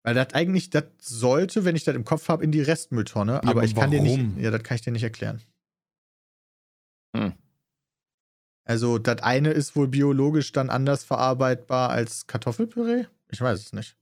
Weil 0.03 0.15
das 0.15 0.33
eigentlich, 0.33 0.69
das 0.69 0.85
sollte, 0.99 1.63
wenn 1.63 1.75
ich 1.75 1.85
das 1.85 1.95
im 1.95 2.03
Kopf 2.03 2.27
habe, 2.27 2.43
in 2.43 2.51
die 2.51 2.61
Restmülltonne. 2.61 3.41
aber, 3.41 3.51
aber 3.51 3.63
ich 3.63 3.73
kann 3.73 3.91
dir 3.91 4.01
nicht, 4.01 4.17
warum? 4.17 4.39
ja, 4.39 4.51
das 4.51 4.63
kann 4.63 4.75
ich 4.75 4.81
dir 4.81 4.91
nicht 4.91 5.03
erklären. 5.03 5.41
Hm. 7.15 7.33
Also, 8.65 8.97
das 8.97 9.21
eine 9.21 9.51
ist 9.51 9.75
wohl 9.75 9.87
biologisch 9.87 10.51
dann 10.51 10.69
anders 10.69 11.03
verarbeitbar 11.03 11.89
als 11.89 12.27
Kartoffelpüree? 12.27 13.05
Ich 13.29 13.41
weiß 13.41 13.59
es 13.59 13.73
nicht. 13.73 13.97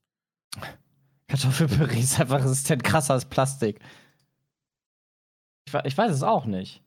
Kartoffelpüree 1.32 2.00
ist 2.00 2.20
einfach 2.20 2.44
resistent 2.44 2.84
krasser 2.84 3.14
als 3.14 3.26
Plastik. 3.26 3.80
Ich, 5.66 5.74
ich 5.74 5.98
weiß 5.98 6.12
es 6.12 6.24
auch 6.24 6.46
nicht. 6.46 6.84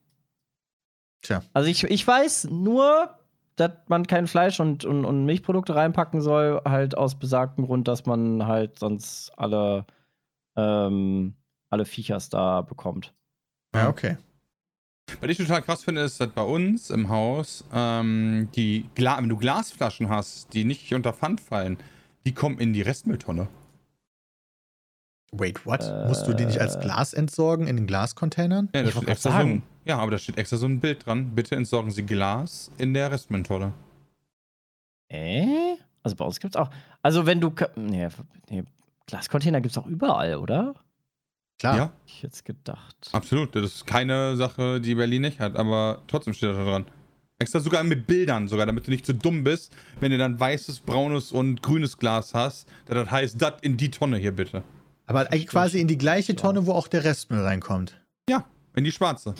Tja. 1.22 1.42
Also 1.54 1.70
ich, 1.70 1.84
ich 1.84 2.06
weiß 2.06 2.48
nur, 2.50 3.18
dass 3.56 3.72
man 3.88 4.06
kein 4.06 4.26
Fleisch 4.26 4.60
und, 4.60 4.84
und, 4.84 5.06
und 5.06 5.24
Milchprodukte 5.24 5.74
reinpacken 5.74 6.20
soll, 6.20 6.60
halt 6.66 6.94
aus 6.96 7.18
besagtem 7.18 7.64
Grund, 7.64 7.88
dass 7.88 8.04
man 8.04 8.46
halt 8.46 8.78
sonst 8.78 9.32
alle, 9.38 9.86
ähm, 10.56 11.34
alle 11.70 11.86
Viechers 11.86 12.28
da 12.28 12.60
bekommt. 12.60 13.14
Ja, 13.74 13.88
okay. 13.88 14.18
Was 15.20 15.30
ich 15.30 15.38
total 15.38 15.62
krass 15.62 15.84
finde, 15.84 16.02
ist, 16.02 16.20
dass 16.20 16.28
bei 16.28 16.42
uns 16.42 16.90
im 16.90 17.08
Haus 17.08 17.64
ähm, 17.72 18.48
die 18.54 18.90
Gla 18.94 19.18
wenn 19.18 19.28
du 19.28 19.36
Glasflaschen 19.38 20.10
hast, 20.10 20.52
die 20.52 20.64
nicht 20.64 20.92
unter 20.92 21.14
Pfand 21.14 21.40
fallen, 21.40 21.78
die 22.26 22.32
kommen 22.32 22.58
in 22.58 22.74
die 22.74 22.82
Restmülltonne. 22.82 23.48
Wait, 25.36 25.66
what? 25.66 25.80
Äh, 25.82 26.06
Musst 26.08 26.26
du 26.26 26.32
die 26.34 26.46
nicht 26.46 26.60
als 26.60 26.78
Glas 26.78 27.12
entsorgen 27.12 27.66
in 27.66 27.76
den 27.76 27.86
Glascontainern? 27.86 28.68
Ja, 28.74 28.82
da 28.82 28.88
Ich 28.88 28.90
steht 28.90 28.96
wollte 28.96 29.10
extra 29.12 29.30
so 29.30 29.36
ein, 29.36 29.46
sagen. 29.46 29.62
ja, 29.84 29.98
aber 29.98 30.10
da 30.12 30.18
steht 30.18 30.38
extra 30.38 30.56
so 30.56 30.66
ein 30.66 30.80
Bild 30.80 31.04
dran. 31.06 31.34
Bitte 31.34 31.56
entsorgen 31.56 31.90
Sie 31.90 32.04
Glas 32.04 32.70
in 32.78 32.94
der 32.94 33.10
Restmülltonne. 33.10 33.72
Äh? 35.08 35.76
Also 36.02 36.16
bei 36.16 36.24
uns 36.24 36.40
gibt's 36.40 36.56
auch. 36.56 36.70
Also 37.02 37.26
wenn 37.26 37.40
du. 37.40 37.52
Nee, 37.76 38.08
nee 38.50 38.64
Glascontainer 39.06 39.60
gibt's 39.60 39.76
auch 39.78 39.86
überall, 39.86 40.36
oder? 40.36 40.74
Klar. 41.58 41.76
Ja, 41.76 41.82
Hätte 41.84 41.92
ich 42.06 42.22
jetzt 42.22 42.44
gedacht. 42.44 42.96
absolut. 43.12 43.54
Das 43.54 43.62
ist 43.64 43.86
keine 43.86 44.36
Sache, 44.36 44.80
die 44.80 44.94
Berlin 44.94 45.22
nicht 45.22 45.40
hat, 45.40 45.56
aber 45.56 46.02
trotzdem 46.08 46.34
steht 46.34 46.50
da 46.50 46.64
dran. 46.64 46.86
Extra 47.38 47.60
sogar 47.60 47.82
mit 47.84 48.06
Bildern 48.06 48.48
sogar, 48.48 48.66
damit 48.66 48.86
du 48.86 48.90
nicht 48.90 49.04
so 49.06 49.12
dumm 49.12 49.44
bist, 49.44 49.74
wenn 50.00 50.10
du 50.12 50.18
dann 50.18 50.38
weißes, 50.38 50.80
braunes 50.80 51.32
und 51.32 51.62
grünes 51.62 51.98
Glas 51.98 52.32
hast, 52.32 52.68
da 52.86 52.94
das 52.94 53.10
heißt, 53.10 53.40
das 53.42 53.54
in 53.62 53.76
die 53.76 53.90
Tonne 53.90 54.18
hier 54.18 54.32
bitte. 54.32 54.62
Aber 55.06 55.20
eigentlich 55.20 55.46
quasi 55.46 55.80
in 55.80 55.88
die 55.88 55.98
gleiche 55.98 56.34
Tonne, 56.36 56.66
wo 56.66 56.72
auch 56.72 56.88
der 56.88 57.04
Restmüll 57.04 57.42
reinkommt. 57.42 58.00
Ja, 58.28 58.44
in 58.74 58.84
die 58.84 58.92
schwarze. 58.92 59.34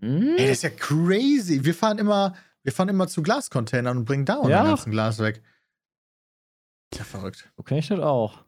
Hm? 0.00 0.34
Ey, 0.36 0.46
das 0.48 0.58
ist 0.58 0.62
ja 0.62 0.70
crazy. 0.70 1.64
Wir 1.64 1.74
fahren 1.74 1.98
immer, 1.98 2.34
wir 2.62 2.72
fahren 2.72 2.88
immer 2.88 3.06
zu 3.06 3.22
Glascontainern 3.22 3.98
und 3.98 4.04
bringen 4.06 4.24
da 4.24 4.34
unser 4.36 4.50
Ja. 4.50 4.64
ganzen 4.64 4.90
Glas 4.90 5.18
weg. 5.18 5.42
Ist 6.92 6.98
ja 6.98 7.04
verrückt. 7.04 7.48
So 7.56 7.62
kenne 7.62 7.80
ich 7.80 7.88
das 7.88 8.00
auch. 8.00 8.38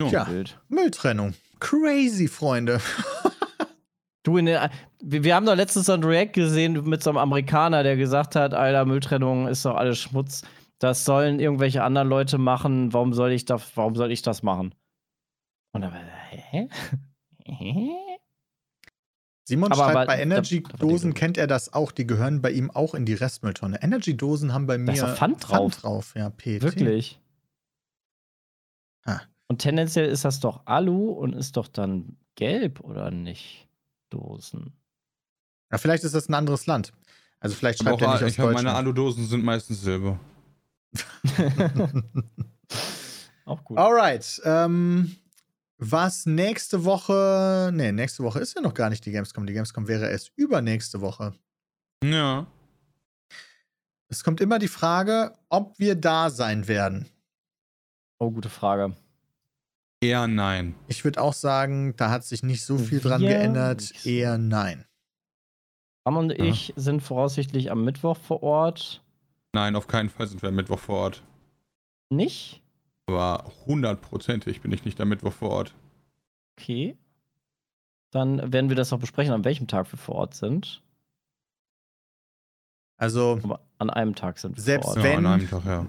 Ja. 0.00 0.26
Wild. 0.28 0.58
Mülltrennung. 0.68 1.34
Crazy, 1.58 2.28
Freunde. 2.28 2.80
Du, 4.22 4.36
in 4.36 4.44
der, 4.44 4.70
wir, 5.00 5.24
wir 5.24 5.34
haben 5.34 5.46
doch 5.46 5.54
letztens 5.56 5.86
so 5.86 5.92
ein 5.94 6.04
React 6.04 6.32
gesehen 6.34 6.86
mit 6.86 7.02
so 7.02 7.08
einem 7.08 7.16
Amerikaner, 7.16 7.82
der 7.82 7.96
gesagt 7.96 8.36
hat, 8.36 8.52
Alter, 8.52 8.84
Mülltrennung 8.84 9.48
ist 9.48 9.64
doch 9.64 9.74
alles 9.76 9.98
Schmutz. 9.98 10.42
Das 10.80 11.04
sollen 11.04 11.38
irgendwelche 11.40 11.84
anderen 11.84 12.08
Leute 12.08 12.38
machen. 12.38 12.92
Warum 12.92 13.12
soll 13.12 13.30
ich 13.32 13.44
das, 13.44 13.76
warum 13.76 13.94
soll 13.94 14.10
ich 14.10 14.22
das 14.22 14.42
machen? 14.42 14.74
Und 15.72 15.82
dann, 15.82 15.94
hä? 16.30 16.68
Hä? 17.44 17.90
Simon 19.44 19.72
Aber- 19.72 19.82
schreibt, 19.82 19.96
aber 19.96 20.06
bei 20.06 20.20
Energy-Dosen 20.22 21.14
kennt 21.14 21.36
er 21.36 21.46
das 21.46 21.72
auch. 21.72 21.90
Die 21.92 22.06
gehören 22.06 22.40
bei 22.40 22.50
ihm 22.52 22.70
auch 22.70 22.94
in 22.94 23.04
die 23.04 23.14
Restmülltonne. 23.14 23.82
Energy-Dosen 23.82 24.52
haben 24.54 24.66
bei 24.66 24.78
mir 24.78 24.86
Da 24.86 24.92
ist 24.92 25.02
doch 25.02 25.16
Pfand 25.16 25.48
drauf. 25.48 25.72
Pfand 25.72 25.82
drauf. 25.82 26.14
Ja, 26.16 26.30
PT. 26.30 26.62
Wirklich. 26.62 27.20
Ah. 29.04 29.20
Und 29.48 29.58
tendenziell 29.58 30.08
ist 30.08 30.24
das 30.24 30.40
doch 30.40 30.66
Alu 30.66 31.10
und 31.10 31.34
ist 31.34 31.56
doch 31.56 31.66
dann 31.68 32.16
gelb, 32.36 32.80
oder 32.80 33.10
nicht? 33.10 33.68
Dosen. 34.10 34.72
Ja, 35.72 35.78
vielleicht 35.78 36.04
ist 36.04 36.14
das 36.14 36.28
ein 36.28 36.34
anderes 36.34 36.66
Land. 36.66 36.92
Also 37.40 37.56
vielleicht 37.56 37.80
Aber 37.80 37.90
schreibt 37.90 38.02
er 38.02 38.12
nicht 38.12 38.22
aus 38.22 38.30
ich 38.30 38.36
glaube, 38.36 38.52
meine. 38.52 38.74
Aludosen 38.74 39.26
sind 39.26 39.42
meistens 39.44 39.80
Silber. 39.82 40.20
Auch 43.44 43.64
gut. 43.64 43.78
Alright. 43.78 44.40
Ähm, 44.44 45.16
was 45.78 46.26
nächste 46.26 46.84
Woche. 46.84 47.70
Nee, 47.72 47.92
nächste 47.92 48.22
Woche 48.22 48.38
ist 48.40 48.54
ja 48.54 48.60
noch 48.60 48.74
gar 48.74 48.90
nicht 48.90 49.04
die 49.06 49.12
Gamescom. 49.12 49.46
Die 49.46 49.52
Gamescom 49.54 49.88
wäre 49.88 50.10
erst 50.10 50.32
übernächste 50.36 51.00
Woche. 51.00 51.34
Ja. 52.04 52.46
Es 54.08 54.24
kommt 54.24 54.40
immer 54.40 54.58
die 54.58 54.68
Frage, 54.68 55.36
ob 55.48 55.78
wir 55.78 55.94
da 55.94 56.30
sein 56.30 56.66
werden. 56.68 57.08
Oh, 58.18 58.30
gute 58.30 58.48
Frage. 58.48 58.96
Eher 60.02 60.26
nein. 60.26 60.74
Ich 60.88 61.04
würde 61.04 61.20
auch 61.20 61.34
sagen, 61.34 61.94
da 61.96 62.10
hat 62.10 62.24
sich 62.24 62.42
nicht 62.42 62.64
so 62.64 62.78
viel 62.78 63.00
dran 63.00 63.20
Wir 63.20 63.28
geändert. 63.30 64.04
Eher 64.06 64.38
nein. 64.38 64.84
Am 66.04 66.16
und 66.16 66.30
Ja. 66.30 66.44
ich 66.44 66.72
sind 66.76 67.02
voraussichtlich 67.02 67.70
am 67.70 67.84
Mittwoch 67.84 68.16
vor 68.16 68.42
Ort. 68.42 69.02
Nein, 69.52 69.74
auf 69.76 69.86
keinen 69.88 70.10
Fall 70.10 70.26
sind 70.28 70.42
wir 70.42 70.48
am 70.50 70.54
Mittwoch 70.54 70.78
vor 70.78 70.96
Ort. 70.98 71.22
Nicht? 72.10 72.62
Aber 73.06 73.50
hundertprozentig 73.66 74.60
bin 74.60 74.72
ich 74.72 74.84
nicht 74.84 75.00
am 75.00 75.08
Mittwoch 75.08 75.32
vor 75.32 75.50
Ort. 75.50 75.74
Okay. 76.58 76.96
Dann 78.12 78.52
werden 78.52 78.68
wir 78.68 78.76
das 78.76 78.90
noch 78.90 78.98
besprechen, 79.00 79.32
an 79.32 79.44
welchem 79.44 79.66
Tag 79.66 79.90
wir 79.92 79.98
vor 79.98 80.16
Ort 80.16 80.34
sind. 80.34 80.82
Also, 82.96 83.40
Aber 83.42 83.60
an 83.78 83.88
einem 83.90 84.14
Tag 84.14 84.38
sind 84.38 84.56
wir 84.56 84.62
Selbst 84.62 84.86
vor 84.86 84.96
Ja, 84.96 85.02
Ort. 85.02 85.08
Wenn- 85.18 85.26
an 85.26 85.32
einem 85.40 85.48
Tag, 85.48 85.64
ja. 85.64 85.86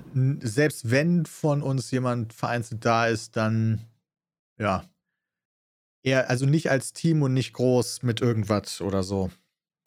selbst 0.48 0.90
wenn 0.90 1.26
von 1.26 1.62
uns 1.62 1.92
jemand 1.92 2.34
vereinzelt 2.34 2.86
da 2.86 3.08
ist, 3.08 3.36
dann 3.36 3.86
ja. 4.58 4.86
Eher, 6.04 6.30
also 6.30 6.46
nicht 6.48 6.72
als 6.72 6.94
Team 6.94 7.22
und 7.22 7.34
nicht 7.34 7.54
groß 7.54 8.02
mit 8.02 8.22
irgendwas 8.22 8.82
oder 8.82 9.04
so. 9.04 9.30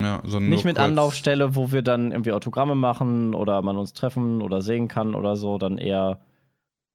Ja 0.02 0.20
sondern 0.24 0.50
Nicht 0.50 0.64
mit 0.64 0.76
kurz- 0.76 0.84
Anlaufstelle, 0.86 1.54
wo 1.56 1.72
wir 1.72 1.82
dann 1.82 2.10
irgendwie 2.12 2.32
Autogramme 2.32 2.74
machen 2.74 3.34
oder 3.34 3.62
man 3.62 3.76
uns 3.76 3.92
treffen 3.92 4.42
oder 4.42 4.60
sehen 4.62 4.88
kann 4.88 5.14
oder 5.14 5.36
so, 5.36 5.58
dann 5.58 5.78
eher 5.78 6.20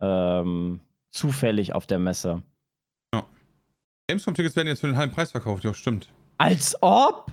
ähm, 0.02 0.80
zufällig 1.12 1.74
auf 1.74 1.88
der 1.88 2.00
Messe. 2.00 2.44
Gamescom-Tickets 4.08 4.56
werden 4.56 4.68
jetzt 4.68 4.80
für 4.82 4.88
den 4.88 4.98
halben 4.98 5.14
Preis 5.14 5.30
verkauft, 5.30 5.64
ja, 5.64 5.72
stimmt. 5.76 6.10
Als 6.40 6.76
ob? 6.82 7.28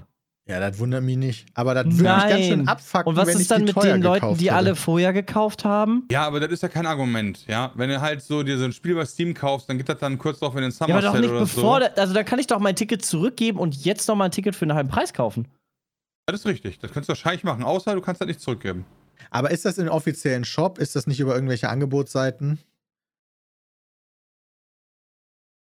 Ja, 0.48 0.60
das 0.60 0.78
wundert 0.78 1.02
mich 1.02 1.16
nicht. 1.16 1.46
Aber 1.54 1.74
das 1.74 1.86
würde 1.86 1.94
mich 1.96 2.04
ganz 2.04 2.44
schön 2.46 2.58
Nein. 2.60 2.68
abfucken, 2.68 3.08
Und 3.08 3.16
was 3.16 3.26
wenn 3.26 3.34
ich 3.34 3.40
ist 3.42 3.50
dann 3.50 3.64
mit 3.64 3.82
den 3.82 4.00
Leuten, 4.00 4.36
die 4.38 4.44
hätte. 4.44 4.54
alle 4.54 4.76
vorher 4.76 5.12
gekauft 5.12 5.64
haben? 5.64 6.06
Ja, 6.08 6.24
aber 6.24 6.38
das 6.38 6.52
ist 6.52 6.62
ja 6.62 6.68
kein 6.68 6.86
Argument, 6.86 7.44
ja. 7.48 7.72
Wenn 7.74 7.88
du 7.90 8.00
halt 8.00 8.22
so 8.22 8.44
dir 8.44 8.56
so 8.56 8.64
ein 8.64 8.72
Spiel 8.72 8.94
bei 8.94 9.04
Steam 9.06 9.34
kaufst, 9.34 9.68
dann 9.68 9.76
geht 9.76 9.88
das 9.88 9.98
dann 9.98 10.18
kurz 10.18 10.38
drauf 10.38 10.54
in 10.54 10.62
den 10.62 10.70
Summer 10.70 10.88
Ja, 10.90 10.94
aber 10.96 11.02
doch 11.02 11.12
Sale 11.14 11.20
nicht 11.22 11.30
oder 11.30 11.40
bevor. 11.40 11.80
so. 11.80 11.86
da- 11.88 12.00
Also, 12.00 12.14
da 12.14 12.22
kann 12.22 12.38
ich 12.38 12.46
doch 12.46 12.60
mein 12.60 12.76
Ticket 12.76 13.04
zurückgeben 13.04 13.58
und 13.58 13.74
jetzt 13.84 14.06
noch 14.06 14.14
mal 14.14 14.26
ein 14.26 14.30
Ticket 14.30 14.54
für 14.54 14.64
einen 14.66 14.74
halben 14.74 14.88
Preis 14.88 15.12
kaufen. 15.12 15.48
Das 16.26 16.38
ist 16.40 16.46
richtig. 16.46 16.78
Das 16.78 16.92
kannst 16.92 17.08
du 17.08 17.10
wahrscheinlich 17.10 17.42
machen, 17.42 17.64
außer 17.64 17.94
du 17.96 18.00
kannst 18.00 18.20
das 18.20 18.28
nicht 18.28 18.40
zurückgeben. 18.40 18.84
Aber 19.30 19.50
ist 19.50 19.64
das 19.64 19.78
in 19.78 19.88
offiziellen 19.88 20.44
Shop? 20.44 20.78
Ist 20.78 20.94
das 20.94 21.08
nicht 21.08 21.18
über 21.18 21.34
irgendwelche 21.34 21.68
Angebotsseiten? 21.70 22.60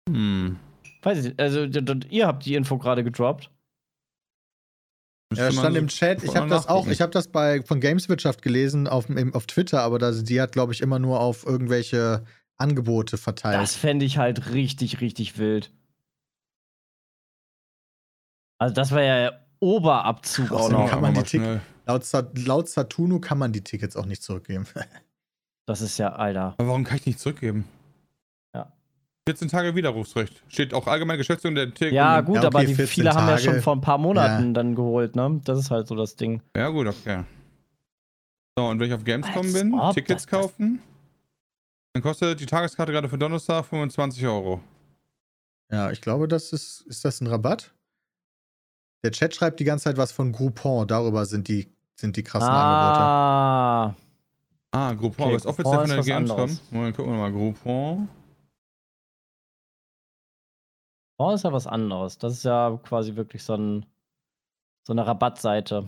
Hm. 0.08 0.58
Weiß 1.02 1.18
ich 1.20 1.24
nicht. 1.26 1.40
Also, 1.40 1.64
ihr 2.10 2.28
habt 2.28 2.46
die 2.46 2.54
Info 2.56 2.78
gerade 2.78 3.04
gedroppt. 3.04 3.50
Ja, 5.34 5.52
stand 5.52 5.74
so 5.74 5.80
im 5.80 5.88
Chat. 5.88 6.24
Ich 6.24 6.36
habe 6.36 6.48
das 6.48 6.68
auch, 6.68 6.88
ich 6.88 7.02
habe 7.02 7.12
das 7.12 7.28
bei 7.28 7.62
von 7.64 7.82
Gameswirtschaft 7.82 8.42
gelesen 8.42 8.88
auf, 8.88 9.10
im, 9.10 9.34
auf 9.34 9.46
Twitter, 9.46 9.82
aber 9.82 10.00
das, 10.00 10.24
die 10.24 10.40
hat, 10.40 10.54
glaube 10.54 10.72
ich, 10.74 10.82
immer 10.82 11.00
nur 11.00 11.20
auf 11.20 11.46
irgendwelche 11.46 12.24
Angebote 12.56 13.18
verteilt. 13.18 13.62
Das 13.62 13.76
fände 13.76 14.06
ich 14.06 14.18
halt 14.18 14.52
richtig, 14.52 15.02
richtig 15.02 15.38
wild. 15.38 15.72
Also, 18.60 18.74
das 18.74 18.92
war 18.92 19.02
ja 19.04 19.32
Oberabzug 19.60 20.52
auch 20.52 20.70
noch. 20.70 20.90
kann 20.90 21.02
man 21.02 21.14
Mal 21.14 21.24
die 21.24 21.30
Tick- 21.30 21.62
laut, 21.86 22.06
laut 22.46 22.70
Satuno 22.70 23.20
kann 23.20 23.38
man 23.38 23.52
die 23.52 23.64
Tickets 23.64 23.96
auch 23.96 24.06
nicht 24.06 24.24
zurückgeben. 24.24 24.66
Das 25.68 25.82
ist 25.82 25.98
ja, 25.98 26.14
Alter. 26.14 26.56
Aber 26.58 26.68
warum 26.70 26.84
kann 26.86 26.98
ich 26.98 27.06
nicht 27.06 27.20
zurückgeben? 27.20 27.66
Ja. 29.28 29.34
14 29.34 29.48
Tage 29.50 29.76
Widerrufsrecht. 29.76 30.42
Steht 30.48 30.74
auch 30.74 30.88
allgemeine 30.88 31.18
Geschäftsführung 31.18 31.56
der 31.56 31.74
Tick. 31.74 31.92
Ja, 31.92 32.22
gut, 32.22 32.36
Ja, 32.36 32.42
okay, 32.42 32.48
aber 32.48 32.60
die 32.62 32.76
14 32.76 32.88
viele 32.88 33.10
haben 33.14 33.28
ja 33.28 33.36
Tage. 33.36 33.42
schon 33.44 33.62
vor 33.62 33.76
ein 33.76 33.82
paar 33.82 33.98
Monaten 33.98 34.54
dann 34.54 34.74
geholt, 34.76 35.16
ne? 35.16 35.42
Das 35.44 35.60
ist 35.60 35.70
halt 35.72 35.88
so 35.88 35.96
das 35.96 36.16
Ding. 36.16 36.42
Ja, 36.56 36.70
gut, 36.70 36.88
okay. 36.88 37.24
So, 38.58 38.66
und 38.68 38.80
wenn 38.80 38.88
ich 38.88 38.94
auf 38.94 39.04
Gamescom 39.04 39.44
Als 39.46 39.54
bin, 39.54 39.74
ob 39.74 39.94
Tickets 39.94 40.26
das- 40.26 40.32
das- 40.32 40.42
kaufen, 40.42 40.82
dann 41.94 42.02
kostet 42.04 42.40
die 42.40 42.46
Tageskarte 42.46 42.92
gerade 42.92 43.10
für 43.10 43.18
Donnerstag 43.18 43.66
25 43.66 44.26
Euro. 44.26 44.62
ja, 45.72 45.92
ich 45.92 46.02
glaube, 46.02 46.28
das 46.28 46.54
ist, 46.54 46.82
ist 46.88 47.04
das 47.06 47.22
ein 47.22 47.28
Rabatt? 47.28 47.74
Der 49.04 49.12
Chat 49.12 49.36
schreibt 49.36 49.60
die 49.60 49.64
ganze 49.64 49.86
Zeit 49.86 49.98
was 49.98 50.12
von 50.12 50.32
Groupon. 50.32 50.88
Darüber 50.88 51.26
sind 51.26 51.48
die, 51.48 51.68
sind 51.96 52.16
die 52.18 52.24
krassen 52.24 52.50
Angebote. 52.50 53.00
Ah, 53.00 53.96
Ah, 54.74 54.94
Groupon, 54.94 55.28
Okay, 55.28 55.36
was 55.36 55.46
offiziell 55.46 55.80
von 55.80 55.90
der 55.90 56.04
Gamescom. 56.04 56.60
Moment, 56.72 56.96
gucken 56.96 57.14
wir 57.14 57.20
mal, 57.20 57.32
Groupon. 57.32 58.10
Oh, 61.18 61.32
ist 61.32 61.44
ja 61.44 61.52
was 61.54 61.68
anderes. 61.68 62.18
Das 62.18 62.34
ist 62.34 62.44
ja 62.46 62.80
quasi 62.84 63.16
wirklich 63.16 63.44
so, 63.44 63.56
ein, 63.56 63.86
so 64.84 64.94
eine 64.94 65.06
Rabattseite. 65.06 65.86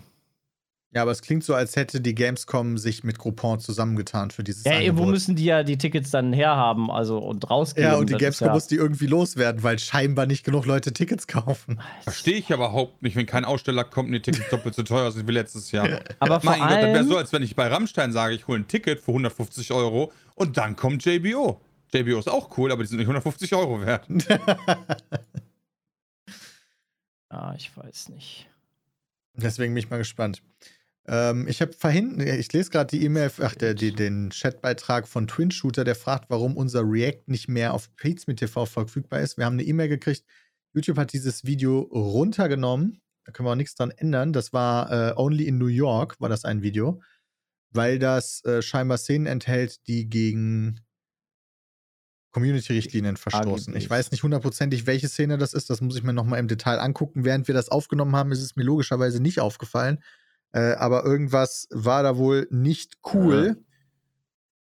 Ja, 0.91 1.03
aber 1.03 1.11
es 1.11 1.21
klingt 1.21 1.43
so, 1.43 1.53
als 1.53 1.75
hätte 1.75 2.01
die 2.01 2.15
Gamescom 2.15 2.79
sich 2.79 3.03
mit 3.03 3.19
Groupon 3.19 3.59
zusammengetan 3.59 4.31
für 4.31 4.43
dieses 4.43 4.63
Ja, 4.63 4.79
irgendwo 4.79 5.03
Angebot. 5.03 5.11
müssen 5.11 5.35
die 5.35 5.45
ja 5.45 5.61
die 5.61 5.77
Tickets 5.77 6.09
dann 6.09 6.33
herhaben, 6.33 6.89
also 6.89 7.19
und 7.19 7.47
rausgeben. 7.47 7.91
ja, 7.91 7.95
und 7.97 8.09
die 8.09 8.15
Gamescom 8.15 8.47
ja, 8.47 8.53
muss 8.55 8.65
die 8.65 8.77
irgendwie 8.77 9.05
loswerden, 9.05 9.61
weil 9.61 9.77
scheinbar 9.77 10.25
nicht 10.25 10.43
genug 10.43 10.65
Leute 10.65 10.91
Tickets 10.91 11.27
kaufen. 11.27 11.79
Verstehe 12.01 12.37
ich 12.37 12.51
aber 12.51 12.65
überhaupt 12.69 13.03
nicht, 13.03 13.15
wenn 13.15 13.27
kein 13.27 13.45
Aussteller 13.45 13.83
kommt 13.83 14.07
und 14.07 14.13
die 14.13 14.21
Tickets 14.23 14.49
doppelt 14.49 14.73
so 14.73 14.81
teuer 14.81 15.11
sind 15.11 15.27
wie 15.27 15.31
letztes 15.33 15.71
Jahr. 15.71 15.87
Aber 16.17 16.41
vor 16.41 16.57
mein 16.57 16.59
Gott, 16.59 16.71
das 16.71 16.81
wäre 16.81 17.03
so, 17.03 17.17
als 17.17 17.31
wenn 17.33 17.43
ich 17.43 17.55
bei 17.55 17.67
Rammstein 17.67 18.11
sage, 18.11 18.33
ich 18.33 18.47
hole 18.47 18.57
ein 18.57 18.67
Ticket 18.67 18.99
für 18.99 19.11
150 19.11 19.71
Euro 19.71 20.11
und 20.33 20.57
dann 20.57 20.75
kommt 20.75 21.05
JBO. 21.05 21.61
JBO 21.93 22.19
ist 22.19 22.30
auch 22.30 22.58
cool, 22.58 22.71
aber 22.71 22.84
die 22.84 22.89
sind 22.89 22.97
nicht 22.97 23.08
150 23.08 23.54
Euro 23.56 23.82
wert. 23.82 24.08
ja, 27.32 27.54
ich 27.58 27.75
weiß 27.75 28.10
nicht. 28.10 28.49
Deswegen 29.34 29.73
bin 29.73 29.84
ich 29.84 29.89
mal 29.89 29.97
gespannt. 29.97 30.41
Ähm, 31.08 31.47
ich 31.47 31.62
habe 31.62 31.73
vorhin, 31.73 32.19
ich 32.19 32.54
lese 32.54 32.69
gerade 32.69 32.95
die 32.95 33.04
E-Mail, 33.04 33.32
ach, 33.41 33.56
der, 33.56 33.73
die, 33.73 33.93
den 33.93 34.30
Chatbeitrag 34.30 35.08
von 35.08 35.28
Twin 35.28 35.49
Shooter, 35.49 35.84
der 35.84 35.95
fragt, 35.95 36.30
warum 36.30 36.56
unser 36.56 36.84
React 36.84 37.23
nicht 37.28 37.47
mehr 37.47 37.73
auf 37.73 37.95
Pizme 37.95 38.36
TV 38.36 38.65
verfügbar 38.65 39.21
ist. 39.21 39.38
Wir 39.38 39.45
haben 39.45 39.54
eine 39.54 39.63
E-Mail 39.63 39.89
gekriegt. 39.89 40.23
YouTube 40.73 40.97
hat 40.97 41.13
dieses 41.13 41.45
Video 41.45 41.80
runtergenommen. 41.80 43.02
Da 43.25 43.32
können 43.32 43.47
wir 43.47 43.52
auch 43.52 43.56
nichts 43.56 43.75
dran 43.75 43.91
ändern. 43.91 44.34
Das 44.34 44.54
war 44.54 44.91
äh, 44.91 45.13
Only 45.15 45.47
in 45.47 45.58
New 45.58 45.67
York, 45.67 46.19
war 46.19 46.30
das 46.30 46.45
ein 46.45 46.62
Video, 46.62 47.02
weil 47.71 47.97
das 47.97 48.43
äh, 48.45 48.62
scheinbar 48.62 48.97
Szenen 48.97 49.25
enthält, 49.25 49.88
die 49.88 50.10
gegen 50.10 50.82
Community-Richtlinien 52.31 53.17
verstoßen. 53.17 53.75
Ich 53.75 53.85
AGBs. 53.85 53.89
weiß 53.89 54.11
nicht 54.11 54.23
hundertprozentig, 54.23 54.85
welche 54.85 55.07
Szene 55.07 55.37
das 55.37 55.53
ist. 55.53 55.69
Das 55.69 55.81
muss 55.81 55.95
ich 55.95 56.03
mir 56.03 56.13
nochmal 56.13 56.39
im 56.39 56.47
Detail 56.47 56.79
angucken. 56.79 57.25
Während 57.25 57.47
wir 57.47 57.55
das 57.55 57.69
aufgenommen 57.69 58.15
haben, 58.15 58.31
ist 58.31 58.41
es 58.41 58.55
mir 58.55 58.63
logischerweise 58.63 59.21
nicht 59.21 59.39
aufgefallen. 59.39 60.03
Äh, 60.51 60.73
aber 60.73 61.03
irgendwas 61.03 61.67
war 61.71 62.03
da 62.03 62.17
wohl 62.17 62.47
nicht 62.51 62.97
cool. 63.13 63.63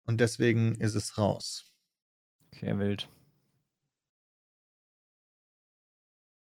Und 0.06 0.22
deswegen 0.22 0.76
ist 0.76 0.96
es 0.96 1.18
raus. 1.18 1.74
Okay, 2.54 2.78
wild. 2.78 3.10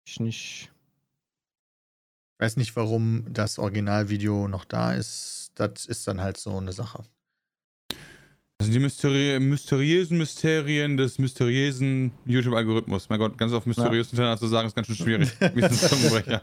Ich 0.07 0.21
nicht. 0.21 0.71
Ich 2.35 2.41
weiß 2.41 2.57
nicht, 2.57 2.77
warum 2.77 3.27
das 3.33 3.59
Originalvideo 3.59 4.49
noch 4.49 4.65
da 4.65 4.93
ist. 4.93 5.53
Das 5.55 5.87
ist 5.87 6.07
dann 6.07 6.21
halt 6.21 6.37
so 6.37 6.57
eine 6.57 6.73
Sache. 6.73 7.05
Sind 8.61 8.73
die 8.73 8.81
Mysteri 8.81 9.39
mysteriösen 9.39 10.19
Mysterien 10.19 10.97
des 10.97 11.19
mysteriösen 11.19 12.13
YouTube-Algorithmus. 12.25 13.09
Mein 13.09 13.21
Gott, 13.21 13.39
ganz 13.39 13.53
auf 13.53 13.67
mysteriös 13.67 14.09
hintereinander 14.09 14.41
zu 14.41 14.49
sagen, 14.49 14.67
ist 14.67 14.75
ganz 14.75 14.89
schön 14.89 14.97
schwierig. 14.97 15.31
Wie 15.55 15.61
ist 15.61 15.85
ein 15.85 15.89
Zungenbrecher. 15.89 16.43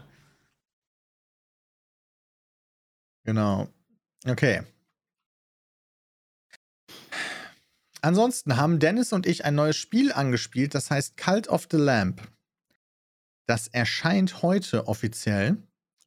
Genau. 3.24 3.68
Okay. 4.24 4.62
Ansonsten 8.00 8.56
haben 8.56 8.78
Dennis 8.78 9.12
und 9.12 9.26
ich 9.26 9.44
ein 9.44 9.54
neues 9.54 9.76
Spiel 9.76 10.12
angespielt, 10.12 10.74
das 10.74 10.90
heißt 10.90 11.16
Cult 11.16 11.48
of 11.48 11.66
the 11.70 11.76
Lamp. 11.76 12.22
Das 13.46 13.68
erscheint 13.68 14.42
heute 14.42 14.88
offiziell, 14.88 15.56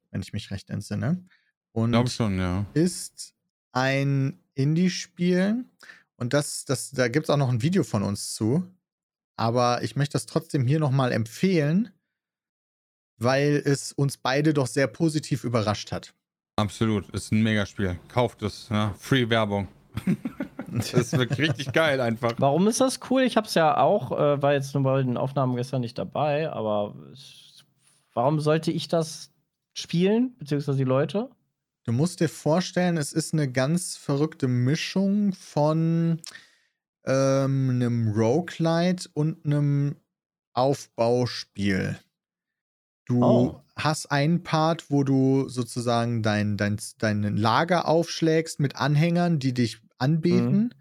wenn 0.09 0.21
ich 0.21 0.33
mich 0.33 0.49
recht 0.49 0.69
entsinne. 0.69 1.23
Und 1.71 2.09
schon, 2.09 2.39
ja. 2.39 2.65
ist 2.73 3.35
ein 3.73 4.39
Indie-Spiel. 4.55 5.65
Und 6.19 6.33
das, 6.33 6.65
das, 6.65 6.91
da 6.91 7.07
gibt 7.07 7.25
es 7.25 7.29
auch 7.29 7.37
noch 7.37 7.49
ein 7.49 7.61
Video 7.61 7.83
von 7.83 8.03
uns 8.03 8.33
zu. 8.33 8.63
Aber 9.37 9.83
ich 9.83 9.95
möchte 9.95 10.13
das 10.13 10.25
trotzdem 10.25 10.67
hier 10.67 10.79
nochmal 10.79 11.13
empfehlen, 11.13 11.89
weil 13.17 13.61
es 13.65 13.93
uns 13.93 14.17
beide 14.17 14.53
doch 14.53 14.67
sehr 14.67 14.87
positiv 14.87 15.45
überrascht 15.45 15.93
hat. 15.93 16.13
Absolut. 16.57 17.09
Ist 17.11 17.31
ein 17.31 17.41
Megaspiel. 17.41 17.97
Kauft 18.09 18.41
es. 18.43 18.67
Ja. 18.69 18.93
Free 18.99 19.29
Werbung. 19.29 19.67
Das 20.71 20.93
ist 20.93 21.17
wirklich 21.17 21.49
richtig 21.49 21.73
geil 21.73 21.99
einfach. 21.99 22.33
Warum 22.37 22.67
ist 22.67 22.79
das 22.79 22.99
cool? 23.09 23.23
Ich 23.23 23.37
hab's 23.37 23.55
ja 23.55 23.77
auch, 23.77 24.11
äh, 24.11 24.39
war 24.39 24.53
jetzt 24.53 24.75
nur 24.75 24.83
bei 24.83 25.01
den 25.01 25.17
Aufnahmen 25.17 25.55
gestern 25.55 25.81
nicht 25.81 25.97
dabei, 25.97 26.51
aber 26.51 26.95
es, 27.11 27.65
warum 28.13 28.39
sollte 28.39 28.71
ich 28.71 28.87
das 28.87 29.31
spielen, 29.73 30.35
beziehungsweise 30.37 30.77
die 30.77 30.83
Leute? 30.83 31.31
Du 31.83 31.91
musst 31.91 32.19
dir 32.19 32.29
vorstellen, 32.29 32.97
es 32.97 33.11
ist 33.13 33.33
eine 33.33 33.51
ganz 33.51 33.97
verrückte 33.97 34.47
Mischung 34.47 35.33
von 35.33 36.21
ähm, 37.05 37.69
einem 37.71 38.09
Roguelite 38.13 39.09
und 39.13 39.45
einem 39.45 39.97
Aufbauspiel. 40.53 41.99
Du 43.05 43.21
Oh. 43.21 43.63
hast 43.75 44.11
einen 44.11 44.43
Part, 44.43 44.91
wo 44.91 45.03
du 45.03 45.49
sozusagen 45.49 46.21
dein, 46.21 46.57
dein, 46.57 46.77
dein 46.97 47.37
Lager 47.37 47.87
aufschlägst 47.87 48.59
mit 48.59 48.75
Anhängern, 48.75 49.39
die 49.39 49.53
dich 49.53 49.79
anbeten. 49.97 50.73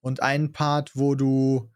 Und 0.00 0.22
einen 0.22 0.52
Part, 0.52 0.92
wo 0.96 1.14
du, 1.16 1.70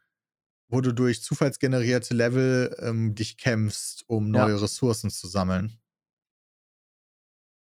wo 0.68 0.80
du 0.82 0.92
durch 0.94 1.22
zufallsgenerierte 1.24 2.14
Level 2.14 2.76
ähm, 2.80 3.14
dich 3.16 3.38
kämpfst, 3.38 4.04
um 4.08 4.30
Ja. 4.32 4.32
neue 4.32 4.62
Ressourcen 4.62 5.10
zu 5.10 5.28
sammeln. 5.28 5.79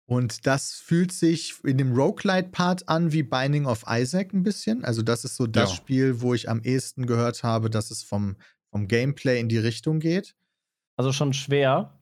Und 0.09 0.47
das 0.47 0.73
fühlt 0.73 1.11
sich 1.11 1.53
in 1.63 1.77
dem 1.77 1.93
Roguelite-Part 1.93 2.89
an 2.89 3.11
wie 3.11 3.21
Binding 3.21 3.67
of 3.67 3.83
Isaac 3.87 4.33
ein 4.33 4.41
bisschen. 4.41 4.83
Also, 4.83 5.03
das 5.03 5.23
ist 5.23 5.35
so 5.35 5.45
das 5.45 5.69
Ja. 5.69 5.75
Spiel, 5.75 6.21
wo 6.21 6.33
ich 6.33 6.49
am 6.49 6.61
ehesten 6.63 7.05
gehört 7.05 7.43
habe, 7.43 7.69
dass 7.69 7.91
es 7.91 8.01
vom, 8.01 8.35
vom 8.71 8.87
Gameplay 8.87 9.39
in 9.39 9.49
die 9.49 9.59
Richtung 9.59 9.99
geht. 9.99 10.35
Also 10.97 11.13
schon 11.13 11.31
schwer. 11.33 11.93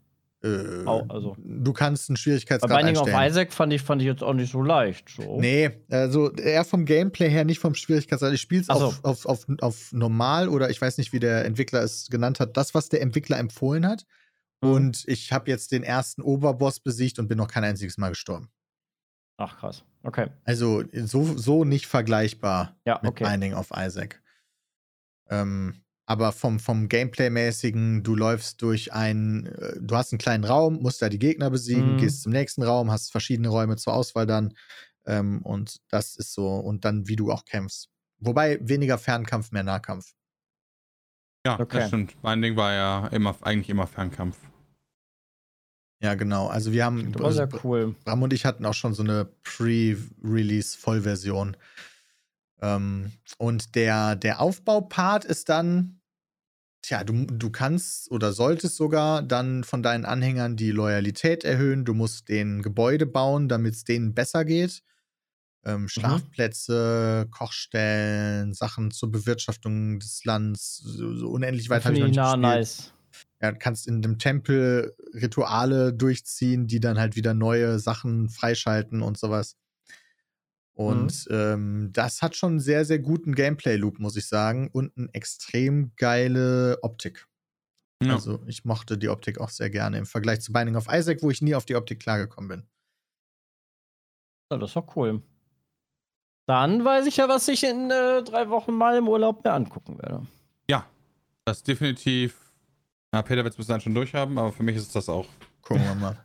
Äh, 0.41 0.85
Au- 0.85 1.05
also. 1.09 1.35
Du 1.39 1.73
kannst 1.73 2.09
einen 2.09 2.15
Bei 2.15 2.19
Schwierigkeitsgrad 2.21 2.69
Binding 2.77 2.95
of 2.95 3.07
einstellen. 3.07 3.29
Isaac 3.29 3.51
fand 3.53 3.73
ich, 3.73 3.81
fand 3.81 4.01
ich 4.01 4.05
jetzt 4.07 4.23
auch 4.23 4.33
nicht 4.33 4.51
so 4.51 4.61
leicht. 4.61 5.09
So. 5.09 5.41
Nee, 5.41 5.71
also 5.89 6.31
eher 6.31 6.63
vom 6.63 6.85
Gameplay 6.85 7.29
her, 7.29 7.43
nicht 7.43 7.59
vom 7.59 7.75
Schwierigkeitsgrad. 7.75 8.31
Ich 8.33 8.41
spiele 8.41 8.61
es 8.61 8.67
so. 8.67 8.73
auf, 8.73 9.03
auf, 9.03 9.25
auf, 9.25 9.45
auf 9.59 9.91
normal 9.91 10.47
oder 10.47 10.69
ich 10.69 10.79
weiß 10.79 10.97
nicht, 10.97 11.11
wie 11.11 11.19
der 11.19 11.43
Entwickler 11.43 11.81
es 11.81 12.07
genannt 12.09 12.39
hat. 12.39 12.55
Das, 12.55 12.73
was 12.73 12.87
der 12.87 13.01
Entwickler 13.01 13.37
empfohlen 13.37 13.85
hat. 13.85 14.05
Mhm. 14.61 14.69
Und 14.71 15.03
ich 15.07 15.31
habe 15.33 15.49
jetzt 15.51 15.71
den 15.71 15.83
ersten 15.83 16.21
Oberboss 16.21 16.79
besiegt 16.79 17.19
und 17.19 17.27
bin 17.27 17.37
noch 17.37 17.47
kein 17.49 17.63
einziges 17.63 17.97
Mal 17.97 18.09
gestorben. 18.09 18.49
Ach 19.37 19.57
krass. 19.57 19.83
Okay. 20.03 20.29
Also 20.45 20.83
so, 21.05 21.37
so 21.37 21.63
nicht 21.65 21.85
vergleichbar 21.87 22.75
Ja, 22.85 22.99
mit 23.01 23.11
okay. 23.11 23.23
Binding 23.23 23.53
of 23.53 23.69
Isaac. 23.75 24.21
Ähm, 25.29 25.83
Aber 26.09 26.31
vom, 26.31 26.59
vom 26.59 26.87
Gameplay-mäßigen, 26.87 28.01
du 28.03 28.15
läufst 28.15 28.61
durch 28.61 28.93
ein, 28.93 29.45
äh, 29.47 29.73
du 29.81 29.95
hast 29.95 30.13
einen 30.13 30.19
kleinen 30.19 30.45
Raum, 30.45 30.81
musst 30.81 31.01
da 31.01 31.09
die 31.09 31.19
Gegner 31.19 31.49
besiegen, 31.49 31.95
Mhm. 31.95 31.97
gehst 31.97 32.21
zum 32.21 32.31
nächsten 32.31 32.63
Raum, 32.63 32.91
hast 32.91 33.11
verschiedene 33.11 33.49
Räume 33.49 33.75
zur 33.75 33.93
Auswahl 33.93 34.25
dann. 34.25 34.53
Ähm, 35.05 35.41
und 35.43 35.77
das 35.89 36.15
ist 36.15 36.33
so, 36.33 36.47
und 36.55 36.85
dann, 36.85 37.07
wie 37.07 37.17
du 37.17 37.31
auch 37.31 37.43
kämpfst. 37.45 37.89
Wobei 38.19 38.57
weniger 38.61 38.97
Fernkampf, 38.97 39.51
mehr 39.51 39.63
Nahkampf. 39.63 40.13
Ja, 41.47 41.59
Okay. 41.59 41.79
das 41.79 41.87
stimmt. 41.87 42.15
Mein 42.21 42.41
Ding 42.41 42.55
war 42.57 42.73
ja 42.73 43.07
immer, 43.07 43.35
eigentlich 43.41 43.69
immer 43.69 43.87
Fernkampf. 43.87 44.37
Ja, 46.01 46.15
genau. 46.15 46.47
Also 46.47 46.73
wir 46.73 46.83
haben, 46.85 47.11
Das 47.13 47.23
war 47.23 47.31
sehr 47.31 47.49
cool. 47.63 47.95
Bram 48.03 48.21
und 48.21 48.33
ich 48.33 48.45
hatten 48.45 48.65
auch 48.65 48.73
schon 48.73 48.93
so 48.93 49.01
eine 49.01 49.25
Pre-Release-Vollversion. 49.43 51.55
Ähm, 52.61 53.11
und 53.37 53.75
der, 53.75 54.15
der 54.15 54.41
Aufbaupart 54.41 55.25
ist 55.25 55.49
dann, 55.49 56.01
tja, 56.81 57.03
du, 57.03 57.25
du 57.25 57.49
kannst 57.49 58.11
oder 58.11 58.33
solltest 58.33 58.75
sogar 58.75 59.23
dann 59.23 59.63
von 59.63 59.81
deinen 59.81 60.05
Anhängern 60.05 60.57
die 60.57 60.71
Loyalität 60.71 61.43
erhöhen. 61.43 61.85
Du 61.85 61.93
musst 61.93 62.29
den 62.29 62.61
Gebäude 62.61 63.05
bauen, 63.05 63.47
damit 63.47 63.73
es 63.73 63.83
denen 63.85 64.13
besser 64.13 64.45
geht. 64.45 64.83
Ähm, 65.67 65.89
Schlafplätze, 65.89 67.27
Kochstellen, 67.29 68.53
Sachen 68.53 68.91
zur 68.91 69.11
Bewirtschaftung 69.11 69.99
des 69.99 70.23
Landes, 70.23 70.77
so, 70.77 71.13
so 71.13 71.27
unendlich 71.27 71.69
weit 71.69 71.83
habe 71.83 71.95
ich 71.95 71.99
noch 71.99 72.07
nicht 72.07 72.17
gespielt. 72.17 72.39
nice. 72.39 72.93
Ja, 73.41 73.51
du 73.51 73.57
kannst 73.59 73.85
in 73.87 74.01
dem 74.01 74.17
Tempel 74.17 74.95
Rituale 75.13 75.93
durchziehen, 75.93 76.67
die 76.67 76.79
dann 76.79 76.97
halt 76.97 77.15
wieder 77.17 77.33
neue 77.33 77.79
Sachen 77.79 78.29
freischalten 78.29 79.01
und 79.01 79.17
sowas. 79.17 79.57
Und 80.73 81.27
ähm, 81.31 81.89
das 81.91 82.21
hat 82.21 82.35
schon 82.35 82.51
einen 82.51 82.59
sehr, 82.59 82.85
sehr 82.85 82.99
guten 82.99 83.33
Gameplay-Loop, 83.33 83.99
muss 83.99 84.15
ich 84.15 84.27
sagen. 84.27 84.69
Und 84.71 84.95
eine 84.95 85.09
extrem 85.11 85.91
geile 85.97 86.77
Optik. 86.81 87.27
Ja. 88.03 88.13
Also 88.13 88.43
ich 88.45 88.63
mochte 88.63 88.97
die 88.97 89.09
Optik 89.09 89.39
auch 89.39 89.49
sehr 89.49 89.71
gerne 89.71 89.97
im 89.97 90.05
Vergleich 90.05 90.41
zu 90.41 90.53
Binding 90.53 90.75
of 90.75 90.87
Isaac, 90.89 91.23
wo 91.23 91.31
ich 91.31 91.41
nie 91.41 91.55
auf 91.55 91.65
die 91.65 91.75
Optik 91.75 91.99
klargekommen 91.99 92.47
bin. 92.47 92.69
Ja, 94.51 94.57
das 94.57 94.75
war 94.75 94.87
cool. 94.95 95.23
Dann 96.47 96.83
weiß 96.83 97.05
ich 97.05 97.17
ja, 97.17 97.29
was 97.29 97.47
ich 97.47 97.63
in 97.63 97.91
äh, 97.91 98.23
drei 98.23 98.49
Wochen 98.49 98.73
mal 98.73 98.97
im 98.97 99.07
Urlaub 99.07 99.43
mir 99.43 99.53
angucken 99.53 99.99
werde. 99.99 100.25
Das 101.47 101.59
ist 101.59 101.67
definitiv. 101.69 102.51
Ja, 103.13 103.21
Peter 103.21 103.45
wird 103.45 103.53
es 103.53 103.57
bis 103.57 103.67
dahin 103.67 103.79
schon 103.79 103.95
durchhaben, 103.95 104.37
aber 104.37 104.51
für 104.51 104.63
mich 104.63 104.75
ist 104.75 104.93
das 104.93 105.07
auch. 105.07 105.29
Gucken 105.61 105.85
wir 105.85 105.95
mal. 105.95 106.17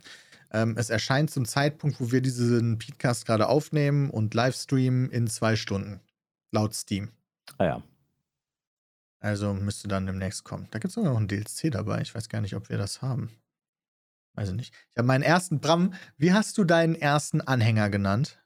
Ähm, 0.51 0.75
es 0.77 0.89
erscheint 0.89 1.31
zum 1.31 1.45
Zeitpunkt, 1.45 2.01
wo 2.01 2.11
wir 2.11 2.19
diesen 2.19 2.77
Podcast 2.77 3.25
gerade 3.25 3.47
aufnehmen 3.47 4.09
und 4.09 4.33
livestreamen 4.33 5.09
in 5.11 5.27
zwei 5.27 5.55
Stunden. 5.55 6.01
Laut 6.51 6.75
Steam. 6.75 7.13
Ah 7.57 7.63
ja. 7.63 7.83
Also 9.21 9.53
müsste 9.53 9.87
dann 9.87 10.07
demnächst 10.07 10.43
kommen. 10.43 10.67
Da 10.71 10.79
gibt 10.79 10.89
es 10.89 10.95
sogar 10.95 11.13
noch 11.13 11.21
ein 11.21 11.29
DLC 11.29 11.71
dabei. 11.71 12.01
Ich 12.01 12.13
weiß 12.13 12.27
gar 12.27 12.41
nicht, 12.41 12.57
ob 12.57 12.67
wir 12.67 12.77
das 12.77 13.01
haben. 13.01 13.31
Weiß 14.33 14.49
ich 14.49 14.55
nicht. 14.55 14.73
Ich 14.91 14.97
habe 14.97 15.07
meinen 15.07 15.23
ersten 15.23 15.61
Bram. 15.61 15.93
Wie 16.17 16.33
hast 16.33 16.57
du 16.57 16.65
deinen 16.65 16.95
ersten 16.95 17.39
Anhänger 17.39 17.89
genannt? 17.89 18.42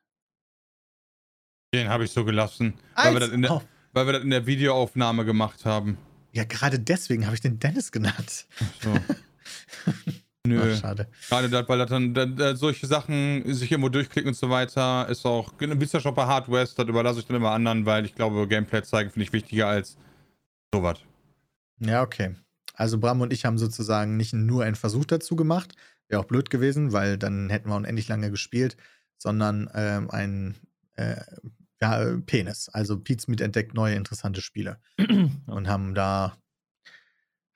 Den 1.73 1.89
habe 1.89 2.06
ich 2.06 2.12
so 2.12 2.23
gelassen, 2.23 2.73
weil 2.95 3.13
wir, 3.13 3.19
das 3.19 3.30
in 3.30 3.41
der, 3.41 3.51
Oh, 3.51 3.62
weil 3.93 4.06
wir 4.06 4.13
das 4.13 4.23
in 4.23 4.30
der 4.30 4.45
Videoaufnahme 4.45 5.25
gemacht 5.25 5.65
haben. 5.65 5.97
ja, 6.32 6.43
gerade 6.45 6.80
deswegen 6.80 7.25
habe 7.25 7.36
ich 7.36 7.41
den 7.41 7.60
Dennis 7.60 7.91
genannt. 7.91 8.45
So. 8.82 8.93
Nö. 10.47 10.73
Ach, 10.73 10.80
schade. 10.80 11.08
Gerade 11.27 11.49
das, 11.49 11.67
weil 11.67 11.77
das 11.80 11.89
dann, 11.89 12.13
dann 12.13 12.39
äh, 12.39 12.56
solche 12.56 12.88
Sachen 12.88 13.53
sich 13.53 13.69
irgendwo 13.69 13.89
durchklicken 13.89 14.30
und 14.30 14.38
so 14.38 14.49
weiter, 14.49 15.08
ist 15.10 15.25
auch. 15.25 15.53
Wisst 15.60 15.93
ihr 15.93 15.99
schon 15.99 16.15
bei 16.15 16.25
Hard 16.25 16.49
West, 16.49 16.80
das 16.80 16.88
überlasse 16.88 17.19
ich 17.19 17.25
dann 17.25 17.36
immer 17.36 17.51
anderen, 17.51 17.86
weil 17.86 18.06
ich 18.06 18.15
glaube, 18.15 18.47
Gameplay 18.47 18.82
zeigen 18.84 19.10
finde 19.10 19.25
ich 19.25 19.34
wichtiger 19.34 19.67
als 19.67 19.97
sowas. 20.73 20.99
Ja, 21.80 22.01
okay. 22.01 22.36
Also 22.75 22.97
Bram 22.97 23.19
und 23.19 23.34
ich 23.34 23.43
haben 23.43 23.58
sozusagen 23.58 24.15
nicht 24.15 24.34
nur 24.34 24.63
einen 24.63 24.75
Versuch 24.75 25.03
dazu 25.03 25.36
gemacht, 25.36 25.73
wäre 26.08 26.21
auch 26.21 26.25
blöd 26.25 26.49
gewesen, 26.49 26.93
weil 26.93 27.17
dann 27.17 27.49
hätten 27.49 27.69
wir 27.69 27.75
unendlich 27.75 28.08
lange 28.08 28.32
gespielt, 28.32 28.77
sondern 29.17 29.69
ähm, 29.73 30.10
ein 30.12 30.56
äh, 30.97 31.21
ja, 31.81 32.01
äh, 32.03 32.17
Penis. 32.17 32.69
Also 32.69 32.99
Pete 32.99 33.29
mit 33.29 33.41
entdeckt 33.41 33.73
neue 33.73 33.95
interessante 33.95 34.41
Spiele 34.41 34.79
und 35.47 35.67
haben 35.67 35.93
da 35.93 36.38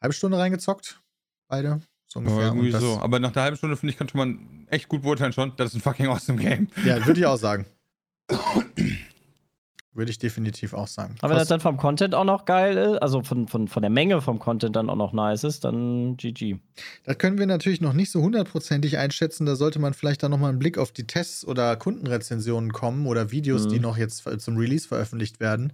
halbe 0.01 0.13
Stunde 0.13 0.37
reingezockt, 0.37 1.01
beide. 1.47 1.81
So 2.07 2.19
Ja, 2.19 2.25
ungefähr. 2.27 2.47
irgendwie 2.47 2.67
und 2.67 2.73
das, 2.73 2.81
so. 2.81 2.99
Aber 2.99 3.19
nach 3.19 3.31
der 3.31 3.43
halben 3.43 3.57
Stunde, 3.57 3.77
finde 3.77 3.91
ich, 3.91 3.97
könnte 3.97 4.17
man 4.17 4.67
echt 4.69 4.87
gut 4.89 5.03
beurteilen 5.03 5.33
schon, 5.33 5.55
das 5.57 5.69
ist 5.69 5.75
ein 5.75 5.81
fucking 5.81 6.07
awesome 6.07 6.41
Game. 6.41 6.67
Ja, 6.85 7.05
würde 7.05 7.19
ich 7.19 7.25
auch 7.25 7.37
sagen. 7.37 7.65
würde 9.93 10.11
ich 10.11 10.19
definitiv 10.19 10.73
auch 10.73 10.87
sagen. 10.87 11.15
Aber 11.21 11.31
wenn 11.31 11.39
das 11.39 11.49
dann 11.49 11.59
vom 11.59 11.77
Content 11.77 12.15
auch 12.15 12.23
noch 12.23 12.45
geil 12.45 12.77
ist, 12.77 13.01
also 13.01 13.23
von, 13.23 13.47
von, 13.47 13.67
von 13.67 13.81
der 13.81 13.89
Menge 13.89 14.21
vom 14.21 14.39
Content 14.39 14.75
dann 14.75 14.89
auch 14.89 14.95
noch 14.95 15.11
nice 15.11 15.43
ist, 15.43 15.65
dann 15.65 16.15
GG. 16.15 16.57
Das 17.03 17.17
können 17.17 17.37
wir 17.37 17.45
natürlich 17.45 17.81
noch 17.81 17.93
nicht 17.93 18.09
so 18.11 18.21
hundertprozentig 18.21 18.97
einschätzen. 18.97 19.45
Da 19.45 19.55
sollte 19.55 19.79
man 19.79 19.93
vielleicht 19.93 20.23
dann 20.23 20.31
noch 20.31 20.37
mal 20.39 20.49
einen 20.49 20.59
Blick 20.59 20.77
auf 20.77 20.91
die 20.91 21.07
Tests 21.07 21.45
oder 21.45 21.75
Kundenrezensionen 21.75 22.71
kommen 22.71 23.05
oder 23.05 23.31
Videos, 23.31 23.65
Mhm. 23.65 23.69
die 23.69 23.79
noch 23.79 23.97
jetzt 23.97 24.23
zum 24.41 24.57
Release 24.57 24.87
veröffentlicht 24.87 25.39
werden. 25.41 25.73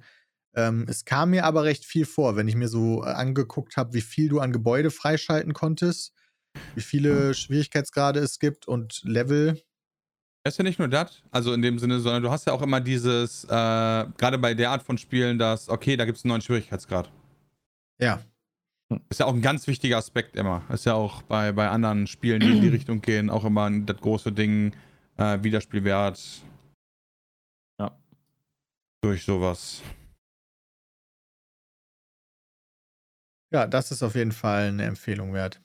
Ähm, 0.56 0.86
es 0.90 1.06
kam 1.06 1.30
mir 1.30 1.46
aber 1.46 1.64
recht 1.66 1.86
viel 1.86 2.06
vor, 2.06 2.36
wenn 2.36 2.48
ich 2.48 2.56
mir 2.56 2.68
so 2.70 3.04
äh, 3.04 3.10
angeguckt 3.10 3.78
habe, 3.78 3.94
wie 3.94 4.02
viel 4.02 4.30
du 4.30 4.40
an 4.40 4.52
Gebäude 4.52 4.90
freischalten 4.90 5.54
konntest, 5.54 6.14
wie 6.74 6.82
viele 6.82 7.36
Schwierigkeitsgrade 7.36 8.20
es 8.20 8.40
gibt 8.40 8.68
und 8.68 9.02
Level. 9.04 9.62
Das 10.48 10.54
ist 10.54 10.60
ja 10.60 10.64
nicht 10.64 10.80
nur 10.80 10.88
das, 10.88 11.22
also 11.30 11.52
in 11.52 11.62
dem 11.62 11.78
Sinne, 11.78 12.00
sondern 12.00 12.24
du 12.24 12.32
hast 12.32 12.48
ja 12.48 12.54
auch 12.54 12.62
immer 12.62 12.80
dieses, 12.80 13.44
äh, 13.44 13.48
gerade 13.50 14.38
bei 14.38 14.54
der 14.54 14.72
Art 14.72 14.82
von 14.82 14.98
Spielen, 14.98 15.38
dass, 15.38 15.68
okay, 15.68 15.98
da 15.98 16.06
gibt 16.06 16.18
es 16.18 16.24
einen 16.24 16.30
neuen 16.30 16.42
Schwierigkeitsgrad. 16.42 17.12
Ja, 18.00 18.22
Ist 19.10 19.20
ja 19.20 19.26
auch 19.26 19.34
ein 19.34 19.42
ganz 19.42 19.68
wichtiger 19.68 19.98
Aspekt 19.98 20.38
immer. 20.38 20.64
Ist 20.70 20.86
ja 20.86 20.94
auch 20.94 21.22
bei, 21.24 21.52
bei 21.52 21.68
anderen 21.68 22.08
Spielen, 22.08 22.40
die 22.40 22.48
in 22.50 22.62
die 22.62 22.68
Richtung 22.78 23.02
gehen, 23.02 23.30
auch 23.30 23.44
immer 23.44 23.70
das 23.82 23.98
große 23.98 24.32
Ding, 24.32 24.74
äh, 25.18 25.44
Wiederspielwert. 25.44 26.18
Ja. 27.78 28.00
Durch 29.02 29.26
sowas. 29.26 29.82
ja, 33.52 33.68
das 33.68 33.92
ist 33.92 34.02
auf 34.02 34.16
jeden 34.16 34.32
Fall 34.32 34.70
eine 34.70 34.86
Empfehlung 34.86 35.34
wert. 35.34 35.60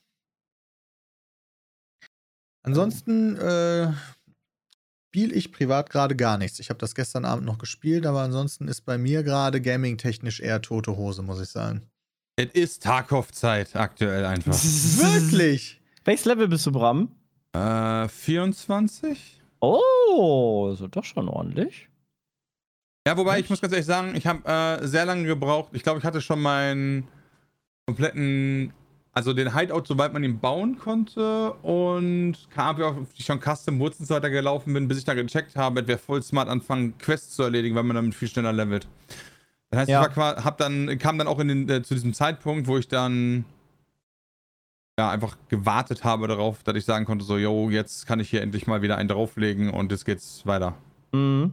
Ansonsten 2.64 3.36
äh, 3.36 3.92
spiele 5.12 5.34
ich 5.34 5.52
privat 5.52 5.90
gerade 5.90 6.16
gar 6.16 6.38
nichts. 6.38 6.58
Ich 6.58 6.70
habe 6.70 6.78
das 6.78 6.94
gestern 6.94 7.26
Abend 7.26 7.44
noch 7.44 7.58
gespielt, 7.58 8.06
aber 8.06 8.22
ansonsten 8.22 8.66
ist 8.66 8.80
bei 8.86 8.96
mir 8.96 9.22
gerade 9.22 9.60
gaming-technisch 9.60 10.40
eher 10.40 10.62
tote 10.62 10.96
Hose, 10.96 11.20
muss 11.20 11.38
ich 11.38 11.50
sagen. 11.50 11.82
Es 12.36 12.46
ist 12.54 12.82
Tarkov-Zeit 12.82 13.76
aktuell 13.76 14.24
einfach. 14.24 14.54
Wirklich? 14.54 15.82
Welches 16.06 16.24
Level 16.24 16.48
bist 16.48 16.64
du, 16.64 16.72
Bram? 16.72 17.10
äh, 17.52 18.08
24? 18.08 19.42
Oh, 19.60 20.70
ist 20.72 20.82
doch 20.90 21.04
schon 21.04 21.28
ordentlich. 21.28 21.90
Ja, 23.06 23.14
wobei 23.18 23.34
ich 23.34 23.40
Echt? 23.42 23.50
muss 23.50 23.60
ganz 23.60 23.74
ehrlich 23.74 23.86
sagen, 23.86 24.14
ich 24.14 24.26
habe 24.26 24.48
äh, 24.48 24.86
sehr 24.86 25.04
lange 25.04 25.24
gebraucht. 25.24 25.72
Ich 25.74 25.82
glaube, 25.82 25.98
ich 25.98 26.06
hatte 26.06 26.22
schon 26.22 26.40
meinen 26.40 27.06
kompletten, 27.86 28.72
also 29.12 29.32
den 29.34 29.54
Hideout, 29.54 29.84
soweit 29.86 30.12
man 30.12 30.24
ihn 30.24 30.38
bauen 30.38 30.78
konnte 30.78 31.52
und 31.62 32.34
kam 32.50 32.78
ja, 32.80 32.88
auf 32.88 33.12
die 33.14 33.20
ich 33.20 33.26
schon 33.26 33.40
Custom 33.40 33.78
Woods 33.78 34.00
und 34.00 34.06
so 34.06 34.14
weiter 34.14 34.30
gelaufen 34.30 34.72
bin, 34.72 34.88
bis 34.88 34.98
ich 34.98 35.04
dann 35.04 35.16
gecheckt 35.16 35.54
habe, 35.56 35.80
es 35.82 35.86
wäre 35.86 35.98
voll 35.98 36.22
smart 36.22 36.48
anfangen, 36.48 36.96
Quests 36.98 37.36
zu 37.36 37.42
erledigen, 37.42 37.74
weil 37.74 37.82
man 37.82 37.96
damit 37.96 38.14
viel 38.14 38.28
schneller 38.28 38.52
levelt. 38.52 38.86
Das 39.70 39.80
heißt, 39.80 39.90
Ja. 39.90 40.06
ich 40.08 40.16
war, 40.16 40.42
hab 40.44 40.56
dann, 40.58 40.98
kam 40.98 41.18
dann 41.18 41.26
auch 41.28 41.38
in 41.40 41.48
den, 41.48 41.68
äh, 41.68 41.82
zu 41.82 41.94
diesem 41.94 42.14
Zeitpunkt, 42.14 42.66
wo 42.66 42.78
ich 42.78 42.88
dann 42.88 43.44
ja, 44.98 45.10
einfach 45.10 45.36
gewartet 45.48 46.04
habe 46.04 46.26
darauf, 46.28 46.62
dass 46.62 46.76
ich 46.76 46.84
sagen 46.84 47.04
konnte, 47.06 47.24
so, 47.24 47.38
yo, 47.38 47.70
jetzt 47.70 48.06
kann 48.06 48.20
ich 48.20 48.28
hier 48.30 48.42
endlich 48.42 48.66
mal 48.66 48.82
wieder 48.82 48.96
einen 48.98 49.08
drauflegen 49.08 49.70
und 49.70 49.90
jetzt 49.90 50.04
geht's 50.04 50.46
weiter. 50.46 50.74
Mhm. 51.12 51.52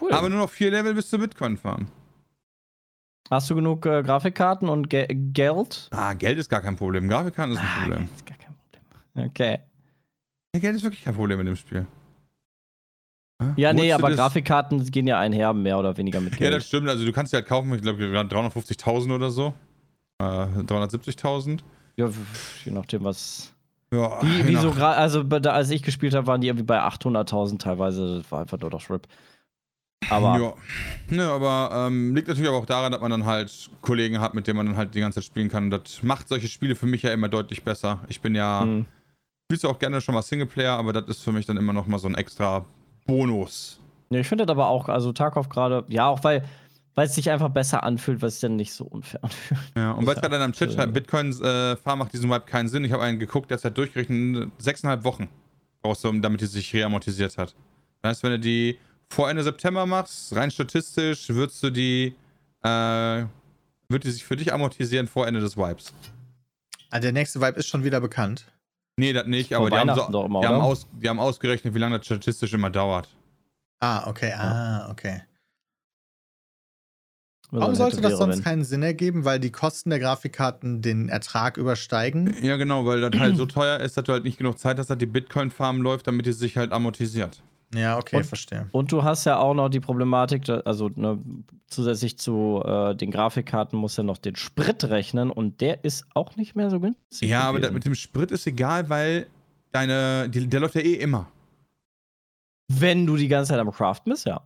Cool. 0.00 0.12
Aber 0.12 0.28
nur 0.28 0.38
noch 0.38 0.50
vier 0.50 0.70
Level 0.70 0.94
bis 0.94 1.08
zur 1.08 1.18
Bitcoin 1.20 1.56
fahren. 1.56 1.88
Hast 3.32 3.48
du 3.48 3.54
genug 3.54 3.86
äh, 3.86 4.02
Grafikkarten 4.02 4.68
und 4.68 4.90
Ge 4.90 5.06
Geld? 5.08 5.88
Ah, 5.90 6.12
Geld 6.12 6.36
ist 6.38 6.50
gar 6.50 6.60
kein 6.60 6.76
Problem. 6.76 7.08
Grafikkarten 7.08 7.54
ist 7.54 7.60
ein 7.60 7.66
Ah, 7.66 7.78
Problem. 7.80 7.98
Geld 8.00 8.10
ist 8.14 8.26
gar 8.26 8.36
kein 8.36 8.54
Problem. 8.54 9.30
Okay. 9.30 9.58
Ja, 10.54 10.60
Geld 10.60 10.76
ist 10.76 10.82
wirklich 10.82 11.02
kein 11.02 11.14
Problem 11.14 11.40
in 11.40 11.46
dem 11.46 11.56
Spiel. 11.56 11.86
Ja, 13.56 13.70
Holst 13.70 13.82
nee, 13.82 13.92
aber 13.94 14.08
das- 14.10 14.18
Grafikkarten 14.18 14.84
gehen 14.90 15.06
ja 15.06 15.18
einher, 15.18 15.54
mehr 15.54 15.78
oder 15.78 15.96
weniger 15.96 16.20
mit 16.20 16.32
Ja, 16.34 16.38
Geld. 16.40 16.54
das 16.56 16.66
stimmt. 16.68 16.90
Also 16.90 17.06
du 17.06 17.12
kannst 17.12 17.30
sie 17.30 17.36
halt 17.36 17.46
kaufen, 17.46 17.72
ich 17.74 17.80
glaube, 17.80 18.04
350.000 18.04 19.14
oder 19.14 19.30
so. 19.30 19.54
Äh, 20.18 20.24
370.000. 20.24 21.60
Ja, 21.96 22.10
je 22.66 22.70
nachdem, 22.72 23.02
was. 23.04 23.54
Ja, 23.92 24.22
Wie, 24.22 24.46
wie 24.46 24.56
so 24.56 24.70
also 24.72 25.20
als 25.50 25.70
ich 25.70 25.82
gespielt 25.82 26.14
habe, 26.14 26.26
waren 26.26 26.42
die 26.42 26.48
irgendwie 26.48 26.64
bei 26.66 26.80
800.000 26.82 27.58
teilweise. 27.58 28.18
Das 28.18 28.30
war 28.30 28.40
einfach 28.42 28.58
nur 28.60 28.68
das 28.70 28.90
RIP. 28.90 29.08
Aber 30.10 30.38
Ja. 30.38 30.54
Ne, 31.08 31.28
aber 31.28 31.86
ähm, 31.88 32.14
liegt 32.14 32.28
natürlich 32.28 32.48
aber 32.48 32.58
auch 32.58 32.66
daran, 32.66 32.92
dass 32.92 33.00
man 33.00 33.10
dann 33.10 33.26
halt 33.26 33.70
Kollegen 33.80 34.20
hat, 34.20 34.34
mit 34.34 34.46
denen 34.46 34.56
man 34.56 34.66
dann 34.66 34.76
halt 34.76 34.94
die 34.94 35.00
ganze 35.00 35.20
Zeit 35.20 35.24
spielen 35.24 35.48
kann. 35.48 35.64
Und 35.64 35.70
das 35.70 36.02
macht 36.02 36.28
solche 36.28 36.48
Spiele 36.48 36.74
für 36.74 36.86
mich 36.86 37.02
ja 37.02 37.12
immer 37.12 37.28
deutlich 37.28 37.62
besser. 37.62 38.00
Ich 38.08 38.20
bin 38.20 38.34
ja, 38.34 38.62
hm, 38.62 38.86
spielst 39.46 39.64
ja 39.64 39.70
auch 39.70 39.78
gerne 39.78 40.00
schon 40.00 40.14
mal 40.14 40.22
Singleplayer, 40.22 40.76
aber 40.76 40.92
das 40.92 41.06
ist 41.08 41.22
für 41.22 41.32
mich 41.32 41.46
dann 41.46 41.56
immer 41.56 41.72
noch 41.72 41.86
mal 41.86 41.98
so 41.98 42.08
ein 42.08 42.14
extra 42.14 42.64
Bonus. 43.06 43.80
Ja, 44.10 44.20
ich 44.20 44.28
finde 44.28 44.46
das 44.46 44.52
aber 44.52 44.68
auch, 44.68 44.88
also 44.88 45.12
Tarkov 45.12 45.48
gerade, 45.48 45.84
ja, 45.88 46.08
auch 46.08 46.22
weil 46.24 46.44
weil 46.94 47.06
es 47.06 47.14
sich 47.14 47.30
einfach 47.30 47.48
besser 47.48 47.82
anfühlt, 47.84 48.20
weil 48.20 48.28
es 48.28 48.40
dann 48.40 48.56
nicht 48.56 48.72
so 48.72 48.84
unfair 48.84 49.24
anfühlt. 49.24 49.60
Ja, 49.76 49.92
und 49.92 50.06
weil 50.06 50.14
es 50.14 50.20
gerade 50.20 50.36
in 50.36 50.42
einem 50.42 50.52
Chat 50.52 50.72
schreibt, 50.72 50.92
Bitcoins 50.92 51.40
äh, 51.40 51.76
macht 51.84 52.12
diesen 52.12 52.28
Vibe 52.28 52.44
keinen 52.44 52.68
Sinn. 52.68 52.84
Ich 52.84 52.92
habe 52.92 53.02
einen 53.02 53.18
geguckt, 53.18 53.50
der 53.50 53.56
hat 53.56 53.64
halt 53.64 53.78
durchgerechnet, 53.78 54.50
sechseinhalb 54.58 55.04
Wochen 55.04 55.28
brauchst 55.82 56.04
du, 56.04 56.12
damit 56.20 56.40
die 56.40 56.46
sich 56.46 56.72
reamortisiert 56.74 57.36
hat. 57.38 57.54
Das 58.02 58.10
heißt, 58.10 58.22
wenn 58.22 58.32
du 58.32 58.38
die 58.40 58.78
vor 59.12 59.28
Ende 59.28 59.42
September 59.42 59.86
machst, 59.86 60.34
rein 60.34 60.50
statistisch, 60.50 61.28
würdest 61.28 61.62
du 61.62 61.70
die, 61.70 62.14
äh, 62.62 63.24
wird 63.88 64.04
die 64.04 64.10
sich 64.10 64.24
für 64.24 64.36
dich 64.36 64.52
amortisieren 64.52 65.06
vor 65.06 65.26
Ende 65.26 65.40
des 65.40 65.56
Vibes. 65.56 65.92
Ah, 66.90 66.98
der 66.98 67.12
nächste 67.12 67.40
Vibe 67.40 67.58
ist 67.58 67.68
schon 67.68 67.84
wieder 67.84 68.00
bekannt. 68.00 68.46
Nee, 68.96 69.12
das 69.12 69.26
nicht, 69.26 69.54
aber 69.54 69.70
die 69.70 69.76
haben, 69.76 69.94
so, 69.94 70.24
immer, 70.24 70.40
die, 70.40 70.46
haben 70.46 70.60
aus, 70.60 70.86
die 70.92 71.08
haben 71.08 71.18
ausgerechnet, 71.18 71.74
wie 71.74 71.78
lange 71.78 71.98
das 71.98 72.06
statistisch 72.06 72.52
immer 72.52 72.70
dauert. 72.70 73.08
Ah, 73.80 74.08
okay, 74.08 74.32
ah, 74.32 74.90
okay. 74.90 75.22
Wenn 77.50 77.60
Warum 77.60 77.74
sollte 77.74 78.00
das 78.00 78.16
sonst 78.16 78.36
wenn. 78.36 78.44
keinen 78.44 78.64
Sinn 78.64 78.82
ergeben? 78.82 79.26
Weil 79.26 79.38
die 79.38 79.50
Kosten 79.50 79.90
der 79.90 79.98
Grafikkarten 79.98 80.80
den 80.80 81.10
Ertrag 81.10 81.58
übersteigen? 81.58 82.34
Ja, 82.42 82.56
genau, 82.56 82.86
weil 82.86 83.02
das 83.02 83.20
halt 83.20 83.36
so 83.36 83.44
teuer 83.46 83.80
ist, 83.80 83.96
dass 83.96 84.04
du 84.04 84.12
halt 84.12 84.24
nicht 84.24 84.38
genug 84.38 84.58
Zeit 84.58 84.78
hast, 84.78 84.88
dass 84.88 84.96
die 84.96 85.06
Bitcoin-Farm 85.06 85.82
läuft, 85.82 86.06
damit 86.06 86.24
die 86.24 86.32
sich 86.32 86.56
halt 86.56 86.72
amortisiert. 86.72 87.42
Ja, 87.74 87.96
okay, 87.98 88.16
Und- 88.16 88.24
verstehe. 88.26 88.68
Und 88.72 88.92
du 88.92 89.02
hast 89.02 89.24
ja 89.24 89.38
auch 89.38 89.54
noch 89.54 89.68
die 89.68 89.80
Problematik, 89.80 90.48
also 90.48 90.90
ne, 90.94 91.18
zusätzlich 91.68 92.18
zu 92.18 92.62
äh, 92.64 92.94
den 92.94 93.10
Grafikkarten 93.10 93.78
musst 93.78 93.96
du 93.96 94.02
ja 94.02 94.06
noch 94.06 94.18
den 94.18 94.36
Sprit 94.36 94.84
rechnen 94.84 95.30
und 95.30 95.60
der 95.60 95.82
ist 95.84 96.04
auch 96.14 96.36
nicht 96.36 96.54
mehr 96.54 96.68
so 96.70 96.80
günstig. 96.80 97.28
Ja, 97.28 97.42
aber 97.44 97.60
das 97.60 97.72
mit 97.72 97.84
dem 97.84 97.94
Sprit 97.94 98.30
ist 98.30 98.46
egal, 98.46 98.88
weil 98.90 99.26
deine, 99.70 100.28
die, 100.28 100.46
der 100.46 100.60
läuft 100.60 100.74
ja 100.74 100.82
eh 100.82 100.94
immer. 100.94 101.30
Wenn 102.68 103.06
du 103.06 103.16
die 103.16 103.28
ganze 103.28 103.50
Zeit 103.50 103.58
am 103.60 103.70
Craften 103.70 104.12
bist, 104.12 104.26
ja. 104.26 104.42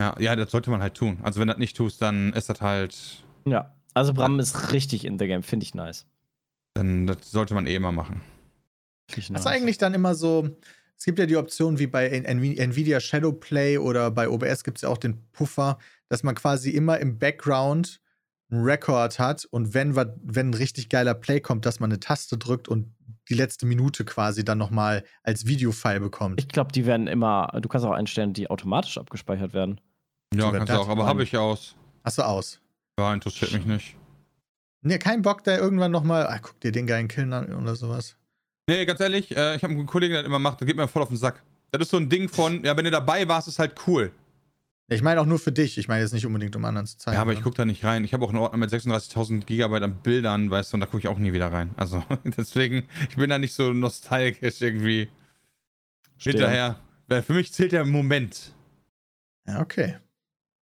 Ja, 0.00 0.16
ja, 0.18 0.34
das 0.36 0.50
sollte 0.50 0.70
man 0.70 0.82
halt 0.82 0.94
tun. 0.94 1.18
Also 1.22 1.40
wenn 1.40 1.46
du 1.48 1.52
das 1.54 1.58
nicht 1.60 1.76
tust, 1.76 2.00
dann 2.02 2.32
ist 2.32 2.48
das 2.48 2.60
halt, 2.60 3.24
Ja. 3.44 3.74
Also 3.94 4.14
Bram 4.14 4.40
ist 4.40 4.72
richtig 4.72 5.04
in 5.04 5.18
the 5.18 5.26
game, 5.26 5.42
finde 5.42 5.64
ich 5.64 5.74
nice. 5.74 6.06
dann 6.74 7.06
das 7.06 7.30
sollte 7.30 7.52
man 7.54 7.66
eh 7.66 7.74
immer 7.74 7.92
machen. 7.92 8.22
Nice. 9.14 9.42
du 9.42 9.50
eigentlich 9.50 9.76
dann 9.76 9.92
immer 9.92 10.14
so, 10.14 10.48
es 11.02 11.04
gibt 11.04 11.18
ja 11.18 11.26
die 11.26 11.36
Option 11.36 11.80
wie 11.80 11.88
bei 11.88 12.06
Nvidia 12.06 13.00
Shadowplay 13.00 13.76
oder 13.76 14.12
bei 14.12 14.28
OBS 14.28 14.62
gibt 14.62 14.78
es 14.78 14.82
ja 14.82 14.88
auch 14.88 14.98
den 14.98 15.20
Puffer, 15.32 15.78
dass 16.08 16.22
man 16.22 16.36
quasi 16.36 16.70
immer 16.70 17.00
im 17.00 17.18
Background 17.18 18.00
einen 18.52 18.62
Record 18.62 19.18
hat 19.18 19.44
und 19.46 19.74
wenn, 19.74 19.96
wenn 19.96 20.50
ein 20.50 20.54
richtig 20.54 20.90
geiler 20.90 21.14
Play 21.14 21.40
kommt, 21.40 21.66
dass 21.66 21.80
man 21.80 21.90
eine 21.90 21.98
Taste 21.98 22.38
drückt 22.38 22.68
und 22.68 22.94
die 23.28 23.34
letzte 23.34 23.66
Minute 23.66 24.04
quasi 24.04 24.44
dann 24.44 24.58
nochmal 24.58 25.02
als 25.24 25.44
Videofile 25.44 25.98
bekommt. 25.98 26.38
Ich 26.38 26.46
glaube, 26.46 26.70
die 26.70 26.86
werden 26.86 27.08
immer, 27.08 27.50
du 27.60 27.68
kannst 27.68 27.84
auch 27.84 27.90
einstellen, 27.90 28.32
die 28.32 28.48
automatisch 28.48 28.96
abgespeichert 28.96 29.54
werden. 29.54 29.80
Ja, 30.32 30.52
kannst 30.52 30.72
du 30.72 30.78
auch, 30.78 30.88
aber 30.88 31.04
habe 31.04 31.24
ich 31.24 31.36
aus. 31.36 31.74
Hast 32.04 32.18
du 32.18 32.22
aus? 32.22 32.60
Ja, 32.96 33.12
interessiert 33.12 33.52
mich 33.54 33.66
nicht. 33.66 33.96
Ne, 34.82 35.00
kein 35.00 35.22
Bock, 35.22 35.42
da 35.42 35.58
irgendwann 35.58 35.90
nochmal, 35.90 36.28
ah, 36.28 36.38
guck 36.38 36.60
dir 36.60 36.70
den 36.70 36.86
geilen 36.86 37.08
Kill 37.08 37.32
an 37.32 37.52
oder 37.52 37.74
sowas. 37.74 38.16
Nee, 38.68 38.84
ganz 38.84 39.00
ehrlich, 39.00 39.36
äh, 39.36 39.56
ich 39.56 39.64
habe 39.64 39.74
einen 39.74 39.86
Kollegen, 39.86 40.12
der 40.12 40.22
das 40.22 40.28
immer 40.28 40.38
macht, 40.38 40.60
der 40.60 40.66
geht 40.66 40.76
mir 40.76 40.86
voll 40.88 41.02
auf 41.02 41.08
den 41.08 41.16
Sack. 41.16 41.42
Das 41.72 41.82
ist 41.82 41.90
so 41.90 41.96
ein 41.96 42.08
Ding 42.08 42.28
von, 42.28 42.64
ja, 42.64 42.76
wenn 42.76 42.84
du 42.84 42.90
dabei 42.90 43.26
warst, 43.26 43.48
ist 43.48 43.58
halt 43.58 43.74
cool. 43.86 44.12
Ich 44.88 45.02
meine 45.02 45.20
auch 45.20 45.26
nur 45.26 45.38
für 45.38 45.52
dich, 45.52 45.78
ich 45.78 45.88
meine 45.88 46.02
jetzt 46.02 46.12
nicht 46.12 46.26
unbedingt, 46.26 46.54
um 46.54 46.64
anderen 46.64 46.86
zu 46.86 46.98
zeigen. 46.98 47.14
Ja, 47.14 47.22
aber 47.22 47.32
ich 47.32 47.38
ne? 47.38 47.44
gucke 47.44 47.56
da 47.56 47.64
nicht 47.64 47.82
rein. 47.84 48.04
Ich 48.04 48.12
habe 48.12 48.24
auch 48.24 48.28
einen 48.28 48.38
Ordner 48.38 48.58
mit 48.58 48.70
36.000 48.70 49.44
Gigabyte 49.46 49.82
an 49.82 49.96
Bildern, 50.02 50.50
weißt 50.50 50.72
du, 50.72 50.76
und 50.76 50.80
da 50.80 50.86
gucke 50.86 50.98
ich 50.98 51.08
auch 51.08 51.18
nie 51.18 51.32
wieder 51.32 51.50
rein. 51.50 51.70
Also, 51.76 52.04
deswegen, 52.24 52.86
ich 53.08 53.16
bin 53.16 53.30
da 53.30 53.38
nicht 53.38 53.54
so 53.54 53.72
nostalgisch 53.72 54.60
irgendwie 54.60 55.08
Stimmt. 56.18 56.36
hinterher. 56.36 56.78
Weil 57.08 57.22
für 57.22 57.32
mich 57.32 57.52
zählt 57.52 57.72
der 57.72 57.86
Moment. 57.86 58.52
Ja, 59.46 59.60
okay. 59.60 59.96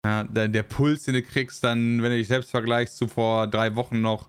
Ja, 0.04 0.24
der, 0.24 0.48
der 0.48 0.62
Puls, 0.62 1.04
den 1.04 1.14
du 1.14 1.22
kriegst, 1.22 1.62
dann, 1.62 2.02
wenn 2.02 2.10
du 2.10 2.16
dich 2.16 2.28
selbst 2.28 2.50
vergleichst 2.50 2.96
zu 2.96 3.08
vor 3.08 3.46
drei 3.46 3.74
Wochen 3.74 4.00
noch, 4.00 4.28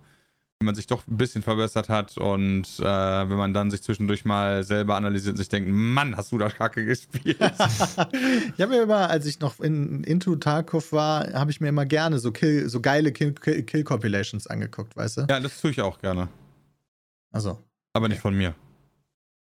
wenn 0.65 0.69
man 0.71 0.75
sich 0.75 0.87
doch 0.87 1.05
ein 1.07 1.17
bisschen 1.17 1.43
verbessert 1.43 1.89
hat 1.89 2.17
und 2.17 2.63
äh, 2.79 2.83
wenn 2.83 3.37
man 3.37 3.53
dann 3.53 3.69
sich 3.69 3.83
zwischendurch 3.83 4.25
mal 4.25 4.63
selber 4.63 4.95
analysiert 4.95 5.33
und 5.33 5.37
sich 5.37 5.47
denkt, 5.47 5.69
Mann, 5.71 6.17
hast 6.17 6.31
du 6.31 6.39
da 6.39 6.49
Kacke 6.49 6.83
gespielt. 6.85 7.37
ich 7.39 8.61
habe 8.61 8.67
mir 8.69 8.81
immer, 8.81 9.07
als 9.11 9.27
ich 9.27 9.39
noch 9.39 9.59
in 9.59 10.03
Into 10.03 10.35
Tarkov 10.37 10.91
war, 10.91 11.31
habe 11.33 11.51
ich 11.51 11.61
mir 11.61 11.67
immer 11.69 11.85
gerne 11.85 12.17
so, 12.17 12.31
Kill, 12.31 12.67
so 12.67 12.81
geile 12.81 13.11
Kill- 13.11 13.33
Kill- 13.33 13.61
Kill-Compilations 13.61 14.47
angeguckt, 14.47 14.97
weißt 14.97 15.17
du? 15.17 15.21
ja, 15.29 15.39
das 15.39 15.61
tue 15.61 15.69
ich 15.69 15.81
auch 15.81 15.99
gerne. 15.99 16.29
Also. 17.31 17.59
Aber 17.93 18.07
nicht 18.09 18.21
von 18.21 18.35
mir. 18.35 18.55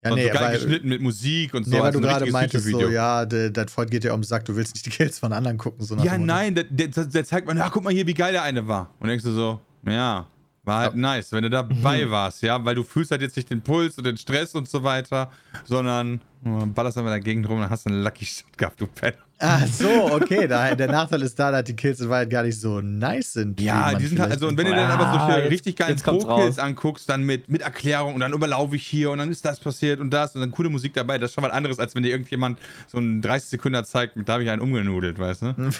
Ja, 0.04 0.10
Sondern 0.10 0.24
nee, 0.26 0.32
so 0.32 0.38
geil 0.38 0.46
weil, 0.48 0.58
geschnitten 0.58 0.88
mit 0.88 1.00
Musik 1.02 1.54
und 1.54 1.64
so. 1.64 1.70
nee, 1.70 1.76
weil 1.76 1.84
als 1.86 1.94
du 1.94 2.00
gerade 2.00 2.30
meintest, 2.32 2.66
so, 2.70 2.88
ja, 2.88 3.26
de- 3.26 3.50
dein 3.50 3.68
Freund 3.68 3.90
geht 3.90 4.02
ja 4.04 4.14
um 4.14 4.20
den 4.20 4.24
Sack, 4.26 4.46
du 4.46 4.56
willst 4.56 4.74
nicht 4.74 4.86
die 4.86 4.90
Kills 4.90 5.18
von 5.18 5.32
anderen 5.34 5.58
gucken. 5.58 5.84
So 5.84 5.94
nach 5.94 6.04
Ja, 6.04 6.16
nein, 6.16 6.54
der, 6.54 6.64
der, 6.64 6.88
der 6.88 7.24
zeigt 7.26 7.46
man, 7.46 7.58
ja, 7.58 7.68
guck 7.68 7.84
mal 7.84 7.92
hier, 7.92 8.06
wie 8.06 8.14
geil 8.14 8.32
der 8.32 8.42
eine 8.42 8.66
war. 8.66 8.94
Und 8.98 9.08
denkst 9.08 9.24
du 9.24 9.30
so, 9.32 9.60
ja, 9.86 10.26
war 10.64 10.78
halt 10.80 10.92
Ja. 10.92 10.98
nice, 10.98 11.32
wenn 11.32 11.42
du 11.42 11.50
dabei 11.50 12.06
Mhm. 12.06 12.10
warst, 12.10 12.42
ja, 12.42 12.64
weil 12.64 12.74
du 12.76 12.84
fühlst 12.84 13.10
halt 13.10 13.20
jetzt 13.22 13.36
nicht 13.36 13.50
den 13.50 13.62
Puls 13.62 13.98
und 13.98 14.04
den 14.06 14.16
Stress 14.16 14.54
und 14.54 14.68
so 14.68 14.82
weiter, 14.84 15.30
sondern 15.64 16.20
äh, 16.44 16.66
ballerst 16.66 16.96
einfach 16.98 17.10
in 17.10 17.14
der 17.14 17.20
Gegend 17.20 17.48
rum 17.48 17.60
und 17.60 17.68
hast 17.70 17.86
einen 17.86 18.02
Lucky 18.02 18.24
Shot 18.24 18.56
gehabt, 18.56 18.80
du 18.80 18.86
Penner. 18.86 19.16
Ah, 19.38 19.66
so, 19.66 19.88
okay. 20.14 20.46
Da, 20.46 20.72
der 20.76 20.86
Nachteil 20.86 21.22
ist 21.22 21.36
da, 21.36 21.50
dass 21.50 21.64
die 21.64 21.74
Kills 21.74 21.98
in 21.98 22.08
Wahrheit 22.08 22.30
gar 22.30 22.44
nicht 22.44 22.60
so 22.60 22.80
nice 22.80 23.32
sind. 23.32 23.60
Ja, 23.60 23.92
die 23.94 24.06
sind 24.06 24.20
halt, 24.20 24.30
also, 24.30 24.46
und 24.46 24.56
wenn 24.56 24.66
du 24.66 24.72
dann 24.72 24.88
aber 24.88 25.06
Ah, 25.08 25.26
solche 25.26 25.40
jetzt- 25.40 25.50
richtig 25.50 25.76
kommt's 25.76 26.02
Pro-Kills 26.04 26.60
anguckst, 26.60 27.08
dann 27.08 27.24
mit, 27.24 27.48
mit 27.48 27.62
Erklärung 27.62 28.14
und 28.14 28.20
dann 28.20 28.32
überlaufe 28.32 28.76
ich 28.76 28.86
hier 28.86 29.10
und 29.10 29.18
dann 29.18 29.32
ist 29.32 29.44
das 29.44 29.58
passiert 29.58 29.98
und 29.98 30.10
das 30.10 30.36
und 30.36 30.42
dann 30.42 30.52
coole 30.52 30.70
Musik 30.70 30.94
dabei, 30.94 31.18
das 31.18 31.30
ist 31.30 31.34
schon 31.34 31.42
was 31.42 31.50
anderes, 31.52 31.80
als 31.80 31.92
wenn 31.96 32.04
dir 32.04 32.10
irgendjemand 32.10 32.60
so 32.86 32.98
einen 32.98 33.20
30 33.20 33.50
Sekunden 33.50 33.84
zeigt, 33.84 34.14
da 34.24 34.34
habe 34.34 34.44
ich 34.44 34.50
einen 34.50 34.62
umgenudelt, 34.62 35.18
weißt 35.18 35.42
du? 35.42 35.54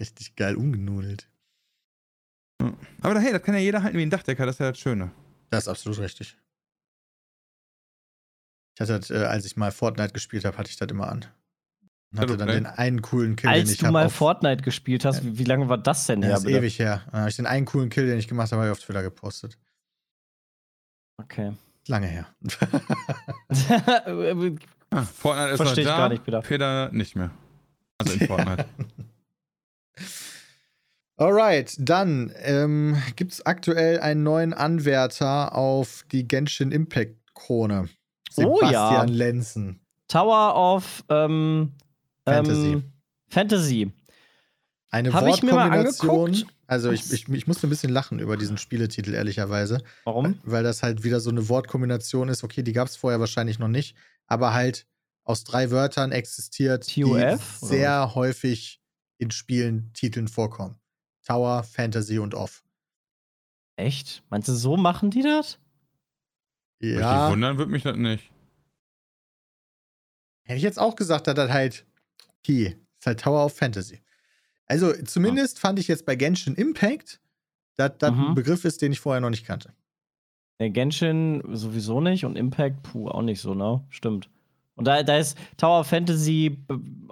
Richtig 0.00 0.36
geil 0.36 0.56
umgenudelt. 0.56 1.28
Aber 3.00 3.14
da, 3.14 3.20
hey, 3.20 3.32
das 3.32 3.42
kann 3.42 3.54
ja 3.54 3.60
jeder 3.60 3.82
halten 3.82 3.96
wie 3.98 4.02
ein 4.02 4.10
Dachdecker, 4.10 4.46
das 4.46 4.56
ist 4.56 4.60
ja 4.60 4.70
das 4.70 4.78
Schöne. 4.78 5.10
Das 5.50 5.64
ist 5.64 5.68
absolut 5.68 5.98
richtig. 5.98 6.36
Ich 8.74 8.80
hatte 8.80 8.98
das, 8.98 9.10
äh, 9.10 9.24
als 9.24 9.44
ich 9.44 9.56
mal 9.56 9.72
Fortnite 9.72 10.12
gespielt 10.12 10.44
habe, 10.44 10.56
hatte 10.56 10.70
ich 10.70 10.76
das 10.76 10.88
immer 10.88 11.08
an. 11.10 11.24
Und 12.12 12.20
hatte 12.20 12.36
dann 12.36 12.48
den 12.48 12.66
einen 12.66 13.02
coolen 13.02 13.36
Kill, 13.36 13.50
den 13.50 13.60
Als 13.60 13.70
ich 13.70 13.78
du 13.78 13.86
hab 13.86 13.92
mal 13.92 14.08
Fortnite 14.08 14.62
gespielt 14.62 15.04
hast, 15.04 15.22
wie, 15.36 15.44
lange 15.44 15.68
war 15.68 15.78
das 15.78 16.06
denn 16.06 16.22
Ja, 16.22 16.28
her? 16.28 16.34
das 16.34 16.40
ist 16.40 16.46
bitte? 16.46 16.58
ewig 16.58 16.78
her. 16.78 17.02
Dann 17.10 17.20
habe 17.20 17.30
ich 17.30 17.36
den 17.36 17.46
einen 17.46 17.66
coolen 17.66 17.90
Kill, 17.90 18.06
den 18.06 18.18
ich 18.18 18.28
gemacht 18.28 18.50
habe, 18.52 18.62
habe 18.62 18.70
ich 18.70 18.78
auf 18.78 18.84
Twitter 18.84 19.02
gepostet. 19.02 19.58
Okay. 21.20 21.52
Lange 21.86 22.06
her. 22.06 22.26
Ah, 24.90 25.02
Fortnite 25.02 25.50
ist 25.50 25.56
Versteh 25.58 25.74
noch 25.74 25.78
ich 25.82 25.84
da, 25.86 25.96
gar 25.98 26.08
nicht, 26.08 26.24
Peter. 26.24 26.40
Peter 26.40 26.90
nicht 26.92 27.14
mehr. 27.14 27.30
Also 27.98 28.14
in 28.14 28.20
Fortnite. 28.26 28.64
Alright, 31.18 31.74
dann 31.80 32.32
ähm, 32.36 32.96
gibt 33.16 33.32
es 33.32 33.44
aktuell 33.44 33.98
einen 33.98 34.22
neuen 34.22 34.54
Anwärter 34.54 35.52
auf 35.54 36.04
die 36.12 36.28
Genshin 36.28 36.70
Impact 36.70 37.16
Krone. 37.34 37.88
Oh 38.36 38.60
ja. 38.62 38.68
Sebastian 38.68 39.08
Lenzen. 39.08 39.80
Tower 40.06 40.54
of 40.54 41.04
ähm, 41.08 41.72
Fantasy. 42.24 42.72
Ähm, 42.72 42.92
Fantasy. 43.28 43.92
Eine 44.90 45.12
Hab 45.12 45.26
ich 45.26 45.42
mir 45.42 45.52
mal 45.52 45.70
Wortkombination. 45.70 46.26
angeguckt. 46.26 46.54
Also 46.68 46.92
ich, 46.92 47.12
ich, 47.12 47.28
ich 47.28 47.46
musste 47.48 47.66
ein 47.66 47.70
bisschen 47.70 47.92
lachen 47.92 48.20
über 48.20 48.36
diesen 48.36 48.56
Spieletitel, 48.56 49.14
ehrlicherweise. 49.14 49.82
Warum? 50.04 50.38
Weil 50.44 50.62
das 50.62 50.84
halt 50.84 51.02
wieder 51.02 51.18
so 51.18 51.30
eine 51.30 51.48
Wortkombination 51.48 52.28
ist. 52.28 52.44
Okay, 52.44 52.62
die 52.62 52.72
gab 52.72 52.86
es 52.86 52.96
vorher 52.96 53.18
wahrscheinlich 53.18 53.58
noch 53.58 53.68
nicht, 53.68 53.96
aber 54.28 54.54
halt 54.54 54.86
aus 55.24 55.44
drei 55.44 55.70
Wörtern 55.72 56.12
existiert, 56.12 56.94
die 56.94 57.02
TUF, 57.02 57.10
oder 57.10 57.38
sehr 57.38 58.14
häufig 58.14 58.80
in 59.18 59.30
Spielen, 59.30 59.90
Titeln 59.94 60.28
vorkommen. 60.28 60.76
Tower, 61.28 61.62
Fantasy 61.62 62.18
und 62.18 62.34
Off. 62.34 62.64
Echt? 63.76 64.22
Meinst 64.30 64.48
du, 64.48 64.54
so 64.54 64.76
machen 64.76 65.10
die 65.10 65.22
das? 65.22 65.58
Ja, 66.80 67.24
mich 67.24 67.30
wundern, 67.32 67.58
würde 67.58 67.70
mich 67.70 67.82
das 67.82 67.96
nicht. 67.96 68.30
hätte 70.44 70.56
ich 70.56 70.62
jetzt 70.62 70.78
auch 70.78 70.96
gesagt, 70.96 71.26
dass 71.26 71.34
das 71.34 71.50
halt 71.50 71.86
okay, 72.40 72.78
ist 72.98 73.06
halt 73.06 73.20
Tower 73.20 73.44
of 73.44 73.54
Fantasy. 73.54 74.00
Also 74.64 74.92
zumindest 75.04 75.58
fand 75.58 75.78
ich 75.78 75.88
jetzt 75.88 76.06
bei 76.06 76.16
Genshin 76.16 76.54
Impact, 76.54 77.20
dass 77.76 77.92
das 77.98 78.12
Mhm. 78.12 78.28
ein 78.28 78.34
Begriff 78.34 78.64
ist, 78.64 78.80
den 78.80 78.92
ich 78.92 79.00
vorher 79.00 79.20
noch 79.20 79.30
nicht 79.30 79.44
kannte. 79.44 79.74
Nee, 80.58 80.70
Genshin 80.70 81.42
sowieso 81.54 82.00
nicht 82.00 82.24
und 82.24 82.36
Impact, 82.36 82.82
puh, 82.82 83.08
auch 83.08 83.22
nicht 83.22 83.40
so, 83.40 83.54
ne? 83.54 83.84
Stimmt. 83.90 84.30
Und 84.78 84.86
da, 84.86 85.02
da 85.02 85.16
ist 85.16 85.36
Tower 85.56 85.82
Fantasy 85.82 86.56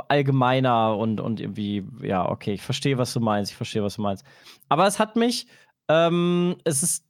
allgemeiner 0.09 0.97
und, 0.97 1.21
und 1.21 1.41
irgendwie, 1.41 1.85
ja, 2.01 2.29
okay, 2.29 2.55
ich 2.55 2.63
verstehe, 2.63 2.97
was 2.97 3.13
du 3.13 3.19
meinst, 3.19 3.51
ich 3.51 3.57
verstehe, 3.57 3.83
was 3.83 3.97
du 3.97 4.03
meinst. 4.03 4.25
Aber 4.69 4.87
es 4.87 5.01
hat 5.01 5.17
mich, 5.17 5.49
ähm, 5.89 6.57
es 6.65 6.85
ist 6.85 7.05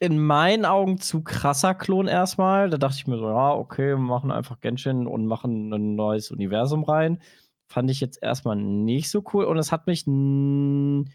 in 0.00 0.22
meinen 0.22 0.66
Augen 0.66 0.98
zu 0.98 1.22
krasser 1.22 1.74
Klon 1.74 2.08
erstmal. 2.08 2.68
Da 2.68 2.76
dachte 2.76 2.96
ich 2.98 3.06
mir 3.06 3.16
so, 3.16 3.28
ja, 3.28 3.52
okay, 3.52 3.88
wir 3.90 3.96
machen 3.96 4.30
einfach 4.30 4.60
Genshin 4.60 5.06
und 5.06 5.26
machen 5.26 5.72
ein 5.72 5.94
neues 5.94 6.30
Universum 6.30 6.84
rein. 6.84 7.22
Fand 7.68 7.90
ich 7.90 8.00
jetzt 8.00 8.22
erstmal 8.22 8.56
nicht 8.56 9.08
so 9.10 9.24
cool 9.32 9.44
und 9.44 9.56
es 9.56 9.72
hat 9.72 9.86
mich 9.86 10.06
ähm, 10.06 11.06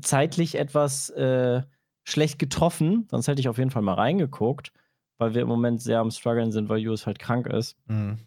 zeitlich 0.00 0.54
etwas 0.54 1.10
äh, 1.10 1.62
schlecht 2.04 2.38
getroffen. 2.38 3.06
Sonst 3.10 3.28
hätte 3.28 3.40
ich 3.40 3.48
auf 3.48 3.58
jeden 3.58 3.70
Fall 3.70 3.82
mal 3.82 3.94
reingeguckt, 3.94 4.72
weil 5.18 5.34
wir 5.34 5.42
im 5.42 5.48
Moment 5.48 5.80
sehr 5.80 6.00
am 6.00 6.10
struggeln 6.10 6.52
sind, 6.52 6.68
weil 6.68 6.78
Jules 6.78 7.06
halt 7.06 7.18
krank 7.18 7.46
ist. 7.46 7.76
Mhm. 7.86 8.18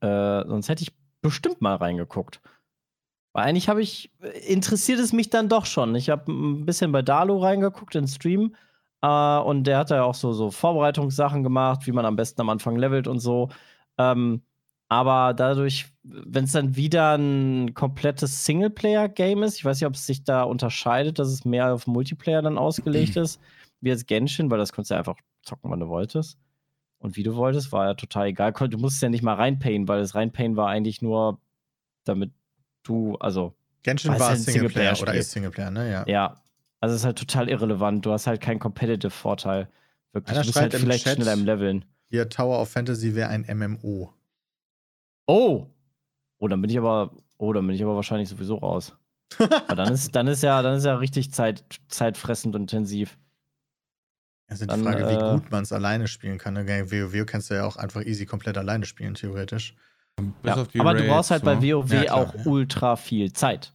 Äh, 0.00 0.46
sonst 0.46 0.68
hätte 0.68 0.82
ich 0.82 0.92
bestimmt 1.20 1.60
mal 1.60 1.76
reingeguckt. 1.76 2.40
Weil 3.32 3.44
eigentlich 3.44 3.68
habe 3.68 3.82
ich, 3.82 4.10
interessiert 4.46 5.00
es 5.00 5.12
mich 5.12 5.30
dann 5.30 5.48
doch 5.48 5.66
schon. 5.66 5.94
Ich 5.94 6.10
habe 6.10 6.30
ein 6.30 6.64
bisschen 6.66 6.92
bei 6.92 7.02
Dalo 7.02 7.38
reingeguckt 7.38 7.94
in 7.94 8.06
Stream 8.06 8.54
äh, 9.02 9.38
und 9.38 9.64
der 9.64 9.78
hat 9.78 9.90
ja 9.90 10.02
auch 10.04 10.14
so, 10.14 10.32
so 10.32 10.50
Vorbereitungssachen 10.50 11.42
gemacht, 11.42 11.86
wie 11.86 11.92
man 11.92 12.06
am 12.06 12.16
besten 12.16 12.40
am 12.40 12.50
Anfang 12.50 12.76
levelt 12.76 13.08
und 13.08 13.20
so. 13.20 13.48
Ähm, 13.98 14.42
aber 14.88 15.34
dadurch, 15.34 15.86
wenn 16.02 16.44
es 16.44 16.52
dann 16.52 16.74
wieder 16.74 17.16
ein 17.18 17.74
komplettes 17.74 18.46
Singleplayer-Game 18.46 19.42
ist, 19.42 19.56
ich 19.56 19.64
weiß 19.64 19.80
nicht, 19.80 19.86
ob 19.86 19.94
es 19.94 20.06
sich 20.06 20.24
da 20.24 20.44
unterscheidet, 20.44 21.18
dass 21.18 21.28
es 21.28 21.44
mehr 21.44 21.74
auf 21.74 21.86
Multiplayer 21.86 22.40
dann 22.40 22.56
ausgelegt 22.56 23.16
ist, 23.16 23.40
wie 23.80 23.90
jetzt 23.90 24.06
Genshin, 24.06 24.50
weil 24.50 24.58
das 24.58 24.72
konntest 24.72 24.90
du 24.90 24.94
ja 24.94 24.98
einfach 25.00 25.16
zocken, 25.48 25.70
wann 25.70 25.80
du 25.80 25.88
wolltest. 25.88 26.38
Und 26.98 27.16
wie 27.16 27.22
du 27.22 27.36
wolltest, 27.36 27.72
war 27.72 27.86
ja 27.86 27.94
total 27.94 28.26
egal. 28.26 28.52
Du 28.52 28.78
musstest 28.78 29.02
ja 29.02 29.08
nicht 29.08 29.22
mal 29.22 29.34
reinpayen, 29.34 29.86
weil 29.86 30.00
das 30.00 30.14
Reinpayen 30.14 30.56
war 30.56 30.68
eigentlich 30.68 31.00
nur, 31.00 31.40
damit 32.04 32.32
du, 32.82 33.16
also. 33.16 33.54
Genshin 33.82 34.10
war 34.18 34.36
Singleplayer, 34.36 34.96
Singleplayer 34.96 35.02
oder 35.02 35.14
ist 35.14 35.30
Singleplayer, 35.30 35.70
ne? 35.70 35.90
Ja. 35.90 36.04
Ja. 36.06 36.42
Also 36.80 36.94
es 36.94 37.02
ist 37.02 37.06
halt 37.06 37.18
total 37.18 37.48
irrelevant. 37.48 38.04
Du 38.04 38.12
hast 38.12 38.26
halt 38.26 38.40
keinen 38.40 38.58
Competitive-Vorteil. 38.58 39.68
Wirklich. 40.12 40.32
Einer 40.32 40.42
du 40.42 40.48
bist 40.48 40.60
halt 40.60 40.74
vielleicht 40.74 41.04
Chat, 41.04 41.16
schneller 41.16 41.32
im 41.32 41.44
Leveln. 41.44 41.84
Hier, 42.08 42.28
Tower 42.28 42.60
of 42.60 42.70
Fantasy 42.70 43.14
wäre 43.14 43.28
ein 43.28 43.46
MMO. 43.48 44.12
Oh! 45.26 45.66
Oh, 46.38 46.48
dann 46.48 46.60
bin 46.60 46.70
ich 46.70 46.78
aber, 46.78 47.12
oh, 47.36 47.52
dann 47.52 47.66
bin 47.66 47.76
ich 47.76 47.82
aber 47.82 47.94
wahrscheinlich 47.94 48.28
sowieso 48.28 48.56
raus. 48.56 48.96
aber 49.38 49.74
dann 49.76 49.92
ist, 49.92 50.14
dann 50.14 50.26
ist 50.26 50.42
ja, 50.42 50.62
dann 50.62 50.76
ist 50.76 50.84
ja 50.84 50.96
richtig 50.96 51.32
Zeit, 51.32 51.64
zeitfressend 51.88 52.54
und 52.54 52.62
intensiv. 52.62 53.18
Es 54.50 54.62
ist 54.62 54.72
die 54.72 54.82
Frage, 54.82 55.06
wie 55.08 55.12
äh, 55.12 55.34
gut 55.34 55.50
man 55.50 55.62
es 55.62 55.72
alleine 55.72 56.08
spielen 56.08 56.38
kann. 56.38 56.54
Ne? 56.54 56.66
WoW 56.66 57.26
kannst 57.26 57.50
du 57.50 57.54
ja 57.54 57.64
auch 57.64 57.76
einfach 57.76 58.02
easy 58.04 58.24
komplett 58.24 58.56
alleine 58.56 58.86
spielen, 58.86 59.14
theoretisch. 59.14 59.74
Ja, 60.42 60.54
aber 60.54 60.90
Raids, 60.90 61.02
du 61.02 61.08
brauchst 61.08 61.30
halt 61.30 61.40
so. 61.42 61.46
bei 61.46 61.62
WoW 61.62 61.92
ja, 61.92 62.02
klar, 62.04 62.16
auch 62.16 62.34
ja. 62.34 62.40
ultra 62.46 62.96
viel 62.96 63.32
Zeit. 63.32 63.72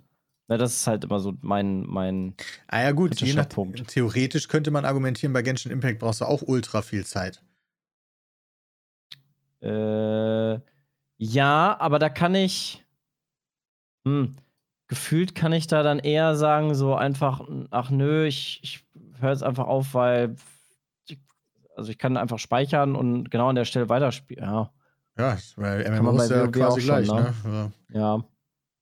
Ja, 0.49 0.57
das 0.57 0.75
ist 0.75 0.87
halt 0.87 1.05
immer 1.05 1.19
so 1.19 1.33
mein, 1.41 1.85
mein 1.87 2.35
ah 2.67 2.81
ja, 2.81 2.91
gut, 2.91 3.21
je 3.21 3.33
nach, 3.33 3.47
Punkt. 3.47 3.87
Theoretisch 3.87 4.47
könnte 4.47 4.71
man 4.71 4.83
argumentieren, 4.83 5.31
bei 5.31 5.41
Genshin 5.41 5.71
Impact 5.71 5.99
brauchst 5.99 6.21
du 6.21 6.25
auch 6.25 6.41
ultra 6.41 6.81
viel 6.81 7.05
Zeit. 7.05 7.41
Äh, 9.61 10.59
ja, 11.17 11.77
aber 11.79 11.99
da 11.99 12.09
kann 12.09 12.35
ich. 12.35 12.83
Hm, 14.05 14.35
gefühlt 14.87 15.33
kann 15.33 15.53
ich 15.53 15.67
da 15.67 15.81
dann 15.81 15.99
eher 15.99 16.35
sagen, 16.35 16.75
so 16.75 16.93
einfach, 16.95 17.47
ach 17.71 17.89
nö, 17.89 18.25
ich, 18.25 18.59
ich 18.63 18.85
höre 19.19 19.31
jetzt 19.31 19.43
einfach 19.43 19.65
auf, 19.65 19.93
weil 19.93 20.35
also 21.75 21.91
ich 21.91 21.97
kann 21.97 22.17
einfach 22.17 22.39
speichern 22.39 22.95
und 22.95 23.29
genau 23.29 23.49
an 23.49 23.55
der 23.55 23.65
Stelle 23.65 23.89
weiterspielen. 23.89 24.43
Ja. 24.43 24.71
Ja, 25.17 25.37
weil 25.57 26.01
MMO 26.01 26.21
ist 26.21 26.31
ja 26.31 26.47
quasi 26.47 26.81
gleich, 26.81 27.05
schon, 27.05 27.23
ne? 27.23 27.33
ne? 27.45 27.71
Ja. 27.89 28.23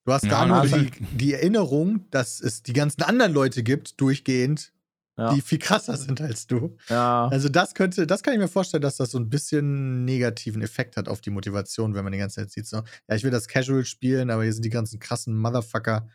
Du 0.06 0.14
hast 0.14 0.24
ja, 0.24 0.30
da 0.30 0.46
nur 0.46 0.58
also 0.58 0.78
die, 0.78 0.92
die, 1.18 1.34
Erinnerung, 1.34 2.10
dass 2.10 2.40
es 2.40 2.64
die 2.64 2.74
ganzen 2.74 3.04
anderen 3.04 3.34
Leute 3.34 3.64
gibt, 3.64 4.00
durchgehend, 4.00 4.72
ja. 5.18 5.34
die 5.34 5.42
viel 5.42 5.60
krasser 5.60 5.98
sind 5.98 6.22
als 6.22 6.48
du. 6.48 6.78
Ja. 6.88 7.28
Also 7.28 7.50
das 7.50 7.76
könnte, 7.76 8.08
das 8.08 8.24
kann 8.24 8.34
ich 8.34 8.40
mir 8.40 8.48
vorstellen, 8.48 8.82
dass 8.82 8.96
das 8.96 9.12
so 9.12 9.20
ein 9.20 9.30
bisschen 9.30 10.06
negativen 10.06 10.62
Effekt 10.62 10.96
hat 10.96 11.10
auf 11.10 11.20
die 11.20 11.30
Motivation, 11.30 11.94
wenn 11.94 12.04
man 12.04 12.14
die 12.14 12.20
ganze 12.20 12.38
Zeit 12.38 12.52
sieht, 12.52 12.66
so, 12.66 12.78
ja, 12.78 13.16
ich 13.16 13.24
will 13.24 13.32
das 13.32 13.48
Casual 13.48 13.84
spielen, 13.84 14.32
aber 14.32 14.44
hier 14.44 14.54
sind 14.54 14.66
die 14.66 14.70
ganzen 14.70 15.00
krassen 15.00 15.36
Motherfucker. 15.36 16.08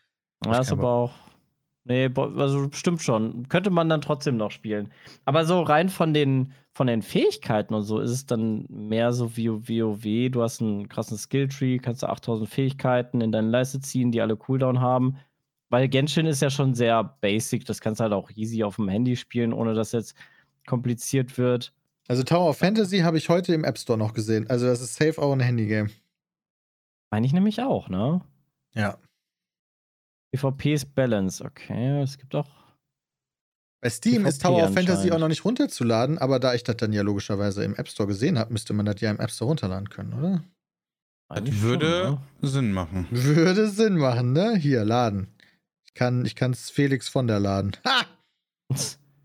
Ja, 0.45 0.61
ist 0.61 0.72
aber 0.72 0.89
auch 0.89 1.14
Nee, 1.89 2.11
also 2.16 2.68
stimmt 2.72 3.01
schon. 3.01 3.49
Könnte 3.49 3.70
man 3.70 3.89
dann 3.89 4.01
trotzdem 4.01 4.37
noch 4.37 4.51
spielen. 4.51 4.93
Aber 5.24 5.45
so 5.45 5.62
rein 5.62 5.89
von 5.89 6.12
den, 6.12 6.53
von 6.72 6.89
den 6.89 7.01
Fähigkeiten 7.01 7.74
und 7.74 7.84
so 7.84 8.01
ist 8.01 8.11
es 8.11 8.26
dann 8.26 8.66
mehr 8.68 9.12
so 9.12 9.37
wie 9.37 9.49
WoW. 9.49 10.30
Du 10.32 10.43
hast 10.43 10.61
einen 10.61 10.89
krassen 10.89 11.16
Skilltree, 11.16 11.78
kannst 11.78 12.03
du 12.03 12.09
8000 12.09 12.51
Fähigkeiten 12.51 13.20
in 13.20 13.30
deine 13.30 13.51
Leiste 13.51 13.78
ziehen, 13.78 14.11
die 14.11 14.20
alle 14.20 14.37
Cooldown 14.37 14.80
haben. 14.80 15.16
Weil 15.68 15.89
Genshin 15.89 16.26
ist 16.26 16.43
ja 16.43 16.51
schon 16.51 16.74
sehr 16.74 17.05
basic. 17.20 17.64
Das 17.66 17.80
kannst 17.80 18.01
du 18.01 18.03
halt 18.03 18.12
auch 18.12 18.30
easy 18.34 18.64
auf 18.64 18.76
dem 18.76 18.89
Handy 18.89 19.14
spielen, 19.14 19.53
ohne 19.53 19.74
dass 19.74 19.93
jetzt 19.93 20.16
kompliziert 20.66 21.39
wird. 21.39 21.72
Also 22.09 22.24
Tower 22.24 22.51
of 22.51 22.59
Fantasy 22.59 22.99
habe 22.99 23.16
ich 23.16 23.28
heute 23.28 23.55
im 23.55 23.62
App 23.62 23.78
Store 23.78 23.99
noch 23.99 24.12
gesehen. 24.12 24.51
Also 24.51 24.66
das 24.66 24.80
ist 24.80 24.97
safe 24.97 25.22
auch 25.22 25.32
ein 25.32 25.41
Handygame. 25.41 25.91
Meine 27.12 27.26
ich 27.26 27.32
nämlich 27.32 27.62
auch, 27.62 27.89
ne? 27.89 28.22
Ja. 28.74 28.99
PvP 30.37 30.74
ist 30.74 30.95
Balance, 30.95 31.45
okay. 31.45 32.01
Es 32.03 32.18
gibt 32.18 32.34
auch. 32.34 32.49
Bei 33.82 33.91
Steam 33.91 34.22
PvP 34.22 34.28
ist 34.28 34.43
Tower 34.43 34.64
of 34.64 34.74
Fantasy 34.74 35.11
auch 35.12 35.18
noch 35.18 35.28
nicht 35.28 35.45
runterzuladen, 35.45 36.18
aber 36.18 36.39
da 36.39 36.55
ich 36.55 36.64
das 36.64 36.76
dann 36.76 36.93
ja 36.93 37.03
logischerweise 37.03 37.64
im 37.64 37.74
App 37.74 37.89
Store 37.89 38.07
gesehen 38.07 38.39
habe, 38.39 38.53
müsste 38.53 38.72
man 38.72 38.87
das 38.87 39.01
ja 39.01 39.11
im 39.11 39.20
App 39.20 39.30
Store 39.30 39.49
runterladen 39.49 39.91
können, 39.91 40.12
oder? 40.12 40.45
Das 41.28 41.61
würde 41.61 42.05
schon, 42.05 42.12
ne? 42.12 42.49
Sinn 42.49 42.72
machen. 42.72 43.09
Würde 43.11 43.68
Sinn 43.68 43.97
machen, 43.97 44.32
ne? 44.32 44.57
Hier, 44.57 44.84
laden. 44.84 45.28
Ich 45.84 45.95
kann 45.95 46.53
es 46.53 46.70
Felix 46.70 47.09
von 47.09 47.26
der 47.26 47.41
laden. 47.41 47.72
Ha! 47.84 48.03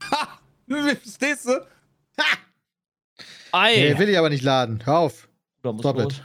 ha! 0.09 0.39
Verstehst 0.67 1.45
du? 1.45 1.51
Ha! 2.19 2.37
Ei! 3.51 3.75
Nee, 3.75 3.99
will 3.99 4.09
ich 4.09 4.17
aber 4.17 4.29
nicht 4.29 4.43
laden. 4.43 4.83
Hör 4.85 4.99
auf. 4.99 5.27
Stop 5.59 6.21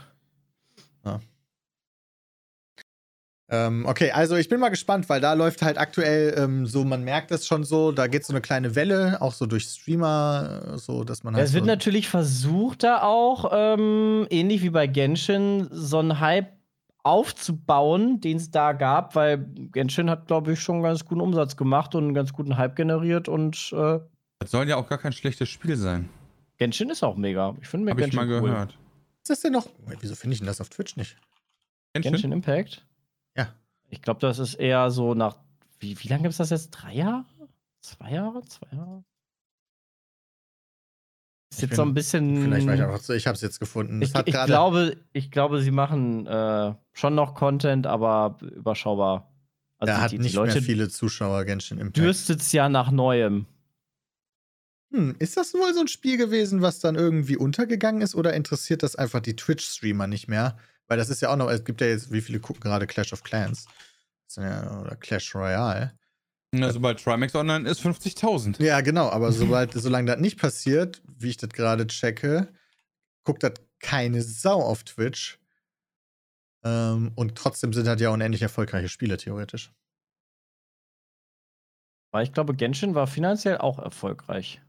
Ähm, 3.49 3.85
okay, 3.85 4.11
also 4.11 4.35
ich 4.35 4.49
bin 4.49 4.59
mal 4.59 4.69
gespannt, 4.69 5.07
weil 5.07 5.21
da 5.21 5.31
läuft 5.33 5.61
halt 5.61 5.77
aktuell 5.77 6.35
ähm, 6.37 6.65
so, 6.65 6.83
man 6.83 7.03
merkt 7.03 7.31
das 7.31 7.47
schon 7.47 7.63
so, 7.63 7.93
da 7.93 8.07
geht 8.07 8.25
so 8.25 8.33
eine 8.33 8.41
kleine 8.41 8.75
Welle, 8.75 9.21
auch 9.21 9.31
so 9.31 9.45
durch 9.45 9.63
Streamer, 9.63 10.77
so 10.77 11.05
dass 11.05 11.23
man 11.23 11.33
halt. 11.33 11.39
Ja, 11.39 11.45
es 11.45 11.51
so 11.51 11.55
wird 11.55 11.65
natürlich 11.65 12.09
versucht, 12.09 12.83
da 12.83 13.03
auch, 13.03 13.51
ähm, 13.53 14.27
ähnlich 14.29 14.63
wie 14.63 14.69
bei 14.69 14.87
Genshin, 14.87 15.69
so 15.71 15.99
einen 15.99 16.19
Hype 16.19 16.51
aufzubauen, 17.03 18.19
den 18.19 18.35
es 18.35 18.51
da 18.51 18.73
gab, 18.73 19.15
weil 19.15 19.37
Genshin 19.71 20.09
hat, 20.09 20.27
glaube 20.27 20.51
ich, 20.51 20.59
schon 20.59 20.75
einen 20.75 20.83
ganz 20.83 21.05
guten 21.05 21.21
Umsatz 21.21 21.55
gemacht 21.55 21.95
und 21.95 22.03
einen 22.03 22.13
ganz 22.13 22.33
guten 22.33 22.57
Hype 22.57 22.75
generiert 22.75 23.29
und. 23.29 23.71
Äh, 23.71 23.99
das 24.39 24.51
soll 24.51 24.67
ja 24.67 24.75
auch 24.75 24.89
gar 24.89 24.97
kein 24.97 25.13
schlechtes 25.13 25.47
Spiel 25.47 25.77
sein. 25.77 26.09
Genshin 26.57 26.89
ist 26.89 27.01
auch 27.01 27.15
mega. 27.15 27.55
Ich 27.61 27.67
finde 27.69 27.85
mir 27.85 27.91
Hab 27.91 27.97
Genshin 27.97 28.19
ich 28.19 28.27
mal 28.27 28.41
cool. 28.41 28.49
gehört. 28.49 28.71
Was 28.71 29.21
ist 29.21 29.29
das 29.29 29.41
denn 29.41 29.53
noch? 29.53 29.67
Wieso 30.01 30.15
finde 30.15 30.33
ich 30.33 30.39
denn 30.41 30.47
das 30.47 30.59
auf 30.59 30.67
Twitch 30.67 30.97
nicht? 30.97 31.15
Genshin, 31.93 32.11
Genshin 32.11 32.31
Impact? 32.33 32.85
Ich 33.89 34.01
glaube, 34.01 34.19
das 34.19 34.39
ist 34.39 34.55
eher 34.55 34.89
so 34.91 35.13
nach. 35.13 35.37
Wie, 35.79 35.97
wie 35.99 36.07
lange 36.07 36.23
gibt 36.23 36.31
es 36.31 36.37
das 36.37 36.49
jetzt? 36.49 36.71
Drei 36.71 36.93
Jahre? 36.93 37.25
Zwei 37.81 38.11
Jahre? 38.11 38.43
Zwei 38.43 38.75
Jahre? 38.75 39.03
Ist 41.49 41.61
jetzt 41.61 41.69
bin, 41.69 41.75
so 41.77 41.81
ein 41.83 41.93
bisschen. 41.93 42.43
Vielleicht 42.43 42.67
war 42.67 42.73
ich 42.75 42.81
einfach 42.81 42.99
so, 42.99 43.13
ich 43.13 43.27
habe 43.27 43.35
es 43.35 43.41
jetzt 43.41 43.59
gefunden. 43.59 44.01
Ich, 44.01 44.13
ich 44.13 44.45
glaube, 44.45 44.97
ich 45.13 45.31
glaube, 45.31 45.61
sie 45.61 45.71
machen 45.71 46.27
äh, 46.27 46.73
schon 46.93 47.15
noch 47.15 47.35
Content, 47.35 47.87
aber 47.87 48.37
überschaubar. 48.41 49.31
Also 49.79 49.93
er 49.93 50.01
hat 50.01 50.11
die, 50.11 50.17
die 50.17 50.23
nicht 50.23 50.35
Leute 50.35 50.55
mehr 50.55 50.63
viele 50.63 50.89
Zuschauer, 50.89 51.45
Genshin 51.45 51.77
Impact. 51.77 51.97
Dürstet 51.97 52.41
es 52.41 52.51
ja 52.51 52.67
nach 52.67 52.91
Neuem. 52.91 53.45
Hm, 54.91 55.15
ist 55.19 55.37
das 55.37 55.53
wohl 55.53 55.73
so 55.73 55.81
ein 55.81 55.87
Spiel 55.87 56.17
gewesen, 56.17 56.61
was 56.61 56.79
dann 56.79 56.95
irgendwie 56.95 57.37
untergegangen 57.37 58.01
ist 58.01 58.15
oder 58.15 58.33
interessiert 58.33 58.83
das 58.83 58.95
einfach 58.95 59.19
die 59.19 59.35
Twitch-Streamer 59.35 60.07
nicht 60.07 60.27
mehr? 60.27 60.57
Weil 60.87 60.97
das 60.97 61.09
ist 61.09 61.21
ja 61.21 61.29
auch 61.29 61.35
noch, 61.35 61.49
es 61.49 61.63
gibt 61.63 61.81
ja 61.81 61.87
jetzt, 61.87 62.11
wie 62.11 62.21
viele 62.21 62.39
gucken 62.39 62.61
gerade 62.61 62.87
Clash 62.87 63.13
of 63.13 63.23
Clans? 63.23 63.65
Ja, 64.35 64.81
oder 64.81 64.95
Clash 64.95 65.35
Royale. 65.35 65.97
Na, 66.51 66.71
sobald 66.71 67.03
Trimax 67.03 67.35
online 67.35 67.69
ist, 67.69 67.81
50.000. 67.81 68.63
Ja, 68.63 68.81
genau, 68.81 69.09
aber 69.09 69.31
sobald, 69.31 69.73
solange 69.75 70.11
das 70.11 70.19
nicht 70.19 70.39
passiert, 70.39 71.01
wie 71.05 71.29
ich 71.29 71.37
das 71.37 71.49
gerade 71.49 71.87
checke, 71.87 72.53
guckt 73.23 73.43
das 73.43 73.53
keine 73.79 74.21
Sau 74.21 74.61
auf 74.61 74.83
Twitch. 74.83 75.39
Ähm, 76.63 77.11
und 77.15 77.35
trotzdem 77.35 77.73
sind 77.73 77.87
halt 77.87 77.99
ja 77.99 78.09
unendlich 78.09 78.41
erfolgreiche 78.41 78.89
Spiele, 78.89 79.17
theoretisch. 79.17 79.71
Weil 82.11 82.23
ich 82.23 82.33
glaube, 82.33 82.55
Genshin 82.55 82.95
war 82.95 83.07
finanziell 83.07 83.57
auch 83.57 83.79
erfolgreich. 83.79 84.61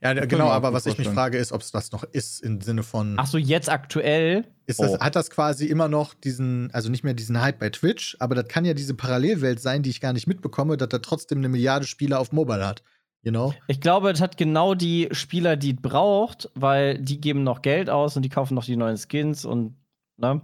Ja, 0.00 0.14
genau, 0.14 0.48
aber 0.48 0.72
was 0.72 0.86
ich 0.86 0.98
mich 0.98 1.08
frage, 1.08 1.38
ist, 1.38 1.52
ob 1.52 1.60
es 1.60 1.70
das 1.70 1.92
noch 1.92 2.02
ist 2.02 2.40
im 2.40 2.60
Sinne 2.60 2.82
von. 2.82 3.16
Ach 3.18 3.26
so, 3.26 3.38
jetzt 3.38 3.68
aktuell? 3.68 4.44
Ist 4.66 4.80
das, 4.80 4.92
oh. 4.92 5.00
Hat 5.00 5.14
das 5.14 5.30
quasi 5.30 5.66
immer 5.66 5.88
noch 5.88 6.14
diesen, 6.14 6.70
also 6.72 6.90
nicht 6.90 7.04
mehr 7.04 7.14
diesen 7.14 7.40
Hype 7.40 7.60
bei 7.60 7.70
Twitch, 7.70 8.16
aber 8.18 8.34
das 8.34 8.48
kann 8.48 8.64
ja 8.64 8.74
diese 8.74 8.94
Parallelwelt 8.94 9.60
sein, 9.60 9.82
die 9.82 9.90
ich 9.90 10.00
gar 10.00 10.12
nicht 10.12 10.26
mitbekomme, 10.26 10.76
dass 10.76 10.88
er 10.92 11.02
trotzdem 11.02 11.38
eine 11.38 11.48
Milliarde 11.48 11.86
Spieler 11.86 12.18
auf 12.18 12.32
Mobile 12.32 12.66
hat. 12.66 12.82
You 13.22 13.30
know? 13.30 13.54
Ich 13.68 13.80
glaube, 13.80 14.10
es 14.10 14.20
hat 14.20 14.36
genau 14.36 14.74
die 14.74 15.08
Spieler, 15.12 15.56
die 15.56 15.74
es 15.74 15.80
braucht, 15.80 16.50
weil 16.54 16.98
die 16.98 17.20
geben 17.20 17.44
noch 17.44 17.62
Geld 17.62 17.90
aus 17.90 18.16
und 18.16 18.22
die 18.22 18.28
kaufen 18.28 18.54
noch 18.54 18.64
die 18.64 18.76
neuen 18.76 18.96
Skins 18.96 19.44
und, 19.44 19.76
ne? 20.16 20.40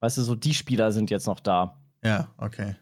Weißt 0.00 0.18
du, 0.18 0.22
so 0.22 0.34
die 0.34 0.54
Spieler 0.54 0.92
sind 0.92 1.10
jetzt 1.10 1.26
noch 1.26 1.40
da. 1.40 1.80
Ja, 2.04 2.28
okay. 2.36 2.76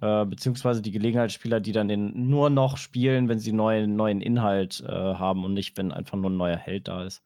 Äh, 0.00 0.24
beziehungsweise 0.24 0.82
die 0.82 0.90
Gelegenheitsspieler, 0.90 1.60
die 1.60 1.72
dann 1.72 1.88
den 1.88 2.28
nur 2.28 2.50
noch 2.50 2.76
spielen, 2.76 3.28
wenn 3.28 3.38
sie 3.38 3.52
neuen, 3.52 3.94
neuen 3.96 4.20
Inhalt 4.20 4.80
äh, 4.80 4.88
haben 4.88 5.44
und 5.44 5.54
nicht, 5.54 5.76
wenn 5.76 5.92
einfach 5.92 6.16
nur 6.16 6.30
ein 6.30 6.36
neuer 6.36 6.56
Held 6.56 6.88
da 6.88 7.04
ist. 7.04 7.22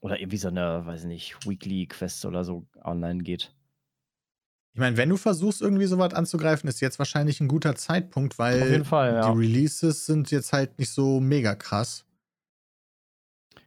Oder 0.00 0.20
irgendwie 0.20 0.36
so 0.36 0.48
eine, 0.48 0.86
weiß 0.86 1.02
ich 1.02 1.06
nicht, 1.06 1.46
Weekly-Quest 1.46 2.24
oder 2.24 2.44
so 2.44 2.66
online 2.84 3.22
geht. 3.22 3.52
Ich 4.74 4.80
meine, 4.80 4.96
wenn 4.96 5.08
du 5.08 5.16
versuchst, 5.16 5.60
irgendwie 5.60 5.86
sowas 5.86 6.14
anzugreifen, 6.14 6.68
ist 6.68 6.80
jetzt 6.80 7.00
wahrscheinlich 7.00 7.40
ein 7.40 7.48
guter 7.48 7.74
Zeitpunkt, 7.74 8.38
weil 8.38 8.84
Fall, 8.84 9.14
ja. 9.14 9.32
die 9.32 9.38
Releases 9.38 10.06
sind 10.06 10.30
jetzt 10.30 10.52
halt 10.52 10.78
nicht 10.78 10.90
so 10.90 11.18
mega 11.18 11.56
krass. 11.56 12.04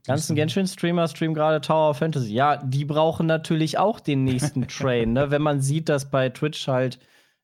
ganzen 0.05 0.37
Genshin-Streamer 0.37 1.09
streamen 1.09 1.35
gerade 1.35 1.59
Tower 1.59 1.89
of 1.89 1.97
Fantasy. 1.97 2.33
Ja, 2.33 2.55
die 2.57 2.85
brauchen 2.85 3.25
natürlich 3.25 3.77
auch 3.77 3.99
den 3.99 4.23
nächsten 4.23 4.67
Train. 4.69 5.11
Ne? 5.11 5.31
Wenn 5.31 5.41
man 5.41 5.59
sieht, 5.59 5.89
dass 5.89 6.09
bei 6.09 6.29
Twitch 6.29 6.67
halt 6.69 6.97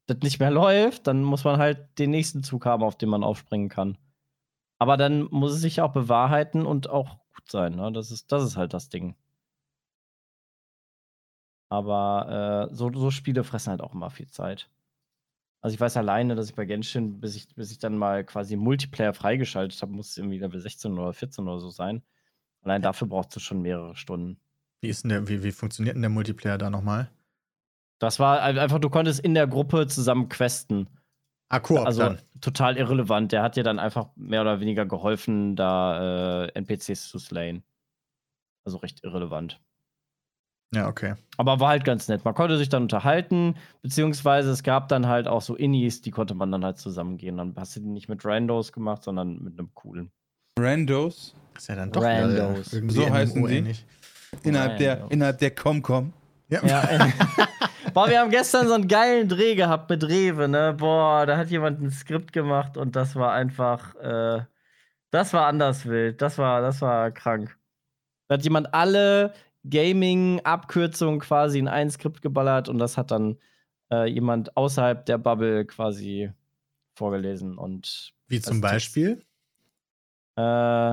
das 0.05 0.19
nicht 0.23 0.39
mehr 0.39 0.51
läuft, 0.51 1.07
dann 1.07 1.21
muss 1.23 1.43
man 1.43 1.57
halt 1.57 1.99
den 1.99 2.11
nächsten 2.11 2.43
Zug 2.43 2.65
haben, 2.65 2.83
auf 2.83 2.97
den 2.97 3.09
man 3.09 3.23
aufspringen 3.23 3.67
kann. 3.67 3.97
Aber 4.79 4.95
dann 4.95 5.23
muss 5.29 5.53
es 5.53 5.61
sich 5.61 5.81
auch 5.81 5.91
bewahrheiten 5.91 6.65
und 6.65 6.89
auch 6.89 7.17
gut 7.47 7.51
sein. 7.51 7.75
Ne? 7.75 7.91
Das, 7.91 8.11
ist, 8.11 8.31
das 8.31 8.43
ist 8.43 8.57
halt 8.57 8.73
das 8.73 8.89
Ding. 8.89 9.15
Aber 11.69 12.69
äh, 12.71 12.75
so, 12.75 12.91
so 12.93 13.11
Spiele 13.11 13.43
fressen 13.43 13.71
halt 13.71 13.81
auch 13.81 13.93
immer 13.93 14.09
viel 14.09 14.27
Zeit. 14.27 14.69
Also 15.61 15.73
ich 15.73 15.81
weiß 15.81 15.97
alleine, 15.97 16.35
dass 16.35 16.49
ich 16.49 16.55
bei 16.55 16.65
Genshin, 16.65 17.19
bis 17.19 17.35
ich, 17.35 17.53
bis 17.55 17.71
ich 17.71 17.79
dann 17.79 17.97
mal 17.97 18.23
quasi 18.23 18.55
Multiplayer 18.55 19.13
freigeschaltet 19.13 19.81
habe, 19.81 19.91
muss 19.91 20.11
es 20.11 20.17
irgendwie 20.17 20.37
Level 20.37 20.59
16 20.61 20.97
oder 20.97 21.11
14 21.13 21.47
oder 21.47 21.59
so 21.59 21.69
sein. 21.69 22.03
Allein 22.61 22.81
dafür 22.81 23.07
brauchst 23.07 23.35
du 23.35 23.39
schon 23.39 23.61
mehrere 23.61 23.95
Stunden. 23.95 24.39
Wie, 24.81 24.89
ist 24.89 25.03
denn 25.03 25.09
der, 25.09 25.27
wie, 25.27 25.43
wie 25.43 25.51
funktioniert 25.51 25.95
denn 25.95 26.03
der 26.03 26.09
Multiplayer 26.09 26.57
da 26.57 26.69
nochmal? 26.69 27.09
Das 27.99 28.19
war 28.19 28.41
einfach, 28.41 28.79
du 28.79 28.89
konntest 28.89 29.19
in 29.19 29.33
der 29.33 29.47
Gruppe 29.47 29.87
zusammen 29.87 30.29
questen. 30.29 30.87
Ah, 31.49 31.59
Koop 31.59 31.79
also 31.79 32.01
dann. 32.01 32.21
total 32.41 32.77
irrelevant. 32.77 33.31
Der 33.31 33.41
hat 33.41 33.55
dir 33.55 33.63
dann 33.63 33.79
einfach 33.79 34.09
mehr 34.15 34.41
oder 34.41 34.59
weniger 34.59 34.85
geholfen, 34.85 35.55
da 35.55 36.45
äh, 36.45 36.51
NPCs 36.53 37.07
zu 37.09 37.19
slayen. 37.19 37.63
Also 38.65 38.77
recht 38.77 39.03
irrelevant. 39.03 39.61
Ja, 40.75 40.89
okay. 40.89 41.15
Aber 41.37 41.61
war 41.61 41.69
halt 41.69 41.85
ganz 41.85 42.09
nett. 42.09 42.25
Man 42.25 42.33
konnte 42.33 42.57
sich 42.57 42.67
dann 42.67 42.83
unterhalten, 42.83 43.55
beziehungsweise 43.81 44.51
es 44.51 44.63
gab 44.63 44.89
dann 44.89 45.07
halt 45.07 45.27
auch 45.29 45.41
so 45.41 45.55
Innis, 45.55 46.01
die 46.01 46.11
konnte 46.11 46.35
man 46.35 46.51
dann 46.51 46.65
halt 46.65 46.77
zusammengehen. 46.77 47.37
Dann 47.37 47.55
hast 47.55 47.77
du 47.77 47.79
die 47.79 47.87
nicht 47.87 48.09
mit 48.09 48.25
Randos 48.25 48.73
gemacht, 48.73 49.03
sondern 49.03 49.41
mit 49.41 49.57
einem 49.57 49.73
coolen. 49.73 50.11
Randos? 50.59 51.33
Das 51.53 51.63
ist 51.63 51.69
ja 51.69 51.75
dann 51.75 51.91
doch 51.93 52.03
Randos. 52.03 52.71
So 52.71 53.09
heißen 53.09 53.47
ähnlich. 53.47 53.85
Innerhalb 54.43 54.77
der, 54.77 55.09
innerhalb 55.09 55.37
der 55.37 55.51
Comcom. 55.51 56.11
Ja. 56.49 56.65
Ja. 56.65 56.83
Boah, 57.93 58.09
wir 58.09 58.19
haben 58.19 58.29
gestern 58.31 58.67
so 58.67 58.73
einen 58.73 58.88
geilen 58.88 59.27
Dreh 59.29 59.55
gehabt 59.55 59.89
mit 59.89 60.03
Rewe, 60.07 60.47
ne? 60.47 60.73
Boah, 60.77 61.25
da 61.25 61.38
hat 61.38 61.49
jemand 61.49 61.81
ein 61.81 61.91
Skript 61.91 62.33
gemacht 62.33 62.77
und 62.77 62.95
das 62.95 63.15
war 63.15 63.33
einfach, 63.33 63.95
äh, 63.95 64.43
das 65.11 65.33
war 65.33 65.47
anders 65.47 65.85
wild. 65.85 66.21
Das 66.21 66.38
war, 66.38 66.61
das 66.61 66.81
war 66.81 67.11
krank. 67.11 67.57
Da 68.27 68.35
hat 68.35 68.43
jemand 68.43 68.73
alle 68.73 69.33
Gaming-Abkürzungen 69.69 71.19
quasi 71.19 71.59
in 71.59 71.67
ein 71.67 71.89
Skript 71.89 72.21
geballert 72.21 72.69
und 72.69 72.77
das 72.77 72.97
hat 72.97 73.11
dann 73.11 73.38
äh, 73.91 74.05
jemand 74.05 74.55
außerhalb 74.57 75.05
der 75.05 75.17
Bubble 75.17 75.65
quasi 75.65 76.31
vorgelesen 76.95 77.57
und 77.57 78.13
Wie 78.27 78.41
zum 78.41 78.61
Text. 78.61 78.61
Beispiel? 78.61 79.23
äh, 80.38 80.91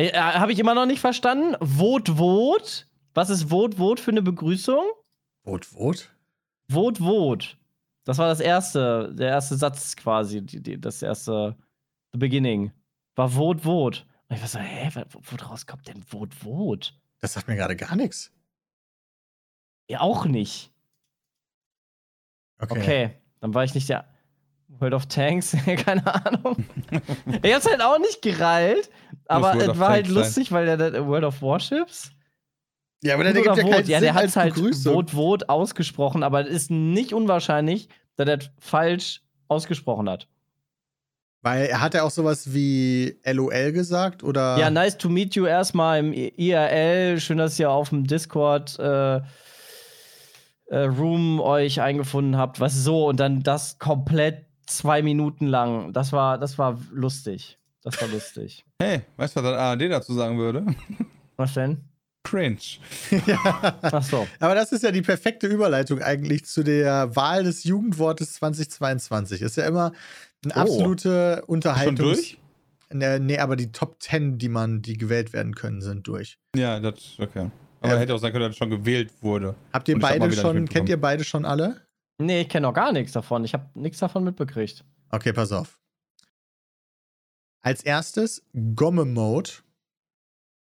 äh, 0.00 0.12
habe 0.12 0.52
ich 0.52 0.58
immer 0.58 0.74
noch 0.74 0.86
nicht 0.86 1.00
verstanden. 1.00 1.56
Vote, 1.64 2.16
vote. 2.16 2.84
Was 3.14 3.30
ist 3.30 3.50
Vote, 3.50 3.76
vote 3.78 4.02
für 4.02 4.12
eine 4.12 4.22
Begrüßung? 4.22 4.84
Vot, 5.48 5.64
Vot? 5.64 6.10
Vote, 6.70 7.02
vote. 7.02 7.56
Das 8.04 8.18
war 8.18 8.28
das 8.28 8.40
erste, 8.40 9.14
der 9.14 9.28
erste 9.28 9.56
Satz 9.56 9.96
quasi, 9.96 10.42
die, 10.42 10.62
die, 10.62 10.78
das 10.78 11.00
erste, 11.02 11.56
the 12.12 12.18
beginning. 12.18 12.70
War 13.16 13.30
Vote, 13.30 13.62
vote. 13.62 14.02
Und 14.28 14.36
ich 14.36 14.42
war 14.42 14.48
so, 14.48 14.58
hä, 14.58 14.90
wo, 15.10 15.20
wo 15.22 15.36
draus 15.36 15.66
kommt 15.66 15.88
denn 15.88 16.02
Vote, 16.02 16.36
vote? 16.36 16.90
Das 17.20 17.32
sagt 17.32 17.48
mir 17.48 17.56
gerade 17.56 17.76
gar 17.76 17.96
nichts. 17.96 18.30
Ja, 19.88 20.00
auch 20.00 20.26
nicht. 20.26 20.70
Okay. 22.58 22.78
Okay, 22.78 23.10
dann 23.40 23.54
war 23.54 23.64
ich 23.64 23.74
nicht 23.74 23.88
der 23.88 24.04
World 24.68 24.92
of 24.92 25.06
Tanks, 25.06 25.56
keine 25.84 26.26
Ahnung. 26.26 26.62
ich 27.42 27.54
hab's 27.54 27.66
halt 27.66 27.80
auch 27.80 27.98
nicht 27.98 28.20
gereilt, 28.20 28.90
aber 29.26 29.54
es 29.54 29.68
of 29.68 29.78
war 29.78 29.88
halt 29.90 30.04
Tanks 30.04 30.14
sein. 30.14 30.24
lustig, 30.24 30.52
weil 30.52 30.66
der, 30.66 30.90
der 30.90 31.06
World 31.06 31.24
of 31.24 31.40
Warships. 31.40 32.12
Ja, 33.02 33.14
aber 33.14 33.24
der 33.24 33.34
Vote 33.34 33.44
gibt 33.44 33.56
ja 33.56 33.62
keinen. 33.62 33.88
Ja, 33.88 34.00
der 34.00 34.14
hat 34.14 34.22
als 34.22 34.36
halt. 34.36 34.54
Vote, 34.54 35.12
Vote 35.12 35.48
ausgesprochen, 35.48 36.22
aber 36.22 36.42
es 36.42 36.48
ist 36.48 36.70
nicht 36.70 37.12
unwahrscheinlich, 37.12 37.88
dass 38.16 38.28
er 38.28 38.38
falsch 38.58 39.22
ausgesprochen 39.46 40.08
hat. 40.08 40.28
Weil 41.42 41.66
er 41.66 41.80
hat 41.80 41.94
ja 41.94 42.02
auch 42.02 42.10
sowas 42.10 42.52
wie 42.52 43.16
LOL 43.24 43.72
gesagt 43.72 44.24
oder. 44.24 44.58
Ja, 44.58 44.70
nice 44.70 44.98
to 44.98 45.08
meet 45.08 45.36
you 45.36 45.46
erstmal 45.46 46.00
im 46.00 46.12
IRL. 46.12 47.20
Schön, 47.20 47.38
dass 47.38 47.58
ihr 47.58 47.70
auf 47.70 47.90
dem 47.90 48.04
Discord 48.04 48.76
äh, 48.80 49.20
äh, 50.66 50.78
Room 50.78 51.40
euch 51.40 51.80
eingefunden 51.80 52.36
habt. 52.36 52.58
Was 52.58 52.74
so 52.74 53.06
und 53.06 53.20
dann 53.20 53.44
das 53.44 53.78
komplett 53.78 54.46
zwei 54.66 55.02
Minuten 55.02 55.46
lang. 55.46 55.92
Das 55.92 56.12
war, 56.12 56.38
das 56.38 56.58
war 56.58 56.78
lustig. 56.92 57.58
Das 57.82 58.00
war 58.02 58.08
lustig. 58.08 58.64
Hey, 58.80 59.02
weißt 59.16 59.36
du, 59.36 59.42
was 59.42 59.50
das 59.50 59.58
ARD 59.58 59.82
dazu 59.82 60.14
sagen 60.14 60.38
würde? 60.38 60.66
Was 61.36 61.54
denn? 61.54 61.88
Cringe. 62.24 62.58
Ach 63.82 64.02
so. 64.02 64.26
Aber 64.40 64.54
das 64.54 64.72
ist 64.72 64.82
ja 64.82 64.90
die 64.90 65.02
perfekte 65.02 65.46
Überleitung 65.46 66.02
eigentlich 66.02 66.44
zu 66.44 66.62
der 66.62 67.14
Wahl 67.16 67.44
des 67.44 67.64
Jugendwortes 67.64 68.34
2022. 68.34 69.40
Ist 69.42 69.56
ja 69.56 69.66
immer 69.66 69.92
eine 70.44 70.54
Oh. 70.56 70.60
absolute 70.60 71.44
Unterhaltung. 71.46 71.96
Schon 71.96 72.04
durch? 72.06 72.38
Nee, 72.90 73.18
nee, 73.18 73.38
aber 73.38 73.56
die 73.56 73.70
Top 73.72 74.02
10, 74.02 74.38
die 74.38 74.48
man, 74.48 74.82
die 74.82 74.96
gewählt 74.96 75.32
werden 75.32 75.54
können, 75.54 75.80
sind 75.82 76.06
durch. 76.06 76.38
Ja, 76.56 76.80
das, 76.80 76.94
okay. 77.18 77.50
Aber 77.80 77.94
Ja. 77.94 77.98
hätte 78.00 78.14
auch 78.14 78.18
sein 78.18 78.32
können, 78.32 78.48
dass 78.48 78.56
schon 78.56 78.70
gewählt 78.70 79.12
wurde. 79.22 79.54
Habt 79.72 79.88
ihr 79.88 79.98
beide 79.98 80.32
schon, 80.32 80.68
kennt 80.68 80.88
ihr 80.88 81.00
beide 81.00 81.22
schon 81.24 81.44
alle? 81.44 81.82
Nee, 82.18 82.42
ich 82.42 82.48
kenne 82.48 82.66
noch 82.66 82.74
gar 82.74 82.92
nichts 82.92 83.12
davon. 83.12 83.44
Ich 83.44 83.52
habe 83.54 83.68
nichts 83.74 83.98
davon 84.00 84.24
mitbekriegt. 84.24 84.84
Okay, 85.10 85.32
pass 85.32 85.52
auf. 85.52 85.78
Als 87.62 87.82
erstes 87.82 88.42
Gomme-Mode. 88.74 89.50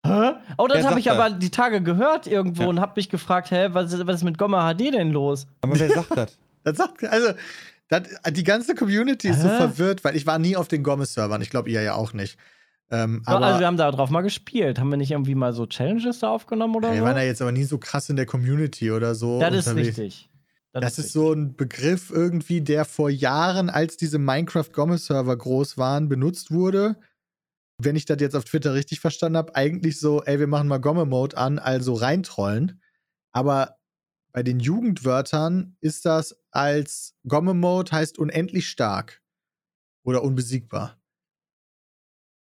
Hä? 0.08 0.32
Oh, 0.58 0.68
das 0.68 0.86
habe 0.86 1.00
ich 1.00 1.12
aber 1.12 1.30
das? 1.30 1.40
die 1.40 1.50
Tage 1.52 1.82
gehört 1.82 2.28
irgendwo 2.28 2.64
Ja. 2.64 2.68
und 2.70 2.80
habe 2.80 2.94
mich 2.96 3.10
gefragt, 3.10 3.52
hä, 3.52 3.70
was, 3.72 3.94
ist- 3.94 4.08
was 4.08 4.18
ist 4.18 4.24
mit 4.24 4.38
Gomma 4.38 4.74
HD 4.74 4.92
denn 4.94 5.12
los? 5.12 5.48
Aber 5.62 5.80
wer 5.80 5.90
sagt 5.90 6.16
das? 6.18 6.38
Das 6.64 6.76
sagt, 6.78 7.04
also, 7.06 7.30
das, 7.88 8.02
die 8.32 8.44
ganze 8.44 8.76
Community 8.76 9.30
ist 9.30 9.42
so 9.42 9.48
Hä? 9.50 9.56
verwirrt, 9.58 10.04
weil 10.04 10.18
ich 10.18 10.26
war 10.28 10.38
nie 10.38 10.58
auf 10.58 10.68
den 10.68 10.84
Gomme-Servern. 10.84 11.42
Ich 11.42 11.50
glaube, 11.50 11.70
ihr 11.70 11.82
ja 11.82 11.94
auch 11.94 12.12
nicht. 12.12 12.38
Ähm, 12.92 13.22
Ja, 13.26 13.36
aber 13.36 13.46
also 13.46 13.60
wir 13.62 13.68
haben 13.68 13.78
da 13.78 13.90
drauf 13.90 14.10
mal 14.10 14.22
gespielt. 14.22 14.78
Haben 14.78 14.90
wir 14.90 14.98
nicht 14.98 15.12
irgendwie 15.12 15.36
mal 15.36 15.54
so 15.54 15.66
Challenges 15.66 16.20
da 16.20 16.30
aufgenommen 16.30 16.76
oder 16.76 16.92
wir 16.92 17.00
so? 17.00 17.06
waren 17.06 17.16
ja 17.16 17.24
jetzt 17.24 17.42
aber 17.42 17.54
nie 17.54 17.64
so 17.64 17.78
krass 17.78 18.10
in 18.10 18.18
der 18.18 18.26
Community 18.26 18.92
oder 18.92 19.16
so. 19.16 19.40
das 19.40 19.54
ist 19.56 19.76
richtig. 19.76 20.30
Das 20.74 21.00
ist 21.00 21.14
so 21.14 21.32
ein 21.32 21.56
Begriff 21.56 22.12
irgendwie, 22.12 22.60
der 22.62 22.84
vor 22.84 23.10
Jahren, 23.10 23.70
als 23.70 23.96
diese 23.96 24.20
Minecraft-Gomme-Server 24.20 25.36
groß 25.38 25.78
waren, 25.78 26.10
benutzt 26.10 26.52
wurde. 26.52 26.98
Wenn 27.80 27.96
ich 27.96 28.06
das 28.06 28.18
jetzt 28.20 28.36
auf 28.36 28.46
Twitter 28.46 28.74
richtig 28.74 29.00
verstanden 29.00 29.38
habe, 29.38 29.56
eigentlich 29.56 30.00
so, 30.00 30.24
ey, 30.24 30.40
wir 30.40 30.48
machen 30.48 30.68
mal 30.68 30.80
Gomme-Mode 30.80 31.38
an, 31.38 31.60
also 31.60 31.94
reintrollen. 31.94 32.82
Aber 33.32 33.78
bei 34.32 34.42
den 34.44 34.60
Jugendwörtern 34.60 35.78
ist 35.80 36.06
das 36.06 36.40
als 36.52 37.16
Gomme-Mode 37.28 37.92
heißt 37.92 38.18
unendlich 38.18 38.68
stark 38.68 39.22
oder 40.04 40.24
unbesiegbar. 40.24 41.00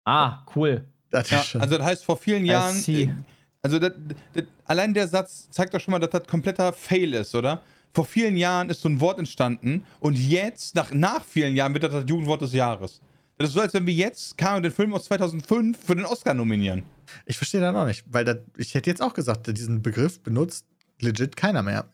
Ah, 0.05 0.45
cool. 0.55 0.85
Das 1.09 1.29
Ja, 1.29 1.45
also 1.59 1.77
das 1.77 1.85
heißt, 1.85 2.05
vor 2.05 2.17
vielen 2.17 2.45
Jahren. 2.45 2.75
see. 2.75 3.13
Also 3.61 3.77
das, 3.77 3.93
das, 4.33 4.45
allein 4.65 4.93
der 4.93 5.07
Satz 5.07 5.49
zeigt 5.51 5.73
doch 5.73 5.79
schon 5.79 5.91
mal, 5.91 5.99
dass 5.99 6.09
das 6.09 6.27
kompletter 6.27 6.73
Fail 6.73 7.13
ist, 7.13 7.35
oder? 7.35 7.61
Vor 7.93 8.05
vielen 8.05 8.37
Jahren 8.37 8.69
ist 8.69 8.81
so 8.81 8.89
ein 8.89 8.99
Wort 8.99 9.19
entstanden 9.19 9.85
und 9.99 10.17
jetzt, 10.17 10.75
nach, 10.75 10.91
nach 10.91 11.23
vielen 11.23 11.55
Jahren, 11.55 11.73
wird 11.73 11.83
das 11.83 11.91
das 11.91 12.05
Jugendwort 12.07 12.41
des 12.41 12.53
Jahres. 12.53 13.01
Das 13.41 13.49
ist 13.49 13.55
so, 13.55 13.61
als 13.61 13.73
wenn 13.73 13.85
wir 13.85 13.93
jetzt 13.93 14.37
Kano 14.37 14.59
den 14.61 14.71
Film 14.71 14.93
aus 14.93 15.05
2005 15.05 15.77
für 15.83 15.95
den 15.95 16.05
Oscar 16.05 16.33
nominieren. 16.33 16.83
ich 17.25 17.37
verstehe 17.37 17.61
das 17.61 17.75
auch 17.75 17.85
nicht, 17.85 18.03
weil 18.11 18.25
das, 18.25 18.37
ich 18.57 18.73
hätte 18.75 18.89
jetzt 18.89 19.01
auch 19.01 19.13
gesagt, 19.13 19.47
diesen 19.55 19.81
Begriff 19.81 20.21
benutzt 20.21 20.65
legit 20.99 21.35
keiner 21.35 21.61
mehr. 21.63 21.85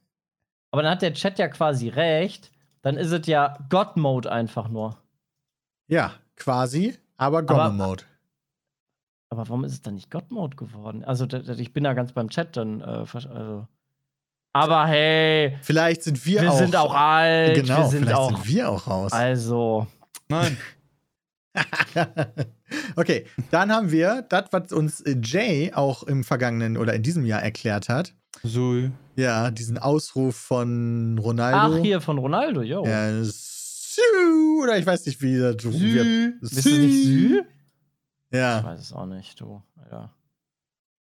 Aber 0.72 0.82
dann 0.84 0.92
hat 0.92 1.02
der 1.02 1.14
Chat 1.14 1.40
ja 1.40 1.48
quasi 1.48 1.90
recht. 1.90 2.52
Dann 2.82 2.98
ist 2.98 3.12
es 3.12 3.26
ja 3.28 3.58
God-Mode 3.70 4.32
einfach 4.32 4.70
nur. 4.70 4.98
Ja, 5.90 6.14
quasi, 6.36 6.96
aber 7.18 7.40
Aber- 7.40 7.48
Gomme-Mode. 7.70 8.04
Aber 9.30 9.48
warum 9.50 9.66
ist 9.66 9.74
es 9.74 9.82
dann 9.82 9.96
nicht 9.96 10.10
God-Mode 10.10 10.56
geworden? 10.56 11.04
Also, 11.04 11.26
da- 11.26 11.40
da- 11.40 11.54
ich 11.54 11.74
bin 11.74 11.84
da 11.84 11.94
ganz 11.94 12.14
beim 12.14 12.30
Chat 12.30 12.56
dann. 12.56 12.80
Äh, 12.82 12.86
also. 13.14 13.68
Aber 14.54 14.88
hey, 14.88 15.58
Vielleicht 15.64 16.04
sind 16.04 16.26
wir, 16.26 16.42
wir 16.42 16.52
auch. 16.52 16.58
sind 16.58 16.76
auch 16.76 16.94
alt. 16.94 17.56
Genau, 17.56 17.78
wir 17.80 17.88
sind 17.88 18.04
vielleicht 18.04 18.18
auch. 18.18 18.32
sind 18.32 18.48
wir 18.48 18.70
auch 18.70 18.88
raus. 18.88 19.12
Also. 19.12 19.88
Nein. 20.30 20.58
okay, 22.96 23.26
dann 23.52 23.72
haben 23.72 23.92
wir 23.92 24.24
das, 24.30 24.46
was 24.52 24.72
uns 24.72 25.02
äh, 25.02 25.16
Jay 25.22 25.72
auch 25.74 26.04
im 26.04 26.24
vergangenen 26.24 26.78
oder 26.78 26.94
in 26.94 27.04
diesem 27.04 27.26
Jahr 27.26 27.42
erklärt 27.42 27.90
hat. 27.90 28.14
so. 28.44 28.90
Ja, 29.16 29.50
diesen 29.50 29.80
Ausruf 29.80 30.36
von 30.36 31.18
Ronaldo. 31.18 31.78
Ach, 31.78 31.82
hier 31.82 32.02
von 32.02 32.20
Ronaldo, 32.20 32.62
yo. 32.62 32.86
Ja, 32.86 33.24
Sü, 33.24 34.62
oder 34.62 34.78
ich 34.78 34.86
weiß 34.86 35.08
nicht, 35.08 35.20
wie 35.24 35.40
das 35.40 35.56
wird. 35.64 36.44
Ist 36.44 36.56
das 36.58 36.66
nicht 36.66 37.04
Sü? 37.04 37.42
Ich 38.30 38.38
Ja, 38.38 38.64
weiß 38.64 38.80
es 38.80 38.94
auch 38.94 39.08
nicht, 39.08 39.42
du. 39.42 39.64
Ja. 39.90 40.14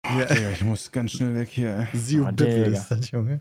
ja. 0.07 0.25
Digga, 0.25 0.51
ich 0.53 0.65
muss 0.65 0.91
ganz 0.91 1.11
schnell 1.11 1.35
weg 1.35 1.51
hier. 1.51 1.87
Siu 1.93 2.25
Oh, 2.27 2.31
Digga. 2.31 2.65
ist 2.69 2.89
das, 2.89 3.11
Junge. 3.11 3.41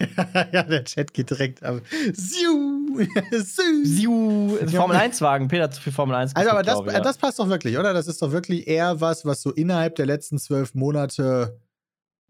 ja, 0.52 0.62
der 0.64 0.84
Chat 0.84 1.14
geht 1.14 1.30
direkt 1.30 1.62
ab. 1.62 1.80
Siu! 2.12 2.87
Siu, 3.84 4.56
Formel 4.68 4.96
1-Wagen. 4.96 5.48
Peter 5.48 5.64
hat 5.64 5.74
zu 5.74 5.80
viel 5.80 5.92
Formel 5.92 6.16
1 6.16 6.34
Also, 6.36 6.50
aber 6.50 6.62
geguckt, 6.62 6.88
das, 6.88 6.96
ich, 6.96 7.02
das 7.02 7.18
passt 7.18 7.38
doch 7.38 7.48
wirklich, 7.48 7.78
oder? 7.78 7.92
Das 7.94 8.06
ist 8.06 8.20
doch 8.22 8.32
wirklich 8.32 8.66
eher 8.66 9.00
was, 9.00 9.24
was 9.24 9.42
so 9.42 9.52
innerhalb 9.52 9.94
der 9.96 10.06
letzten 10.06 10.38
zwölf 10.38 10.74
Monate 10.74 11.60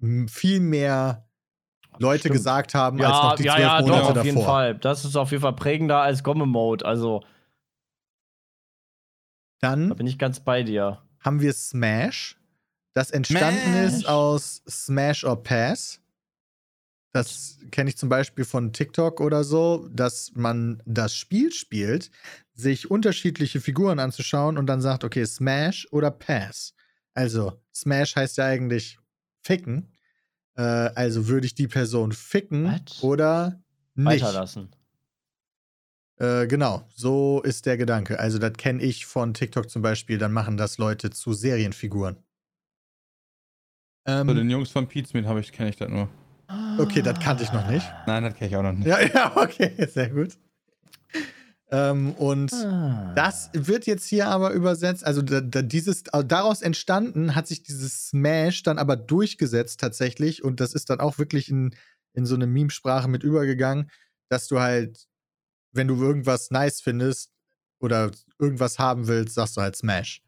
m, 0.00 0.28
viel 0.28 0.60
mehr 0.60 1.26
Leute 1.98 2.20
Stimmt. 2.20 2.34
gesagt 2.34 2.74
haben, 2.74 3.00
als 3.02 3.08
ja, 3.16 3.22
noch 3.24 3.34
die 3.36 3.42
ja, 3.44 3.52
zwölf 3.54 3.66
ja, 3.66 3.80
Monate 3.80 4.00
doch, 4.00 4.08
auf 4.08 4.14
davor. 4.14 4.24
jeden 4.24 4.42
Fall. 4.44 4.74
Das 4.76 5.04
ist 5.04 5.16
auf 5.16 5.30
jeden 5.30 5.42
Fall 5.42 5.54
prägender 5.54 6.00
als 6.00 6.22
Gomme-Mode. 6.22 6.84
Also, 6.84 7.22
da 9.60 9.70
Dann 9.70 9.96
bin 9.96 10.06
ich 10.06 10.18
ganz 10.18 10.40
bei 10.40 10.62
dir. 10.62 11.02
haben 11.20 11.40
wir 11.40 11.52
Smash, 11.52 12.38
das 12.94 13.10
entstanden 13.10 13.72
Smash. 13.72 13.92
ist 13.92 14.08
aus 14.08 14.62
Smash 14.68 15.24
or 15.24 15.42
Pass. 15.42 16.00
Das 17.12 17.59
kenne 17.70 17.90
ich 17.90 17.96
zum 17.96 18.09
Beispiel 18.09 18.44
von 18.44 18.72
TikTok 18.72 19.20
oder 19.20 19.42
so, 19.42 19.88
dass 19.90 20.32
man 20.34 20.82
das 20.84 21.14
Spiel 21.14 21.52
spielt, 21.52 22.11
sich 22.52 22.90
unterschiedliche 22.90 23.61
Figuren 23.61 23.98
anzuschauen 23.98 24.59
und 24.59 24.66
dann 24.66 24.80
sagt, 24.80 25.04
okay, 25.04 25.24
Smash 25.24 25.88
oder 25.90 26.11
Pass. 26.11 26.74
Also, 27.14 27.61
Smash 27.74 28.14
heißt 28.14 28.36
ja 28.36 28.44
eigentlich 28.44 28.98
ficken. 29.42 29.92
Äh, 30.56 30.62
also 30.62 31.28
würde 31.28 31.46
ich 31.46 31.54
die 31.54 31.68
Person 31.68 32.12
ficken 32.12 32.66
What? 32.66 32.98
oder 33.00 33.62
nicht. 33.94 34.22
Weiterlassen. 34.22 34.68
Äh, 36.16 36.46
genau, 36.46 36.86
so 36.94 37.40
ist 37.42 37.64
der 37.64 37.76
Gedanke. 37.76 38.18
Also, 38.18 38.38
das 38.38 38.52
kenne 38.54 38.82
ich 38.82 39.06
von 39.06 39.34
TikTok 39.34 39.70
zum 39.70 39.82
Beispiel, 39.82 40.18
dann 40.18 40.32
machen 40.32 40.56
das 40.56 40.76
Leute 40.76 41.11
zu 41.11 41.32
Serienfiguren. 41.32 42.16
Ähm, 44.04 44.28
So, 44.28 44.34
den 44.34 44.50
Jungs 44.50 44.70
von 44.70 44.86
Pete 44.86 45.09
Smith 45.09 45.26
habe 45.26 45.40
ich, 45.40 45.52
kenne 45.52 45.70
ich 45.70 45.76
das 45.76 45.88
nur. 45.88 46.09
Okay, 46.78 47.03
das 47.03 47.18
kannte 47.18 47.42
ich 47.42 47.53
noch 47.53 47.66
nicht. 47.66 47.84
Nein, 48.07 48.22
das 48.22 48.34
kenne 48.34 48.51
ich 48.51 48.57
auch 48.57 48.62
noch 48.62 48.72
nicht. 48.72 48.86
ja, 48.86 49.01
ja, 49.01 49.36
okay, 49.36 49.72
sehr 49.92 50.11
gut. 50.11 50.38
Ähm, 51.70 52.12
und 52.12 52.53
Ah. 52.53 53.12
das 53.14 53.51
wird 53.53 53.86
jetzt 53.86 54.07
hier 54.07 54.28
aber 54.28 54.53
übersetzt, 54.53 55.05
also 55.05 55.20
da, 55.20 55.40
da 55.42 55.61
dieses, 55.61 56.05
daraus 56.05 56.62
entstanden 56.62 57.34
hat 57.34 57.46
sich 57.46 57.62
dieses 57.62 58.09
Smash 58.09 58.62
dann 58.62 58.78
aber 58.78 58.96
durchgesetzt 58.96 59.78
tatsächlich 59.80 60.42
und 60.42 60.61
das 60.61 60.72
ist 60.72 60.88
dann 60.88 61.01
auch 61.01 61.18
wirklich 61.18 61.51
in, 61.51 61.74
in 62.14 62.24
so 62.24 62.36
eine 62.36 62.46
Meme-Sprache 62.46 63.09
mit 63.09 63.22
übergegangen, 63.22 63.90
dass 64.30 64.49
du 64.49 64.61
halt, 64.61 65.07
wenn 65.72 65.88
du 65.88 66.03
irgendwas 66.03 66.51
nice 66.51 66.80
findest 66.80 67.32
oder 67.80 68.12
irgendwas 68.38 68.78
haben 68.78 69.07
willst, 69.07 69.34
sagst 69.34 69.57
du 69.59 69.61
halt 69.61 69.76
Smash. 69.76 70.22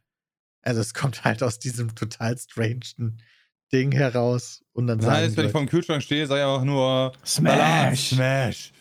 Also 0.62 0.82
es 0.82 0.92
kommt 0.92 1.24
halt 1.24 1.42
aus 1.42 1.58
diesem 1.58 1.94
total 1.94 2.36
strangen 2.36 3.22
Ding 3.72 3.92
heraus 3.92 4.62
und 4.72 4.86
dann 4.86 4.98
Das 4.98 5.06
sagen 5.06 5.18
heißt, 5.24 5.36
wenn 5.36 5.46
ich 5.46 5.52
vor 5.52 5.60
dem 5.60 5.68
Kühlschrank 5.68 6.02
stehe, 6.02 6.26
sage 6.26 6.40
ich 6.40 6.46
einfach 6.46 6.64
nur 6.64 7.12
Smash. 7.24 8.10
Smash. 8.10 8.72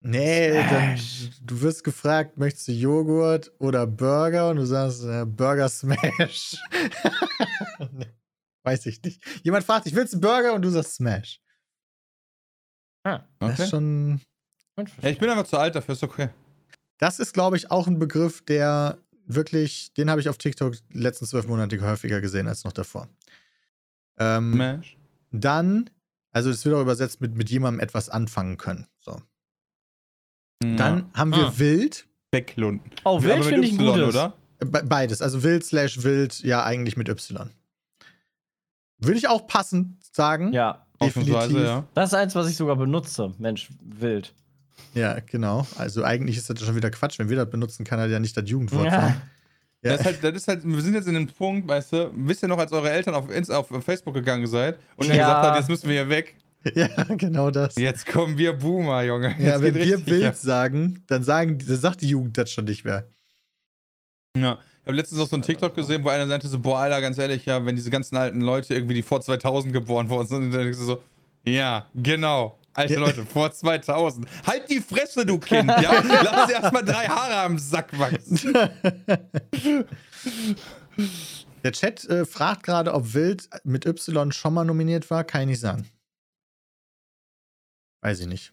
Nee, 0.00 0.50
dann, 0.52 0.96
Smash. 0.96 1.30
du 1.42 1.60
wirst 1.62 1.82
gefragt, 1.84 2.38
möchtest 2.38 2.68
du 2.68 2.72
Joghurt 2.72 3.52
oder 3.58 3.86
Burger? 3.86 4.50
Und 4.50 4.56
du 4.56 4.66
sagst, 4.66 5.04
äh, 5.04 5.24
Burger 5.26 5.68
Smash. 5.68 6.56
nee, 7.92 8.06
weiß 8.64 8.86
ich 8.86 9.02
nicht. 9.02 9.22
Jemand 9.42 9.64
fragt 9.64 9.86
dich, 9.86 9.94
willst 9.94 10.12
du 10.12 10.16
einen 10.16 10.22
Burger? 10.22 10.54
Und 10.54 10.62
du 10.62 10.70
sagst 10.70 10.94
Smash. 10.94 11.40
Ah, 13.04 13.24
Das 13.38 13.52
Okay. 13.52 13.62
ist 13.64 13.70
schon. 13.70 14.20
Ja, 15.02 15.08
ich 15.08 15.18
bin 15.18 15.30
einfach 15.30 15.46
zu 15.46 15.56
alt 15.58 15.74
dafür, 15.74 15.94
ist 15.94 16.02
okay. 16.02 16.28
Das 16.98 17.18
ist, 17.18 17.32
glaube 17.32 17.56
ich, 17.56 17.70
auch 17.70 17.86
ein 17.86 17.98
Begriff, 17.98 18.44
der 18.44 18.98
wirklich, 19.26 19.92
den 19.94 20.10
habe 20.10 20.20
ich 20.20 20.28
auf 20.28 20.38
TikTok 20.38 20.74
die 20.92 20.98
letzten 20.98 21.26
zwölf 21.26 21.46
Monate 21.46 21.80
häufiger 21.80 22.20
gesehen 22.20 22.46
als 22.46 22.64
noch 22.64 22.72
davor. 22.72 23.08
Ähm, 24.18 24.52
Smash. 24.54 24.96
dann, 25.32 25.90
also 26.32 26.50
es 26.50 26.64
wird 26.64 26.74
auch 26.74 26.80
übersetzt 26.82 27.20
mit, 27.20 27.34
mit 27.34 27.50
jemandem 27.50 27.80
etwas 27.80 28.08
anfangen 28.08 28.56
können. 28.56 28.86
So. 29.00 29.20
Dann 30.60 31.10
haben 31.14 31.32
wir 31.32 31.46
Ah. 31.48 31.52
Wild. 31.58 32.06
Weglunden. 32.32 32.90
Oh, 33.04 33.22
Wild 33.22 33.44
finde 33.44 33.66
ich 33.66 33.72
ein 33.72 33.78
gutes. 33.78 34.08
oder? 34.14 34.32
Be 34.58 34.82
beides. 34.84 35.20
Also 35.22 35.42
wild 35.42 35.64
slash 35.64 36.02
wild, 36.02 36.42
ja, 36.42 36.64
eigentlich 36.64 36.96
mit 36.96 37.08
Y. 37.08 37.50
Würde 38.98 39.18
ich 39.18 39.28
auch 39.28 39.46
passend 39.46 40.02
sagen. 40.14 40.52
Ja, 40.52 40.86
Ausnahmsweise, 40.98 41.62
ja. 41.62 41.84
das 41.92 42.10
ist 42.10 42.14
eins, 42.14 42.34
was 42.34 42.48
ich 42.48 42.56
sogar 42.56 42.76
benutze. 42.76 43.34
Mensch, 43.38 43.68
wild. 43.82 44.32
Ja, 44.94 45.20
genau. 45.20 45.66
Also 45.76 46.02
eigentlich 46.04 46.38
ist 46.38 46.48
das 46.48 46.58
schon 46.60 46.74
wieder 46.74 46.90
Quatsch. 46.90 47.18
Wenn 47.18 47.28
wir 47.28 47.36
das 47.36 47.50
benutzen, 47.50 47.84
kann 47.84 47.98
er 47.98 48.06
ja 48.06 48.18
nicht 48.18 48.34
das 48.36 48.48
Jugendwort 48.48 48.86
Ja. 48.86 48.90
sein. 49.08 49.20
Ja. 49.82 49.92
Das, 49.92 50.00
ist 50.00 50.06
halt, 50.06 50.24
das 50.24 50.34
ist 50.34 50.48
halt, 50.48 50.64
wir 50.64 50.80
sind 50.80 50.94
jetzt 50.94 51.06
in 51.06 51.14
dem 51.14 51.26
Punkt, 51.28 51.68
weißt 51.68 51.92
du, 51.92 52.10
wisst 52.14 52.42
ihr 52.42 52.48
noch, 52.48 52.58
als 52.58 52.72
eure 52.72 52.90
Eltern 52.90 53.14
auf, 53.14 53.28
Inst- 53.30 53.52
auf 53.52 53.68
Facebook 53.84 54.14
gegangen 54.14 54.46
seid 54.46 54.78
und 54.96 55.06
ihr 55.06 55.14
Ja. 55.14 55.26
gesagt 55.26 55.46
habt, 55.46 55.58
jetzt 55.58 55.68
müssen 55.68 55.88
wir 55.88 55.94
hier 56.02 56.08
weg. 56.08 56.34
ja, 56.74 56.88
genau 57.16 57.50
das. 57.50 57.76
Jetzt 57.76 58.06
kommen 58.06 58.36
wir 58.38 58.52
Boomer, 58.54 59.02
Junge. 59.04 59.36
Ja, 59.38 59.52
Jetzt 59.52 59.62
wenn 59.62 59.74
wir 59.74 59.82
richtig 59.82 60.06
wild 60.06 60.24
ab. 60.24 60.34
sagen, 60.34 61.04
dann 61.06 61.22
sagen, 61.22 61.58
dann 61.64 61.76
sagt 61.76 62.00
die 62.00 62.08
Jugend 62.08 62.36
das 62.38 62.50
schon 62.50 62.64
nicht 62.64 62.84
mehr. 62.84 63.06
Ja. 64.36 64.58
Ich 64.82 64.86
habe 64.88 64.96
letztens 64.96 65.20
auch 65.20 65.28
so 65.28 65.36
ein 65.36 65.42
TikTok 65.42 65.74
gesehen, 65.74 66.04
wo 66.04 66.08
einer 66.08 66.26
sagte 66.26 66.48
so, 66.48 66.58
boah, 66.58 66.78
Alter, 66.80 67.00
ganz 67.00 67.18
ehrlich, 67.18 67.44
ja, 67.46 67.64
wenn 67.64 67.74
diese 67.76 67.90
ganzen 67.90 68.16
alten 68.16 68.40
Leute 68.40 68.74
irgendwie, 68.74 68.94
die 68.94 69.02
vor 69.02 69.20
2000 69.20 69.72
geboren 69.72 70.08
worden 70.08 70.26
sind, 70.28 70.52
dann 70.52 70.62
denkst 70.62 70.78
du 70.78 70.84
so, 70.84 71.02
ja, 71.44 71.86
genau. 71.94 72.58
Alte. 72.76 72.96
Leute, 72.96 73.24
vor 73.24 73.50
2000. 73.50 74.28
Halt 74.46 74.68
die 74.68 74.80
Fresse, 74.80 75.24
du 75.24 75.38
Kind, 75.38 75.68
ja? 75.68 76.02
Lass 76.22 76.46
dir 76.46 76.54
erstmal 76.54 76.84
drei 76.84 77.06
Haare 77.06 77.36
am 77.40 77.58
Sack 77.58 77.98
wachsen. 77.98 78.38
Der 81.64 81.72
Chat 81.72 82.04
äh, 82.04 82.26
fragt 82.26 82.62
gerade, 82.62 82.92
ob 82.92 83.14
Wild 83.14 83.48
mit 83.64 83.86
Y 83.86 84.30
schon 84.30 84.54
mal 84.54 84.64
nominiert 84.64 85.10
war. 85.10 85.24
Kann 85.24 85.40
ich 85.42 85.46
nicht 85.48 85.60
sagen. 85.60 85.88
Weiß 88.02 88.20
ich 88.20 88.26
nicht. 88.26 88.52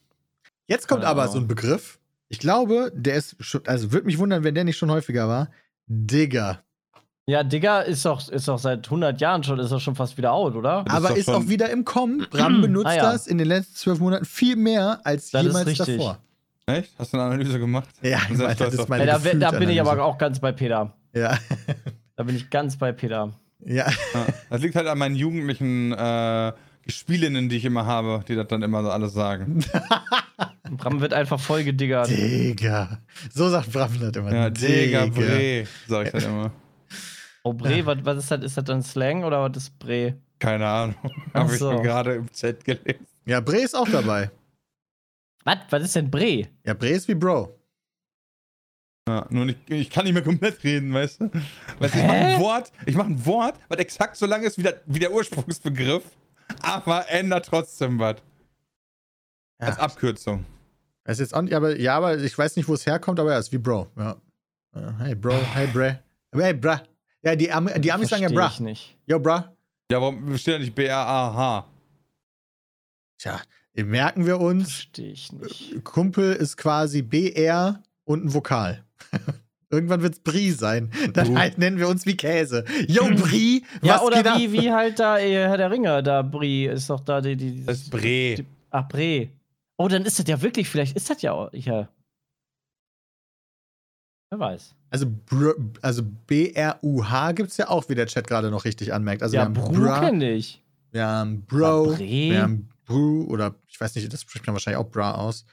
Jetzt 0.67 0.87
kommt 0.87 1.01
Keine 1.01 1.11
aber 1.11 1.27
so 1.27 1.37
ein 1.37 1.47
Begriff. 1.47 1.99
Ich 2.29 2.39
glaube, 2.39 2.91
der 2.95 3.15
ist 3.15 3.35
schon, 3.39 3.67
also 3.67 3.91
würde 3.91 4.05
mich 4.05 4.17
wundern, 4.17 4.43
wenn 4.43 4.55
der 4.55 4.63
nicht 4.63 4.77
schon 4.77 4.89
häufiger 4.89 5.27
war. 5.27 5.51
Digger. 5.85 6.63
Ja, 7.25 7.41
Digga 7.43 7.79
ist 7.81 8.03
doch, 8.05 8.27
ist 8.29 8.47
doch 8.49 8.59
seit 8.59 8.85
100 8.85 9.21
Jahren 9.21 9.43
schon, 9.43 9.57
ist 9.59 9.71
doch 9.71 9.79
schon 9.79 9.95
fast 9.95 10.17
wieder 10.17 10.33
out, 10.33 10.55
oder? 10.55 10.83
Das 10.83 10.93
ist 10.93 10.97
aber 10.97 11.09
doch 11.09 11.15
ist 11.17 11.29
auch 11.29 11.47
wieder 11.47 11.69
im 11.69 11.85
Kommen. 11.85 12.27
Bram 12.29 12.61
benutzt 12.61 12.87
Ah, 12.87 12.95
ja. 12.95 13.11
das 13.13 13.27
in 13.27 13.37
den 13.37 13.47
letzten 13.47 13.75
zwölf 13.75 13.99
Monaten 13.99 14.25
viel 14.25 14.57
mehr 14.57 14.99
als 15.05 15.31
Das 15.31 15.43
jemals 15.43 15.73
davor. 15.77 16.17
Echt? 16.65 16.91
Hast 16.99 17.13
du 17.13 17.17
eine 17.17 17.27
Analyse 17.27 17.59
gemacht? 17.59 17.87
Ja, 18.01 18.19
ich 18.29 18.37
sagst, 18.37 18.59
das 18.61 18.73
ist 18.73 18.89
meine 18.89 19.03
Ey, 19.03 19.07
da, 19.07 19.17
bin- 19.19 19.39
da 19.39 19.51
bin 19.51 19.69
ich 19.69 19.79
aber 19.79 20.03
auch 20.03 20.17
ganz 20.17 20.39
bei 20.39 20.51
Peter. 20.51 20.93
Ja. 21.13 21.37
Da 22.17 22.23
bin 22.23 22.35
ich 22.35 22.49
ganz 22.49 22.77
bei 22.77 22.91
Peter. 22.91 23.31
ja. 23.65 23.85
Ja, 23.89 24.25
das 24.49 24.61
liegt 24.61 24.75
halt 24.75 24.87
an 24.87 24.97
meinen 24.97 25.15
jugendlichen 25.15 25.93
äh, 25.93 26.51
Gespielinnen, 26.85 27.47
die 27.47 27.55
ich 27.57 27.65
immer 27.65 27.85
habe, 27.85 28.23
die 28.27 28.35
das 28.35 28.47
dann 28.47 28.61
immer 28.63 28.83
so 28.83 28.89
alles 28.91 29.13
sagen. 29.13 29.63
Bram 30.71 30.99
wird 31.01 31.13
einfach 31.13 31.39
voll 31.39 31.63
gediggert. 31.63 32.09
Digga. 32.09 32.99
So 33.33 33.47
sagt 33.49 33.71
Bram 33.71 33.91
das 33.99 34.11
immer. 34.15 34.33
Ja, 34.33 34.49
Digga, 34.49 35.05
Bre, 35.05 35.65
sag 35.87 36.07
ich 36.07 36.11
dann 36.11 36.23
immer. 36.23 36.51
Oh, 37.43 37.53
Bre, 37.53 37.85
was, 37.85 37.97
was 38.03 38.17
ist 38.19 38.31
das? 38.31 38.41
Ist 38.43 38.57
das 38.57 38.63
dann 38.63 38.81
Slang 38.81 39.23
oder 39.23 39.41
was 39.49 39.57
ist 39.63 39.77
Bre? 39.79 40.15
Keine 40.39 40.65
Ahnung. 40.67 40.95
Habe 41.33 41.51
ich 41.53 41.59
so. 41.59 41.71
nur 41.73 41.81
gerade 41.81 42.15
im 42.15 42.31
Chat 42.31 42.63
gelesen. 42.63 43.05
Ja, 43.25 43.39
Bre 43.41 43.57
ist 43.57 43.75
auch 43.75 43.87
dabei. 43.89 44.31
Was? 45.43 45.57
Was 45.69 45.83
ist 45.83 45.95
denn 45.95 46.09
Bre? 46.09 46.47
Ja, 46.65 46.73
Bre 46.73 46.89
ist 46.89 47.07
wie 47.07 47.15
Bro. 47.15 47.59
Ja, 49.07 49.25
nur 49.29 49.45
nicht, 49.45 49.59
ich 49.69 49.89
kann 49.89 50.05
nicht 50.05 50.13
mehr 50.13 50.23
komplett 50.23 50.63
reden, 50.63 50.93
weißt 50.93 51.19
du? 51.21 51.29
Weißt, 51.79 51.93
du, 51.93 51.99
ich 51.99 52.05
mache 52.05 52.15
ein 52.15 52.39
Wort, 52.39 52.71
ich 52.85 52.95
mache 52.95 53.07
ein 53.09 53.25
Wort, 53.25 53.59
was 53.67 53.77
exakt 53.79 54.15
so 54.15 54.25
lang 54.25 54.43
ist 54.43 54.57
wie 54.57 54.63
der, 54.63 54.81
wie 54.85 54.99
der 54.99 55.11
Ursprungsbegriff, 55.11 56.03
aber 56.61 57.09
ändert 57.09 57.45
trotzdem 57.45 57.99
was. 57.99 58.15
Als 59.59 59.75
Ja. 59.75 59.83
Abkürzung. 59.83 60.45
Weiß 61.03 61.19
jetzt 61.19 61.33
auch 61.35 61.41
nicht, 61.41 61.53
aber 61.53 61.77
ja, 61.77 61.97
aber 61.97 62.17
ich 62.17 62.37
weiß 62.37 62.55
nicht, 62.55 62.69
wo 62.69 62.75
es 62.75 62.85
herkommt, 62.85 63.19
aber 63.19 63.33
er 63.33 63.39
ist 63.39 63.51
wie 63.51 63.57
Bro. 63.57 63.87
Ja. 63.97 64.15
Äh, 64.73 64.91
Hey 64.99 65.15
Bro, 65.15 65.33
hey 65.53 65.67
Bre. 65.67 65.99
Hey 66.33 66.53
Bra. 66.53 66.81
Ja, 67.23 67.35
die, 67.35 67.51
Am 67.51 67.69
die 67.81 67.91
Amis 67.91 68.09
sagen 68.09 68.21
ja 68.23 68.29
Versteh 68.29 68.35
Bra. 68.47 68.51
ich 68.53 68.59
nicht. 68.59 68.97
Yo, 69.07 69.19
Bra. 69.19 69.53
Ja, 69.91 70.01
warum 70.01 70.37
steht 70.37 70.55
da 70.55 70.59
nicht 70.59 70.75
B-R-A-H? 70.75 71.67
Tja, 73.17 73.41
merken 73.75 74.25
wir 74.25 74.39
uns. 74.39 74.71
Verstehe 74.71 75.11
ich 75.11 75.31
nicht. 75.31 75.83
Kumpel 75.83 76.33
ist 76.33 76.57
quasi 76.57 77.01
BR 77.01 77.81
und 78.05 78.25
ein 78.25 78.33
Vokal. 78.33 78.83
Irgendwann 79.69 80.01
wird's 80.01 80.19
Brie 80.19 80.51
sein. 80.51 80.91
Dann 81.13 81.29
Uh. 81.31 81.37
halt 81.37 81.57
nennen 81.57 81.77
wir 81.79 81.87
uns 81.87 82.05
wie 82.05 82.15
Käse. 82.17 82.63
Yo, 82.87 83.05
Brie, 83.15 83.63
was 83.81 83.87
Ja, 83.89 84.01
oder 84.01 84.23
wie, 84.37 84.51
wie 84.51 84.71
halt 84.71 84.99
da 84.99 85.17
äh, 85.17 85.31
Herr 85.47 85.57
der 85.57 85.71
Ringe, 85.71 86.03
da 86.03 86.21
Brie 86.21 86.65
ist 86.67 86.89
doch 86.89 86.99
da 86.99 87.21
die. 87.21 87.35
die 87.35 87.65
Das 87.65 87.77
ist 87.81 87.89
Bre. 87.89 88.01
die- 88.35 88.45
Ach, 88.69 88.87
Bre. 88.87 89.29
Oh, 89.77 89.87
dann 89.87 90.05
ist 90.05 90.19
das 90.19 90.27
ja 90.27 90.41
wirklich, 90.41 90.69
vielleicht 90.69 90.95
ist 90.95 91.09
das 91.09 91.21
ja 91.23 91.31
auch. 91.31 91.51
Ja. 91.53 91.87
Wer 94.29 94.39
weiß. 94.39 94.75
Also, 94.93 95.07
Br 95.07 95.55
also 95.81 96.03
B-R-U-H 96.03 97.31
gibt's 97.31 97.57
ja 97.57 97.67
auch, 97.67 97.89
wie 97.89 97.95
der 97.95 98.05
Chat 98.05 98.27
gerade 98.27 98.51
noch 98.51 98.63
richtig 98.63 98.93
anmerkt. 98.93 99.23
Also, 99.23 99.35
ja, 99.35 99.41
wir 99.41 99.45
haben 99.45 99.53
Bru 99.55 99.71
Bra, 99.71 99.99
kenne 100.01 100.33
ich. 100.33 100.61
wir 100.91 101.07
haben 101.07 101.41
Bro, 101.45 101.97
wir 101.97 102.41
haben 102.43 102.69
Bru 102.85 103.23
oder 103.23 103.55
ich 103.67 103.81
weiß 103.81 103.95
nicht, 103.95 104.13
das 104.13 104.21
spricht 104.21 104.45
man 104.45 104.53
wahrscheinlich 104.53 104.77
auch 104.77 104.89
Bra 104.91 105.15
aus. 105.15 105.45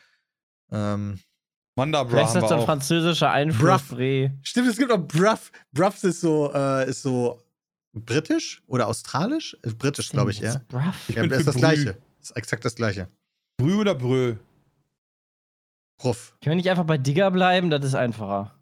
Ähm, 0.71 1.19
Mandabra 1.75 2.11
Vielleicht 2.11 2.35
ist 2.35 2.43
das 2.43 2.53
ein 2.53 2.61
französischer 2.67 3.31
Einfluss, 3.31 3.83
Bruff. 3.89 3.99
Stimmt, 4.43 4.69
es 4.69 4.77
gibt 4.77 4.93
auch 4.93 4.99
Bruff. 4.99 5.51
Bruff 5.73 6.05
ist 6.05 6.21
so, 6.21 6.53
äh, 6.53 6.91
ist 6.91 7.01
so 7.01 7.41
britisch 7.95 8.63
oder 8.67 8.89
australisch? 8.89 9.57
Ist 9.63 9.79
britisch, 9.79 10.11
glaube 10.11 10.33
ich, 10.33 10.43
Was 10.43 10.45
ja. 10.45 10.51
ist 10.61 10.69
Bruff? 10.69 11.09
Ich 11.09 11.17
Ja, 11.17 11.25
ist 11.25 11.47
das 11.47 11.55
Brü. 11.55 11.61
gleiche. 11.61 11.97
Ist 12.21 12.37
exakt 12.37 12.65
das 12.67 12.75
gleiche. 12.75 13.09
Brü 13.57 13.77
oder 13.77 13.95
Brö? 13.95 14.37
Ruff. 16.05 16.37
Können 16.43 16.53
wir 16.53 16.57
nicht 16.57 16.71
einfach 16.71 16.85
bei 16.85 16.99
Digger 16.99 17.31
bleiben? 17.31 17.71
Das 17.71 17.83
ist 17.85 17.95
einfacher. 17.95 18.55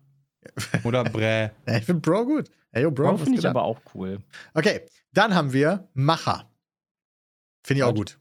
Oder 0.84 1.04
Brä. 1.04 1.50
Ja, 1.66 1.76
ich 1.78 1.84
finde 1.84 2.00
Bro 2.00 2.24
gut. 2.24 2.50
Hey, 2.70 2.82
yo, 2.82 2.90
Bro, 2.90 3.08
Bro 3.10 3.18
finde 3.18 3.38
ich 3.38 3.48
aber 3.48 3.62
auch 3.62 3.80
cool. 3.94 4.18
Okay, 4.54 4.82
dann 5.12 5.34
haben 5.34 5.52
wir 5.52 5.88
Macher. 5.94 6.48
Finde 7.64 7.78
ich 7.78 7.84
auch 7.84 7.94
gut. 7.94 8.18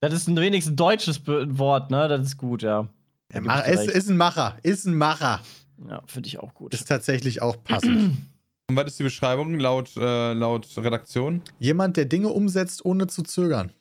Das 0.00 0.12
ist 0.12 0.28
ein 0.28 0.36
wenigstens 0.36 0.76
deutsches 0.76 1.26
Wort, 1.26 1.90
ne? 1.90 2.08
Das 2.08 2.20
ist 2.26 2.36
gut, 2.36 2.62
ja. 2.62 2.88
Ja, 3.32 3.40
Macher, 3.40 3.66
ist, 3.66 3.88
ist 3.88 4.08
ein 4.08 4.16
Macher. 4.16 4.58
Ist 4.62 4.84
ein 4.84 4.94
Macher. 4.94 5.40
Ja, 5.88 6.02
finde 6.06 6.28
ich 6.28 6.38
auch 6.38 6.54
gut. 6.54 6.72
Ist 6.74 6.88
tatsächlich 6.88 7.42
auch 7.42 7.62
passend. 7.62 8.16
Und 8.68 8.76
was 8.76 8.86
ist 8.86 8.98
die 8.98 9.02
Beschreibung 9.02 9.58
laut, 9.58 9.94
äh, 9.96 10.32
laut 10.32 10.66
Redaktion? 10.78 11.42
Jemand, 11.58 11.96
der 11.96 12.06
Dinge 12.06 12.28
umsetzt, 12.28 12.84
ohne 12.84 13.06
zu 13.06 13.22
zögern. 13.22 13.72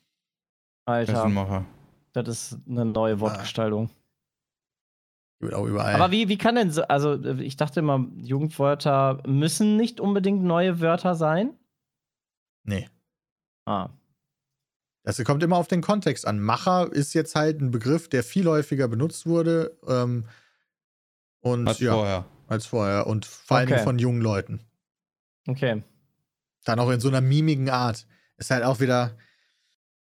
Alter, 0.86 1.14
Fessenmacher. 1.14 1.66
das 2.12 2.28
ist 2.28 2.58
eine 2.68 2.84
neue 2.84 3.20
Wortgestaltung. 3.22 3.90
Auch 5.52 5.66
überall. 5.66 5.96
Aber 5.96 6.12
wie, 6.12 6.28
wie 6.30 6.38
kann 6.38 6.56
denn 6.56 6.72
so, 6.72 6.84
also 6.84 7.22
ich 7.40 7.58
dachte 7.58 7.80
immer, 7.82 8.08
Jugendwörter 8.18 9.22
müssen 9.26 9.78
nicht 9.78 10.00
unbedingt 10.00 10.44
neue 10.44 10.80
Wörter 10.80 11.16
sein. 11.16 11.54
nee. 12.64 12.88
Ah, 13.66 13.90
Das 15.04 15.24
kommt 15.24 15.42
immer 15.44 15.56
auf 15.58 15.68
den 15.68 15.82
Kontext 15.82 16.28
an. 16.28 16.40
Macher 16.40 16.92
ist 16.92 17.14
jetzt 17.14 17.34
halt 17.36 17.62
ein 17.62 17.72
Begriff, 17.72 18.10
der 18.10 18.24
viel 18.24 18.46
häufiger 18.48 18.88
benutzt 18.90 19.26
wurde. 19.26 19.78
Ähm, 19.88 20.26
und 21.40 21.68
Als 21.68 21.80
ja, 21.80 21.94
vorher. 21.94 22.26
als 22.48 22.66
vorher. 22.66 23.08
Und 23.08 23.26
vor 23.26 23.58
allen 23.58 23.68
Okay. 23.68 23.76
Dingen 23.76 23.86
von 23.86 24.00
jungen 24.00 24.22
Leuten. 24.22 24.60
okay. 25.48 25.82
Dann 26.66 26.80
auch 26.80 26.90
in 26.90 27.00
so 27.02 27.08
einer 27.10 27.22
mimigen 27.22 27.70
Art. 27.70 28.06
Ist 28.38 28.52
halt 28.52 28.64
auch 28.64 28.80
wieder, 28.80 29.18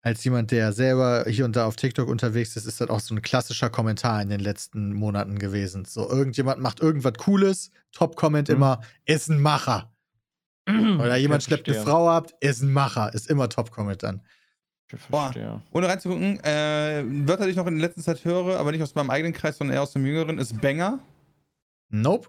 als 0.03 0.23
jemand, 0.25 0.51
der 0.51 0.73
selber 0.73 1.25
hier 1.29 1.45
und 1.45 1.55
da 1.57 1.65
auf 1.67 1.77
TikTok 1.77 2.09
unterwegs 2.09 2.57
ist, 2.57 2.67
ist 2.67 2.81
das 2.81 2.91
auch 2.91 3.01
so 3.01 3.15
ein 3.15 3.23
klassischer 3.23 3.71
Kommentar 3.71 4.21
in 4.21 4.29
den 4.29 4.41
letzten 4.41 4.93
Monaten 4.93 5.39
gewesen. 5.39 5.85
So, 5.85 6.09
irgendjemand 6.11 6.61
macht 6.61 6.81
irgendwas 6.81 7.15
Cooles, 7.15 7.71
Top-Comment 7.93 8.49
Mhm. 8.49 8.55
immer, 8.57 8.81
ist 9.05 9.29
ein 9.31 9.41
Macher. 9.41 9.93
Oder 10.69 11.17
jemand 11.17 11.43
schleppt 11.45 11.69
eine. 11.69 11.79
Frau 11.81 12.09
ab, 12.11 12.31
ist 12.41 12.63
ein 12.63 12.73
Macher. 12.73 13.15
Ist 13.15 13.31
immer 13.31 13.49
Top-Comment 13.49 14.03
dann. 14.03 14.23
Ich 14.93 15.01
Boah. 15.07 15.33
Ohne 15.73 15.89
reinzugucken, 15.89 16.39
äh, 16.45 17.03
Wörter, 17.27 17.45
die 17.47 17.53
ich 17.53 17.57
noch 17.57 17.67
in 17.67 17.79
der 17.79 17.87
letzten 17.89 18.03
Zeit 18.03 18.25
höre, 18.25 18.59
aber 18.61 18.73
nicht 18.73 18.83
aus 18.83 18.95
meinem 18.95 19.09
eigenen 19.11 19.33
Kreis, 19.33 19.57
sondern 19.57 19.75
eher 19.77 19.83
aus 19.83 19.93
dem 19.93 20.05
jüngeren, 20.05 20.39
ist 20.39 20.61
Banger. 20.61 20.99
Nope. 21.89 22.29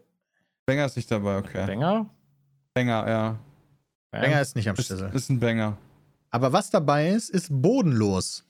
Banger 0.65 0.85
ist 0.85 0.95
nicht 0.95 1.11
dabei, 1.11 1.37
okay. 1.39 1.65
Banger? 1.67 2.09
Banger, 2.73 3.07
ja. 3.09 3.39
Banger 4.11 4.41
ist 4.41 4.55
nicht 4.55 4.69
am 4.69 4.75
Ist, 4.77 4.85
Schlüssel. 4.87 5.09
ist 5.13 5.29
ein 5.29 5.39
Banger. 5.41 5.77
Aber 6.33 6.51
was 6.51 6.71
dabei 6.71 7.09
ist, 7.09 7.29
ist 7.29 7.49
bodenlos. 7.51 8.43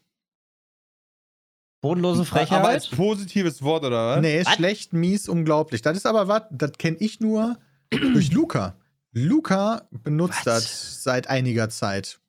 Bodenlose 1.82 2.24
Frechheit? 2.24 2.60
Aber 2.60 2.70
als 2.70 2.88
positives 2.88 3.62
Wort, 3.62 3.84
oder 3.84 4.16
was? 4.16 4.22
Nee, 4.22 4.46
Was? 4.46 4.54
schlecht, 4.54 4.94
mies, 4.94 5.28
unglaublich. 5.28 5.82
Das 5.82 5.98
ist 5.98 6.06
aber 6.06 6.30
was, 6.30 6.44
das 6.50 6.72
kenne 6.78 6.96
ich 7.02 7.20
nur 7.20 7.58
durch 7.92 8.32
Luca. 8.32 8.78
Luca 9.12 9.88
benutzt 9.92 10.46
Was? 10.46 10.64
das 10.64 11.04
seit 11.04 11.28
einiger 11.28 11.68
Zeit. 11.70 12.22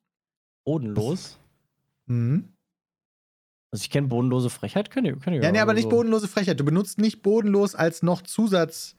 Bodenlos? 0.65 1.39
Mhm. 2.07 2.49
Also 3.71 3.83
ich 3.83 3.89
kenne 3.89 4.07
bodenlose 4.07 4.49
Frechheit, 4.49 4.91
kenne 4.91 5.13
ich. 5.13 5.19
Kenn 5.21 5.33
ich 5.35 5.41
Ja, 5.43 5.51
nee, 5.53 5.59
aber 5.59 5.71
so. 5.71 5.75
nicht 5.77 5.89
bodenlose 5.89 6.27
Frechheit. 6.27 6.59
Du 6.59 6.65
benutzt 6.65 6.97
nicht 6.97 7.21
bodenlos 7.21 7.75
als 7.75 8.03
noch 8.03 8.23
Zusatz. 8.23 8.95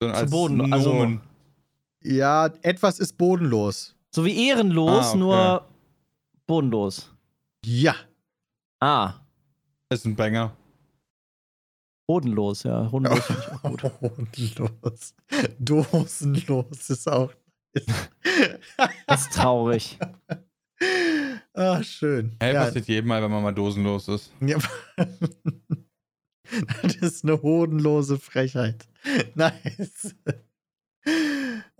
Sondern 0.00 0.16
Zu 0.16 0.22
als 0.22 0.30
Boden, 0.32 0.72
also-. 0.72 1.20
Ja, 2.02 2.46
etwas 2.62 2.98
ist 2.98 3.16
bodenlos. 3.16 3.94
So 4.10 4.24
wie 4.24 4.48
ehrenlos, 4.48 5.06
Ah, 5.06 5.08
okay. 5.10 5.18
nur 5.18 5.68
bodenlos. 6.52 7.10
Ja. 7.64 7.94
Ah, 8.78 9.14
Ist 9.88 10.04
ein 10.04 10.14
Banger. 10.14 10.54
bodenlos, 12.06 12.64
ja. 12.64 12.82
Bodenlos 12.90 13.24
finde 13.24 13.42
ich 13.42 13.52
auch 13.52 13.62
gut. 13.62 14.00
Bodenlos. 14.00 15.14
Dosenlos 15.58 16.90
ist 16.90 17.08
auch. 17.08 17.32
Ist 17.72 17.88
Das 19.06 19.22
ist 19.22 19.32
traurig. 19.32 19.98
Ach, 21.54 21.82
schön. 21.82 22.36
Hey, 22.38 22.52
ja, 22.52 22.64
passiert 22.64 22.86
jedem 22.86 23.08
Mal, 23.08 23.22
wenn 23.22 23.30
man 23.30 23.42
mal 23.42 23.54
dosenlos 23.54 24.08
ist. 24.08 24.30
Ja. 24.40 24.58
Das 26.82 26.96
ist 26.96 27.24
eine 27.24 27.40
hodenlose 27.40 28.18
Frechheit. 28.18 28.86
Nice. 29.34 30.14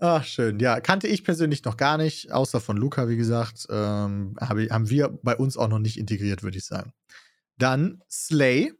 Ach, 0.05 0.25
schön. 0.25 0.59
Ja, 0.59 0.81
kannte 0.81 1.07
ich 1.07 1.23
persönlich 1.23 1.63
noch 1.63 1.77
gar 1.77 1.97
nicht, 1.97 2.29
außer 2.29 2.59
von 2.59 2.75
Luca, 2.75 3.07
wie 3.07 3.15
gesagt. 3.15 3.67
Ähm, 3.69 4.35
hab 4.37 4.57
ich, 4.57 4.69
haben 4.69 4.89
wir 4.89 5.07
bei 5.23 5.33
uns 5.33 5.55
auch 5.55 5.69
noch 5.69 5.79
nicht 5.79 5.97
integriert, 5.97 6.43
würde 6.43 6.57
ich 6.57 6.65
sagen. 6.65 6.91
Dann 7.57 8.01
Slay. 8.11 8.73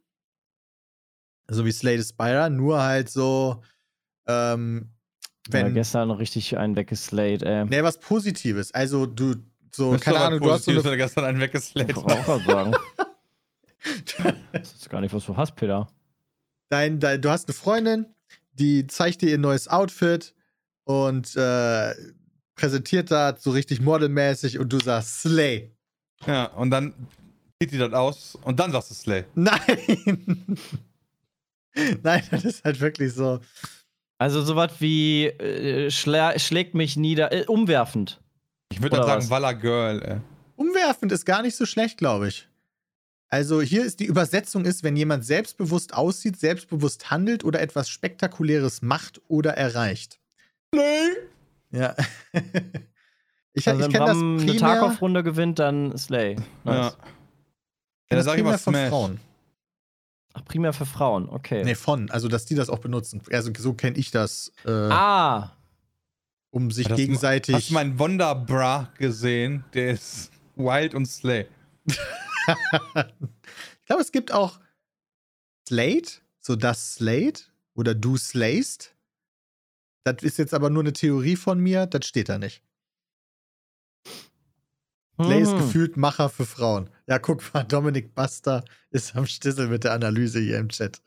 So 1.48 1.64
wie 1.64 1.72
Slay 1.72 1.96
the 1.96 2.06
Spire, 2.06 2.50
nur 2.50 2.82
halt 2.82 3.08
so, 3.08 3.62
ähm, 4.26 4.90
Wenn 5.48 5.66
wenn. 5.68 5.74
gestern 5.74 6.08
noch 6.08 6.18
richtig 6.18 6.58
einen 6.58 6.76
weggeslayt, 6.76 7.42
ey. 7.42 7.64
Nee, 7.64 7.82
was 7.82 7.98
Positives. 8.00 8.74
Also, 8.74 9.06
du, 9.06 9.36
so, 9.74 9.92
Das 9.94 10.02
keine 10.02 10.20
Ahnung, 10.20 10.40
du 10.40 10.52
hast 10.52 10.64
so 10.66 10.72
eine. 10.72 10.82
er 10.84 10.96
gestern 10.98 11.24
einen 11.24 11.40
weggeslayt. 11.40 11.88
Ich 11.88 11.96
auch 11.96 12.24
grad 12.24 12.44
sagen. 12.44 12.74
Das 14.52 14.72
ist 14.74 14.88
gar 14.90 15.00
nicht, 15.02 15.12
was 15.14 15.24
du 15.26 15.36
hast, 15.36 15.56
Peter. 15.56 15.88
dein, 16.70 17.00
dein, 17.00 17.20
du 17.20 17.30
hast 17.30 17.48
eine 17.48 17.54
Freundin, 17.54 18.06
die 18.52 18.86
zeigt 18.86 19.20
dir 19.22 19.28
ihr 19.30 19.38
neues 19.38 19.68
Outfit 19.68 20.34
und 20.84 21.34
äh, 21.36 21.94
präsentiert 22.54 23.10
das 23.10 23.42
so 23.42 23.50
richtig 23.50 23.80
modelmäßig 23.80 24.58
und 24.58 24.72
du 24.72 24.78
sagst 24.78 25.22
Slay. 25.22 25.70
Ja, 26.26 26.46
und 26.46 26.70
dann 26.70 26.94
zieht 27.60 27.72
die 27.72 27.78
das 27.78 27.92
aus 27.92 28.38
und 28.42 28.60
dann 28.60 28.72
sagst 28.72 28.90
du 28.90 28.94
Slay. 28.94 29.24
Nein! 29.34 30.56
Nein, 32.02 32.22
das 32.30 32.44
ist 32.44 32.64
halt 32.64 32.80
wirklich 32.80 33.12
so. 33.12 33.40
Also 34.18 34.42
sowas 34.42 34.72
wie 34.78 35.26
äh, 35.26 35.90
schla 35.90 36.38
schlägt 36.38 36.74
mich 36.74 36.96
nieder, 36.96 37.32
äh, 37.32 37.44
umwerfend. 37.46 38.20
Ich 38.70 38.80
würde 38.80 38.96
dann 38.96 39.06
sagen, 39.06 39.30
Walla 39.30 39.52
Girl, 39.52 40.02
ey. 40.02 40.20
Umwerfend 40.56 41.10
ist 41.10 41.24
gar 41.24 41.42
nicht 41.42 41.56
so 41.56 41.66
schlecht, 41.66 41.98
glaube 41.98 42.28
ich. 42.28 42.48
Also 43.28 43.60
hier 43.60 43.84
ist 43.84 43.98
die 43.98 44.04
Übersetzung 44.04 44.64
ist, 44.64 44.84
wenn 44.84 44.96
jemand 44.96 45.24
selbstbewusst 45.24 45.94
aussieht, 45.94 46.38
selbstbewusst 46.38 47.10
handelt 47.10 47.42
oder 47.44 47.60
etwas 47.60 47.88
Spektakuläres 47.88 48.80
macht 48.82 49.20
oder 49.26 49.56
erreicht. 49.56 50.20
Slay! 50.74 51.16
Ja. 51.70 51.94
ich 53.52 53.68
Also 53.68 53.80
ich 53.80 53.86
wenn 53.86 53.92
kenne 53.92 54.06
das 54.06 54.18
Bram 54.18 54.38
eine 54.40 54.56
Tarkov-Runde 54.56 55.22
gewinnt, 55.22 55.58
dann 55.58 55.96
Slay. 55.96 56.36
Ja. 56.64 56.64
Nice. 56.64 56.96
kenn 56.98 57.06
Ja, 58.10 58.16
das 58.16 58.24
sag 58.26 58.38
ich 58.38 58.44
mal 58.44 58.58
von 58.58 58.74
Smash. 58.74 58.88
Frauen. 58.90 59.20
Ach, 60.34 60.44
primär 60.44 60.72
für 60.72 60.86
Frauen, 60.86 61.28
okay. 61.28 61.62
Nee, 61.64 61.74
von. 61.76 62.10
Also, 62.10 62.28
dass 62.28 62.44
die 62.44 62.56
das 62.56 62.68
auch 62.68 62.78
benutzen. 62.80 63.22
Also, 63.30 63.52
so 63.56 63.72
kenne 63.74 63.96
ich 63.96 64.10
das, 64.10 64.52
äh, 64.64 64.70
Ah, 64.70 65.56
um 66.50 66.70
sich 66.70 66.88
Das- 66.88 66.96
gegenseitig. 66.96 67.54
Hast 67.54 67.70
du 67.70 67.74
meinen 67.74 67.98
Wonderbra 67.98 68.90
gesehen? 68.98 69.64
Der 69.74 69.92
ist 69.92 70.30
wild 70.56 70.94
und 70.94 71.06
Slay. 71.06 71.46
ich 71.86 71.96
glaube, 73.86 74.02
es 74.02 74.12
gibt 74.12 74.32
auch 74.32 74.58
Slate, 75.68 76.20
so 76.40 76.56
das 76.56 76.94
Slate 76.94 77.44
oder 77.74 77.94
du 77.94 78.16
slayst. 78.16 78.93
Das 80.04 80.22
ist 80.22 80.38
jetzt 80.38 80.54
aber 80.54 80.70
nur 80.70 80.82
eine 80.82 80.92
Theorie 80.92 81.36
von 81.36 81.58
mir, 81.58 81.86
das 81.86 82.06
steht 82.06 82.28
da 82.28 82.38
nicht. 82.38 82.62
Slay 85.22 85.40
ist 85.42 85.52
Mhm. 85.52 85.58
gefühlt 85.58 85.96
Macher 85.96 86.28
für 86.28 86.44
Frauen. 86.44 86.90
Ja, 87.06 87.18
guck 87.18 87.54
mal, 87.54 87.62
Dominik 87.64 88.14
Buster 88.14 88.64
ist 88.90 89.14
am 89.16 89.26
Stissel 89.26 89.68
mit 89.68 89.84
der 89.84 89.92
Analyse 89.92 90.40
hier 90.40 90.58
im 90.58 90.68
Chat. 90.68 91.00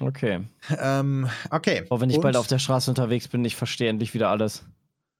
Okay. 0.00 0.46
Ähm, 0.78 1.28
okay. 1.50 1.84
Oh, 1.90 2.00
wenn 2.00 2.10
ich 2.10 2.16
Und 2.16 2.22
bald 2.22 2.36
auf 2.36 2.46
der 2.48 2.58
Straße 2.58 2.90
unterwegs 2.90 3.28
bin, 3.28 3.44
ich 3.44 3.54
verstehe 3.54 3.88
endlich 3.88 4.12
wieder 4.14 4.28
alles. 4.30 4.64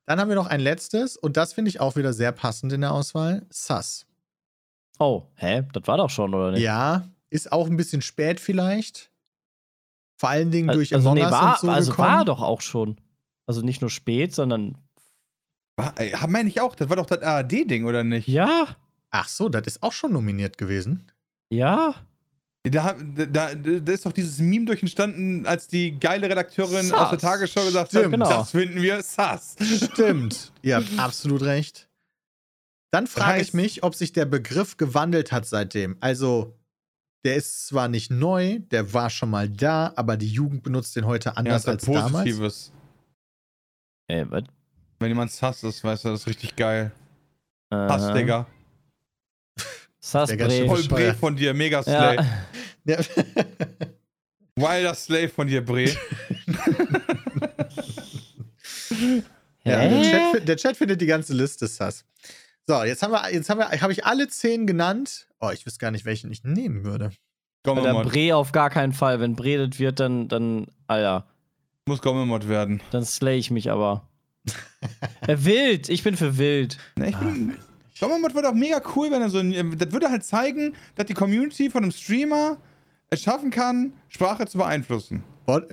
Dann 0.06 0.18
haben 0.18 0.28
wir 0.28 0.34
noch 0.34 0.46
ein 0.48 0.60
letztes 0.60 1.16
und 1.16 1.36
das 1.36 1.52
finde 1.52 1.68
ich 1.68 1.80
auch 1.80 1.94
wieder 1.96 2.12
sehr 2.12 2.32
passend 2.32 2.72
in 2.72 2.80
der 2.80 2.92
Auswahl. 2.92 3.46
Sus. 3.50 4.06
Oh, 4.98 5.26
hä? 5.36 5.62
Das 5.72 5.86
war 5.86 5.96
doch 5.98 6.10
schon, 6.10 6.34
oder 6.34 6.50
nicht? 6.52 6.62
Ja, 6.62 7.08
ist 7.30 7.52
auch 7.52 7.66
ein 7.68 7.76
bisschen 7.76 8.02
spät 8.02 8.40
vielleicht. 8.40 9.09
Vor 10.20 10.28
allen 10.28 10.50
Dingen 10.50 10.68
durch 10.68 10.94
also, 10.94 11.14
nee, 11.14 11.22
war, 11.22 11.54
und 11.54 11.60
so 11.60 11.70
also 11.70 11.90
gekommen. 11.92 12.08
war 12.08 12.24
doch 12.26 12.42
auch 12.42 12.60
schon. 12.60 12.98
Also 13.46 13.62
nicht 13.62 13.80
nur 13.80 13.88
spät, 13.88 14.34
sondern 14.34 14.76
War- 15.76 15.94
ey, 15.98 16.12
Meine 16.28 16.50
ich 16.50 16.60
auch, 16.60 16.74
das 16.74 16.90
war 16.90 16.96
doch 16.96 17.06
das 17.06 17.22
ARD-Ding, 17.22 17.86
oder 17.86 18.04
nicht? 18.04 18.28
ja, 18.28 18.76
Ach 19.10 19.28
so, 19.28 19.48
das 19.48 19.66
ist 19.66 19.82
auch 19.82 19.92
schon 19.92 20.12
nominiert 20.12 20.58
gewesen. 20.58 21.10
ja. 21.50 21.94
Da, 22.62 22.94
da, 22.94 23.54
da 23.54 23.92
ist 23.92 24.04
doch 24.04 24.12
dieses 24.12 24.38
Meme 24.38 24.66
durch 24.66 24.82
entstanden, 24.82 25.46
als 25.46 25.66
die 25.66 25.98
geile 25.98 26.28
Redakteurin 26.28 26.84
Sass. 26.84 27.00
aus 27.00 27.08
der 27.08 27.18
Tagesschau 27.18 27.64
gesagt 27.64 27.88
Stimmt. 27.88 28.04
hat, 28.04 28.10
Genau. 28.12 28.28
das 28.28 28.50
finden 28.50 28.82
wir 28.82 29.02
sass. 29.02 29.56
Stimmt. 29.94 30.52
Ihr 30.60 30.76
habt 30.76 30.98
absolut 30.98 31.40
recht. 31.40 31.88
Dann 32.90 33.06
frage 33.06 33.40
ich 33.40 33.54
mich, 33.54 33.82
ob 33.82 33.94
sich 33.94 34.12
der 34.12 34.26
Begriff 34.26 34.76
gewandelt 34.76 35.32
hat 35.32 35.46
seitdem. 35.46 35.96
Also, 36.00 36.54
der 37.24 37.36
ist 37.36 37.66
zwar 37.66 37.88
nicht 37.88 38.10
neu, 38.10 38.58
der 38.70 38.92
war 38.92 39.10
schon 39.10 39.30
mal 39.30 39.48
da, 39.48 39.92
aber 39.96 40.16
die 40.16 40.28
Jugend 40.28 40.62
benutzt 40.62 40.96
den 40.96 41.06
heute 41.06 41.30
Ja, 41.30 41.34
anders 41.34 41.62
ist 41.62 41.68
ein 41.68 41.74
als 41.74 41.84
damals. 41.84 42.12
Positives. 42.12 42.72
Ey, 44.08 44.30
was? 44.30 44.44
Wenn 44.98 45.08
jemand 45.08 45.30
sass 45.30 45.62
ist, 45.62 45.82
weißt 45.82 46.04
du, 46.04 46.08
das 46.10 46.20
ist 46.20 46.26
richtig 46.26 46.56
geil. 46.56 46.92
Äh, 47.70 47.88
Sass, 47.88 48.12
Digga. 48.12 48.46
Sassbre. 50.00 50.66
Voll. 50.66 50.82
Bre 50.84 51.14
von 51.14 51.36
dir, 51.36 51.54
mega 51.54 51.82
Slay. 51.82 52.16
Ja. 52.16 52.26
Ja. 52.84 52.98
Wilder 54.56 54.94
Slave 54.94 55.28
von 55.28 55.46
dir, 55.46 55.64
Bre. 55.64 55.90
Ja, 59.62 59.86
der? 59.88 60.02
Chat, 60.02 60.48
der 60.48 60.56
Chat 60.56 60.76
findet 60.76 61.00
die 61.00 61.06
ganze 61.06 61.34
Liste, 61.34 61.66
Sass. 61.66 62.04
So, 62.70 62.84
jetzt 62.84 63.02
haben 63.02 63.10
wir, 63.10 63.32
jetzt 63.32 63.50
haben 63.50 63.58
wir, 63.58 63.68
habe 63.68 63.92
ich 63.92 64.04
alle 64.04 64.28
zehn 64.28 64.64
genannt. 64.64 65.26
Oh, 65.40 65.50
ich 65.52 65.66
wüsste 65.66 65.80
gar 65.80 65.90
nicht, 65.90 66.04
welchen 66.04 66.30
ich 66.30 66.44
nehmen 66.44 66.84
würde. 66.84 67.10
Gommemod. 67.64 68.06
Alter, 68.06 68.10
Bre 68.10 68.36
auf 68.36 68.52
gar 68.52 68.70
keinen 68.70 68.92
Fall. 68.92 69.18
Wenn 69.18 69.34
Bredet 69.34 69.80
wird, 69.80 69.98
dann, 69.98 70.28
dann, 70.28 70.68
Alter, 70.86 71.26
Muss 71.86 72.00
Gommemod 72.00 72.48
werden. 72.48 72.80
dann 72.92 73.04
slay 73.04 73.38
ich 73.38 73.50
mich 73.50 73.72
aber. 73.72 74.08
äh, 75.26 75.36
wild, 75.40 75.88
ich 75.88 76.04
bin 76.04 76.16
für 76.16 76.38
wild. 76.38 76.78
Ne, 76.94 77.08
ich 77.10 77.16
bin. 77.16 77.56
Gommemod 77.98 78.36
wird 78.36 78.46
auch 78.46 78.54
mega 78.54 78.80
cool, 78.94 79.10
wenn 79.10 79.20
er 79.20 79.30
so 79.30 79.38
ein. 79.38 79.76
Das 79.76 79.90
würde 79.90 80.08
halt 80.08 80.22
zeigen, 80.22 80.76
dass 80.94 81.06
die 81.06 81.14
Community 81.14 81.70
von 81.70 81.82
einem 81.82 81.90
Streamer 81.90 82.58
es 83.08 83.20
schaffen 83.20 83.50
kann, 83.50 83.94
Sprache 84.10 84.46
zu 84.46 84.58
beeinflussen. 84.58 85.24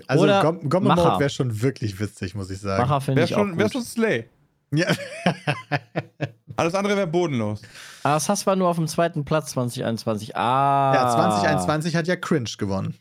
Also 0.08 0.24
Oder 0.24 0.42
Gom 0.42 0.68
Gomme 0.68 0.88
Macher. 0.88 1.10
Mode 1.12 1.20
wäre 1.20 1.30
schon 1.30 1.62
wirklich 1.62 2.00
witzig, 2.00 2.34
muss 2.34 2.50
ich 2.50 2.58
sagen. 2.58 2.82
Macher 2.82 3.02
finde 3.02 3.20
Wäre 3.22 3.28
ich 3.28 3.36
auch 3.36 3.42
schon, 3.42 3.52
gut. 3.52 3.60
wär 3.60 3.70
schon 3.70 3.84
Slay. 3.84 4.30
Ja. 4.72 4.88
Alles 6.58 6.74
andere 6.74 6.98
wäre 6.98 7.08
bodenlos. 7.08 7.62
Das 8.04 8.30
hast 8.30 8.48
du 8.48 8.56
nur 8.56 8.68
auf 8.68 8.78
dem 8.78 8.88
zweiten 8.88 9.26
Platz 9.26 9.52
2021. 9.52 10.36
Ah. 10.36 10.92
ja, 10.94 11.10
2021 11.10 11.96
hat 11.96 12.08
ja 12.08 12.16
Cringe 12.16 12.50
gewonnen. 12.58 12.96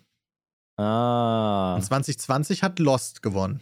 Ah. 0.77 1.75
Und 1.77 1.83
2020 1.83 2.63
hat 2.63 2.79
Lost 2.79 3.23
gewonnen. 3.23 3.61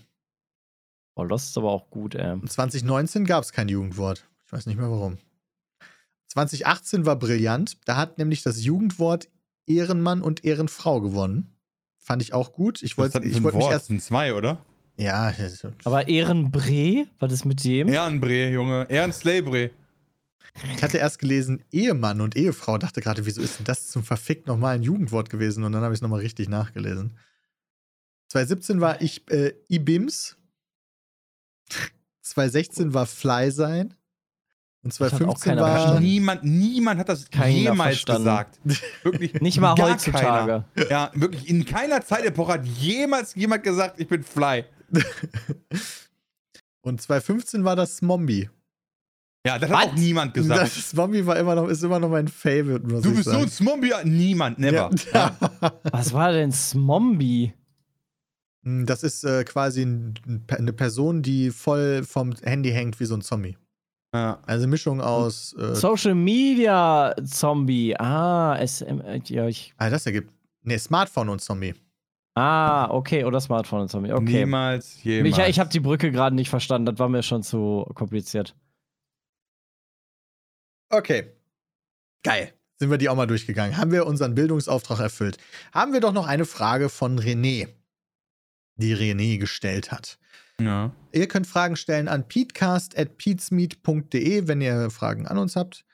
Oh, 1.17 1.23
Lost 1.23 1.51
ist 1.51 1.59
aber 1.59 1.71
auch 1.71 1.91
gut, 1.91 2.17
ey. 2.17 2.33
Und 2.33 2.51
2019 2.51 3.25
gab 3.25 3.45
es 3.45 3.53
kein 3.53 3.69
Jugendwort. 3.69 4.29
Ich 4.47 4.53
weiß 4.53 4.67
nicht 4.67 4.79
mehr 4.79 4.91
warum. 4.91 5.19
2018 6.29 7.07
war 7.07 7.17
brillant. 7.17 7.79
Da 7.85 7.97
hat 7.97 8.19
nämlich 8.19 8.43
das 8.43 8.65
Jugendwort 8.65 9.29
Ehrenmann 9.67 10.23
und 10.23 10.45
Ehrenfrau 10.45 11.01
gewonnen. 11.01 11.57
Fand 11.99 12.21
ich 12.21 12.35
auch 12.35 12.53
gut. 12.53 12.83
Ich 12.83 12.99
wollte 12.99 13.25
ich 13.25 13.43
wollte 13.43 13.59
mich 13.59 13.67
erst. 13.67 13.83
Das 13.83 13.87
sind 13.87 14.03
zwei, 14.03 14.35
oder? 14.35 14.59
Ja, 14.97 15.33
Aber 15.85 16.09
Ehrenbre, 16.09 17.07
was 17.19 17.33
ist 17.33 17.45
mit 17.45 17.65
dem? 17.65 17.89
Ehrenbre, 17.89 18.51
Junge. 18.51 18.87
Ehrenslay-Bre. 18.89 19.71
Ich 20.77 20.83
hatte 20.83 20.99
erst 20.99 21.19
gelesen 21.19 21.65
Ehemann 21.73 22.21
und 22.21 22.37
Ehefrau. 22.37 22.79
Dachte 22.79 23.01
gerade, 23.01 23.27
wieso 23.27 23.43
ist 23.43 23.59
denn 23.59 23.65
das 23.65 23.89
zum 23.89 24.05
verfickt 24.05 24.47
nochmal 24.47 24.77
ein 24.77 24.83
Jugendwort 24.83 25.31
gewesen? 25.31 25.65
Und 25.65 25.73
dann 25.73 25.83
habe 25.83 25.95
ich 25.95 25.99
es 25.99 26.03
nochmal 26.03 26.21
richtig 26.21 26.49
nachgelesen. 26.49 27.17
2017 28.29 28.81
war 28.81 29.01
ich 29.01 29.29
äh, 29.31 29.53
Ibims. 29.69 30.37
2016 32.23 32.95
war 32.95 33.07
Fly 33.07 33.51
sein. 33.51 33.95
Und 34.83 34.93
hat 34.93 35.13
auch 35.13 35.39
2015 35.39 35.51
keiner 35.51 35.63
war. 35.63 35.71
verstanden. 35.73 36.03
Niemand, 36.03 36.45
niemand 36.45 37.01
hat 37.01 37.09
das 37.09 37.31
Keiner 37.31 37.57
jemals 37.57 38.01
verstanden. 38.01 38.25
gesagt. 38.25 38.61
Wirklich. 39.03 39.35
Nicht 39.41 39.59
mal 39.59 39.75
gar 39.75 39.93
heutzutage. 39.93 40.65
Keiner. 40.75 40.91
Ja, 40.91 41.11
wirklich. 41.15 41.49
In 41.49 41.65
keiner 41.65 42.05
Zeitepoche 42.05 42.53
hat 42.53 42.67
jemals 42.67 43.35
jemand 43.35 43.63
gesagt, 43.63 43.99
ich 43.99 44.09
bin 44.09 44.23
Fly. 44.23 44.65
Und 46.83 47.01
2015 47.01 47.65
war 47.65 47.77
das 47.77 48.03
Mombi. 48.03 48.51
Ja, 49.47 49.59
das 49.59 49.71
hat 49.71 49.77
Was? 49.77 49.93
auch 49.93 49.95
niemand 49.97 50.33
gesagt. 50.35 50.63
Das 50.77 50.95
Mombi 50.95 51.27
war 51.27 51.37
immer 51.37 51.55
noch, 51.55 51.69
ist 51.69 51.83
immer 51.83 51.99
noch 51.99 52.09
mein 52.09 52.29
Favorite, 52.29 52.87
muss 52.87 53.03
du 53.03 53.11
ich 53.11 53.17
bist 53.17 53.29
so 53.31 53.37
ein 53.39 53.49
Smombie. 53.49 53.93
Niemand, 54.05 54.59
never. 54.59 54.91
Ja. 55.13 55.37
Was 55.93 56.13
war 56.15 56.33
denn 56.33 56.51
Smombi? 56.51 57.53
Hm, 58.65 58.87
Das 58.87 59.03
ist 59.03 59.23
äh, 59.25 59.45
quasi 59.45 59.83
ein, 59.83 60.15
eine 60.49 60.73
Person, 60.73 61.21
die 61.23 61.51
voll 61.51 62.05
vom 62.05 62.33
Handy 62.43 62.71
hängt 62.71 62.99
wie 63.01 63.05
so 63.05 63.15
ein 63.17 63.21
Zombie. 63.21 63.59
Ja. 64.15 64.39
Also 64.47 64.67
Mischung 64.67 65.01
aus. 65.03 65.55
Äh, 65.59 65.75
Social 65.75 66.15
Media 66.15 67.15
Zombie. 67.25 67.95
Ah, 67.99 68.57
SM, 68.65 69.01
äh, 69.01 69.21
ja, 69.27 69.47
ich, 69.47 69.75
ah, 69.77 69.91
das 69.91 70.07
ergibt. 70.07 70.33
Nee, 70.63 70.79
Smartphone 70.79 71.29
und 71.29 71.41
Zombie. 71.43 71.75
ah, 72.37 72.89
okay, 72.91 73.25
oder 73.25 73.41
Smartphone 73.41 73.83
und 73.83 73.89
Zombie. 73.89 74.13
Okay. 74.13 74.39
Niemals, 74.45 75.03
jemals. 75.05 75.37
Ich, 75.39 75.45
ich 75.49 75.61
habe 75.61 75.69
die 75.69 75.81
Brücke 75.81 76.11
gerade 76.11 76.35
nicht 76.35 76.49
verstanden, 76.49 76.87
das 76.87 76.99
war 76.99 77.11
mir 77.11 77.23
schon 77.23 77.43
zu 77.43 77.85
kompliziert. 77.95 78.55
Okay. 80.91 81.33
Geil. 82.23 82.53
Sind 82.79 82.91
wir 82.91 82.99
die 82.99 83.09
auch 83.09 83.17
mal 83.17 83.27
durchgegangen. 83.27 83.77
Haben 83.77 83.91
wir 83.93 84.07
unseren 84.07 84.35
Bildungsauftrag 84.35 84.99
erfüllt. 85.01 85.39
Haben 85.73 85.93
wir 85.93 86.01
doch 86.01 86.13
noch 86.13 86.27
eine 86.27 86.45
Frage 86.45 86.89
von 86.89 87.21
René, 87.21 87.69
die 88.77 88.95
René 88.95 89.39
gestellt 89.39 89.93
hat. 89.93 90.19
ja. 90.61 90.93
Ihr 91.13 91.29
könnt 91.29 91.47
Fragen 91.47 91.77
stellen 91.77 92.09
an 92.09 92.27
peatcast.peatsmeet.de, 92.27 94.49
wenn 94.49 94.61
ihr 94.61 94.91
Fragen 94.91 95.29
an 95.29 95.39
uns 95.39 95.55
habt. 95.55 95.85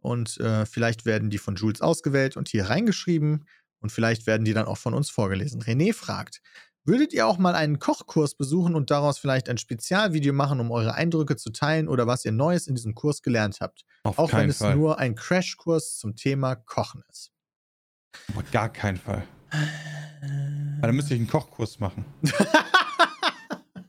Und 0.00 0.38
äh, 0.38 0.64
vielleicht 0.66 1.04
werden 1.04 1.30
die 1.30 1.38
von 1.38 1.56
Jules 1.56 1.80
ausgewählt 1.80 2.36
und 2.36 2.48
hier 2.48 2.70
reingeschrieben. 2.70 3.44
Und 3.80 3.90
vielleicht 3.90 4.28
werden 4.28 4.44
die 4.44 4.52
dann 4.54 4.66
auch 4.66 4.78
von 4.78 4.94
uns 4.94 5.10
vorgelesen. 5.10 5.62
René 5.62 5.92
fragt: 5.92 6.40
Würdet 6.84 7.12
ihr 7.12 7.26
auch 7.26 7.38
mal 7.38 7.54
einen 7.54 7.78
Kochkurs 7.78 8.34
besuchen 8.34 8.74
und 8.74 8.90
daraus 8.90 9.18
vielleicht 9.18 9.48
ein 9.48 9.58
Spezialvideo 9.58 10.32
machen, 10.32 10.58
um 10.60 10.70
eure 10.70 10.94
Eindrücke 10.94 11.36
zu 11.36 11.50
teilen 11.50 11.88
oder 11.88 12.06
was 12.06 12.24
ihr 12.24 12.32
Neues 12.32 12.66
in 12.66 12.74
diesem 12.74 12.94
Kurs 12.94 13.22
gelernt 13.22 13.58
habt? 13.60 13.84
Auf 14.04 14.18
Auch 14.18 14.32
wenn 14.32 14.48
es 14.48 14.58
Fall. 14.58 14.74
nur 14.74 14.98
ein 14.98 15.14
Crashkurs 15.14 15.98
zum 15.98 16.16
Thema 16.16 16.56
Kochen 16.56 17.02
ist. 17.10 17.30
Auf 18.34 18.50
gar 18.50 18.70
keinen 18.72 18.96
Fall. 18.96 19.24
Aber 20.78 20.86
dann 20.86 20.96
müsste 20.96 21.14
ich 21.14 21.20
einen 21.20 21.28
Kochkurs 21.28 21.78
machen. 21.78 22.04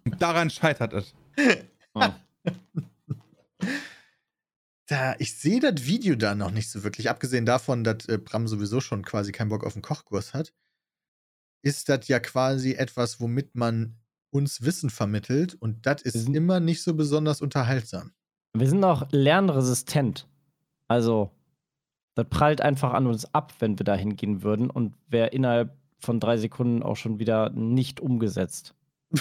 Und 0.06 0.22
daran 0.22 0.50
scheitert 0.50 0.94
es. 0.94 1.14
Da, 4.88 5.16
ich 5.20 5.38
sehe 5.38 5.60
das 5.60 5.86
Video 5.86 6.16
da 6.16 6.34
noch 6.34 6.50
nicht 6.52 6.72
so 6.72 6.84
wirklich. 6.84 7.10
Abgesehen 7.10 7.46
davon, 7.46 7.84
dass 7.84 8.08
äh, 8.08 8.18
Bram 8.18 8.48
sowieso 8.48 8.82
schon 8.82 9.06
quasi 9.06 9.32
keinen 9.32 9.50
Bock 9.50 9.64
auf 9.64 9.76
einen 9.76 9.84
Kochkurs 9.84 10.34
hat, 10.34 10.52
ist 11.62 11.90
das 11.90 12.08
ja 12.08 12.20
quasi 12.20 12.74
etwas, 12.74 13.20
womit 13.20 13.56
man 13.56 13.96
uns 14.32 14.62
Wissen 14.62 14.90
vermittelt. 14.90 15.56
Und 15.56 15.86
das 15.86 16.02
ist 16.04 16.28
Mhm. 16.30 16.36
immer 16.36 16.60
nicht 16.60 16.84
so 16.84 16.94
besonders 16.94 17.42
unterhaltsam. 17.42 18.12
Wir 18.54 18.68
sind 18.70 18.84
auch 18.84 19.08
lernresistent. 19.12 20.28
Also, 20.88 21.32
das 22.16 22.28
prallt 22.30 22.62
einfach 22.62 22.94
an 22.94 23.08
uns 23.08 23.34
ab, 23.34 23.54
wenn 23.60 23.78
wir 23.80 23.84
da 23.84 23.96
hingehen 23.96 24.44
würden 24.44 24.70
und 24.70 24.96
wäre 25.08 25.28
innerhalb 25.30 25.76
von 26.00 26.20
drei 26.20 26.38
Sekunden 26.38 26.82
auch 26.84 26.96
schon 26.96 27.20
wieder 27.20 27.50
nicht 27.52 28.00
umgesetzt. 28.00 28.74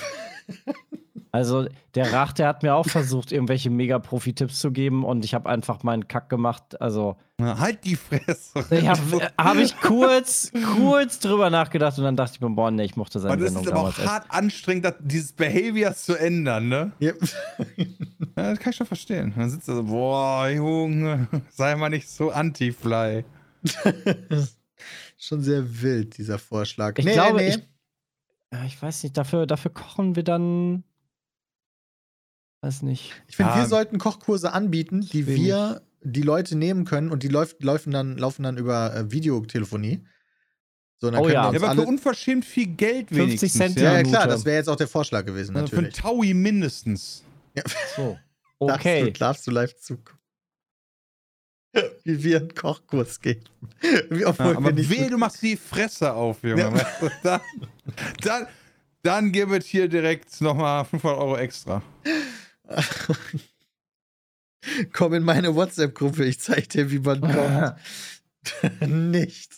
also, 1.32 1.66
der 1.94 2.12
Rach, 2.12 2.32
der 2.32 2.48
hat 2.48 2.62
mir 2.62 2.74
auch 2.74 2.86
versucht, 2.88 3.32
irgendwelche 3.32 3.70
Mega-Profi-Tipps 3.70 4.58
zu 4.60 4.70
geben 4.72 5.04
und 5.04 5.24
ich 5.24 5.34
habe 5.34 5.48
einfach 5.48 5.82
meinen 5.82 6.08
Kack 6.08 6.28
gemacht. 6.28 6.80
Also, 6.80 7.16
Na, 7.38 7.58
halt 7.58 7.84
die 7.84 7.96
Fresse. 7.96 8.64
ich 8.70 8.86
habe 8.88 9.00
hab 9.38 9.56
ich 9.56 9.76
kurz, 9.80 10.50
kurz 10.76 11.18
drüber 11.18 11.50
nachgedacht 11.50 11.98
und 11.98 12.04
dann 12.04 12.16
dachte 12.16 12.34
ich 12.36 12.40
mir, 12.40 12.50
boah, 12.50 12.70
nee, 12.70 12.84
ich 12.84 12.96
mochte 12.96 13.18
seine 13.20 13.34
Und 13.34 13.40
es 13.42 13.52
Sendung 13.52 13.64
ist 13.64 13.70
aber 13.72 13.80
auch 13.80 13.82
damals 13.94 13.98
echt. 13.98 14.08
hart 14.08 14.24
anstrengend, 14.30 14.84
das, 14.84 14.94
dieses 15.00 15.32
Behavior 15.32 15.94
zu 15.94 16.14
ändern, 16.16 16.68
ne? 16.68 16.92
Ja. 16.98 17.12
Ja, 18.36 18.50
das 18.50 18.60
kann 18.60 18.70
ich 18.70 18.76
schon 18.76 18.86
verstehen. 18.86 19.32
Dann 19.36 19.50
sitzt 19.50 19.68
er 19.68 19.74
so, 19.74 19.82
boah, 19.82 20.48
Junge, 20.48 21.26
sei 21.50 21.74
mal 21.74 21.88
nicht 21.88 22.08
so 22.08 22.30
anti-fly. 22.30 23.24
Schon 25.16 25.42
sehr 25.42 25.82
wild, 25.82 26.16
dieser 26.18 26.38
Vorschlag. 26.38 26.96
Ich 26.98 27.06
glaube, 27.06 27.42
ich- 27.42 27.58
Ja, 28.52 28.64
ich 28.64 28.80
weiß 28.80 29.02
nicht, 29.02 29.16
dafür, 29.16 29.46
dafür 29.46 29.72
kochen 29.72 30.14
wir 30.16 30.22
dann. 30.22 30.84
Weiß 32.60 32.82
nicht. 32.82 33.12
Ich 33.28 33.36
finde, 33.36 33.52
Ja. 33.52 33.58
wir 33.58 33.66
sollten 33.66 33.98
Kochkurse 33.98 34.52
anbieten, 34.52 35.02
die 35.12 35.26
Wenig. 35.26 35.42
wir 35.44 35.82
die 36.02 36.22
Leute 36.22 36.56
nehmen 36.56 36.84
können 36.84 37.10
und 37.10 37.22
die 37.22 37.28
läuft, 37.28 37.62
laufen, 37.62 37.90
dann, 37.92 38.16
laufen 38.18 38.42
dann 38.42 38.56
über 38.56 38.94
äh, 38.94 39.10
Videotelefonie. 39.10 40.04
So, 41.00 41.10
dann 41.10 41.20
Oh 41.20 41.22
können 41.22 41.34
ja. 41.34 41.52
wir 41.52 41.58
Ja, 41.60 41.66
uns 41.66 41.70
aber 41.78 41.82
für 41.82 41.88
unverschämt 41.88 42.44
viel 42.44 42.66
Geld 42.66 43.08
50 43.10 43.18
wenigstens. 43.18 43.52
Cent 43.52 43.76
Ja, 43.76 43.92
ja. 43.92 43.96
ja, 43.98 44.02
klar, 44.02 44.26
das 44.26 44.44
wäre 44.44 44.56
jetzt 44.56 44.68
auch 44.68 44.76
der 44.76 44.88
Vorschlag 44.88 45.24
gewesen, 45.24 45.56
Also 45.56 45.68
für 45.68 45.76
einen 45.76 45.86
natürlich. 45.86 46.02
Taui 46.02 46.34
mindestens. 46.34 47.24
So. 47.96 48.18
Darfst 48.60 48.84
du, 48.86 48.90
Okay. 48.90 49.12
darfst 49.12 49.46
du 49.46 49.50
live 49.52 49.76
zugucken. 49.76 50.18
Wie 52.02 52.24
wir 52.24 52.38
einen 52.38 52.54
Kochkurs 52.54 53.20
geben. 53.20 53.44
Wie, 54.10 54.22
Ja, 54.22 54.36
wir 54.36 54.56
aber 54.56 54.72
nicht 54.72 54.90
wehe, 54.90 55.08
du 55.10 55.18
machst 55.18 55.42
die 55.42 55.56
Fresse 55.56 56.12
auf, 56.12 56.42
Junge. 56.42 56.62
Ja. 56.62 57.10
Dann, 57.22 57.40
dann, 58.22 58.46
dann 59.02 59.32
gib 59.32 59.50
es 59.52 59.66
hier 59.66 59.88
direkt 59.88 60.40
nochmal 60.40 60.84
500 60.86 61.18
Euro 61.20 61.36
extra. 61.36 61.82
Komm 64.92 65.14
in 65.14 65.22
meine 65.22 65.54
WhatsApp-Gruppe, 65.54 66.24
ich 66.24 66.40
zeig 66.40 66.68
dir, 66.68 66.90
wie 66.90 66.98
man 66.98 67.20
kocht. 67.20 67.76
nicht. 68.86 69.54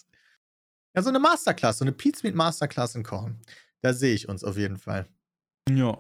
Ja, 0.95 1.03
so 1.03 1.09
eine 1.09 1.19
Masterclass, 1.19 1.79
so 1.79 1.85
eine 1.85 1.93
Pizmeet 1.93 2.35
Masterclass 2.35 2.95
in 2.95 3.03
Kochen. 3.03 3.41
Da 3.83 3.93
sehe 3.93 4.15
ich 4.15 4.29
uns 4.29 4.45
auf 4.45 4.57
jeden 4.57 4.77
Fall. 4.77 5.07
Ja. 5.69 5.99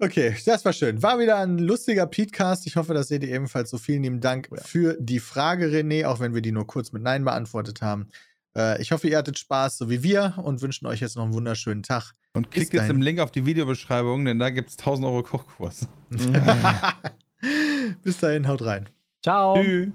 Okay, 0.00 0.36
das 0.46 0.64
war 0.64 0.72
schön. 0.72 1.02
War 1.02 1.18
wieder 1.18 1.38
ein 1.38 1.58
lustiger 1.58 2.06
Petecast. 2.06 2.66
Ich 2.66 2.76
hoffe, 2.76 2.94
das 2.94 3.08
seht 3.08 3.24
ihr 3.24 3.30
ebenfalls 3.30 3.70
so. 3.70 3.78
Vielen 3.78 4.04
lieben 4.04 4.20
Dank 4.20 4.48
für 4.62 4.96
die 5.00 5.18
Frage, 5.18 5.66
René, 5.66 6.06
auch 6.06 6.20
wenn 6.20 6.34
wir 6.34 6.42
die 6.42 6.52
nur 6.52 6.66
kurz 6.66 6.92
mit 6.92 7.02
Nein 7.02 7.24
beantwortet 7.24 7.82
haben. 7.82 8.08
Äh, 8.56 8.80
ich 8.80 8.92
hoffe, 8.92 9.08
ihr 9.08 9.18
hattet 9.18 9.38
Spaß, 9.38 9.78
so 9.78 9.90
wie 9.90 10.02
wir, 10.02 10.34
und 10.42 10.62
wünschen 10.62 10.86
euch 10.86 11.00
jetzt 11.00 11.16
noch 11.16 11.24
einen 11.24 11.34
wunderschönen 11.34 11.82
Tag. 11.82 12.12
Und 12.34 12.50
klickt 12.50 12.72
jetzt 12.72 12.90
im 12.90 13.02
Link 13.02 13.20
auf 13.20 13.30
die 13.30 13.46
Videobeschreibung, 13.46 14.24
denn 14.24 14.38
da 14.38 14.50
gibt 14.50 14.70
es 14.70 14.78
1000 14.78 15.06
Euro 15.06 15.22
Kochkurs. 15.22 15.88
Bis 18.02 18.18
dahin, 18.18 18.46
haut 18.46 18.62
rein. 18.62 18.88
Ciao. 19.22 19.62
Tschüss. 19.62 19.88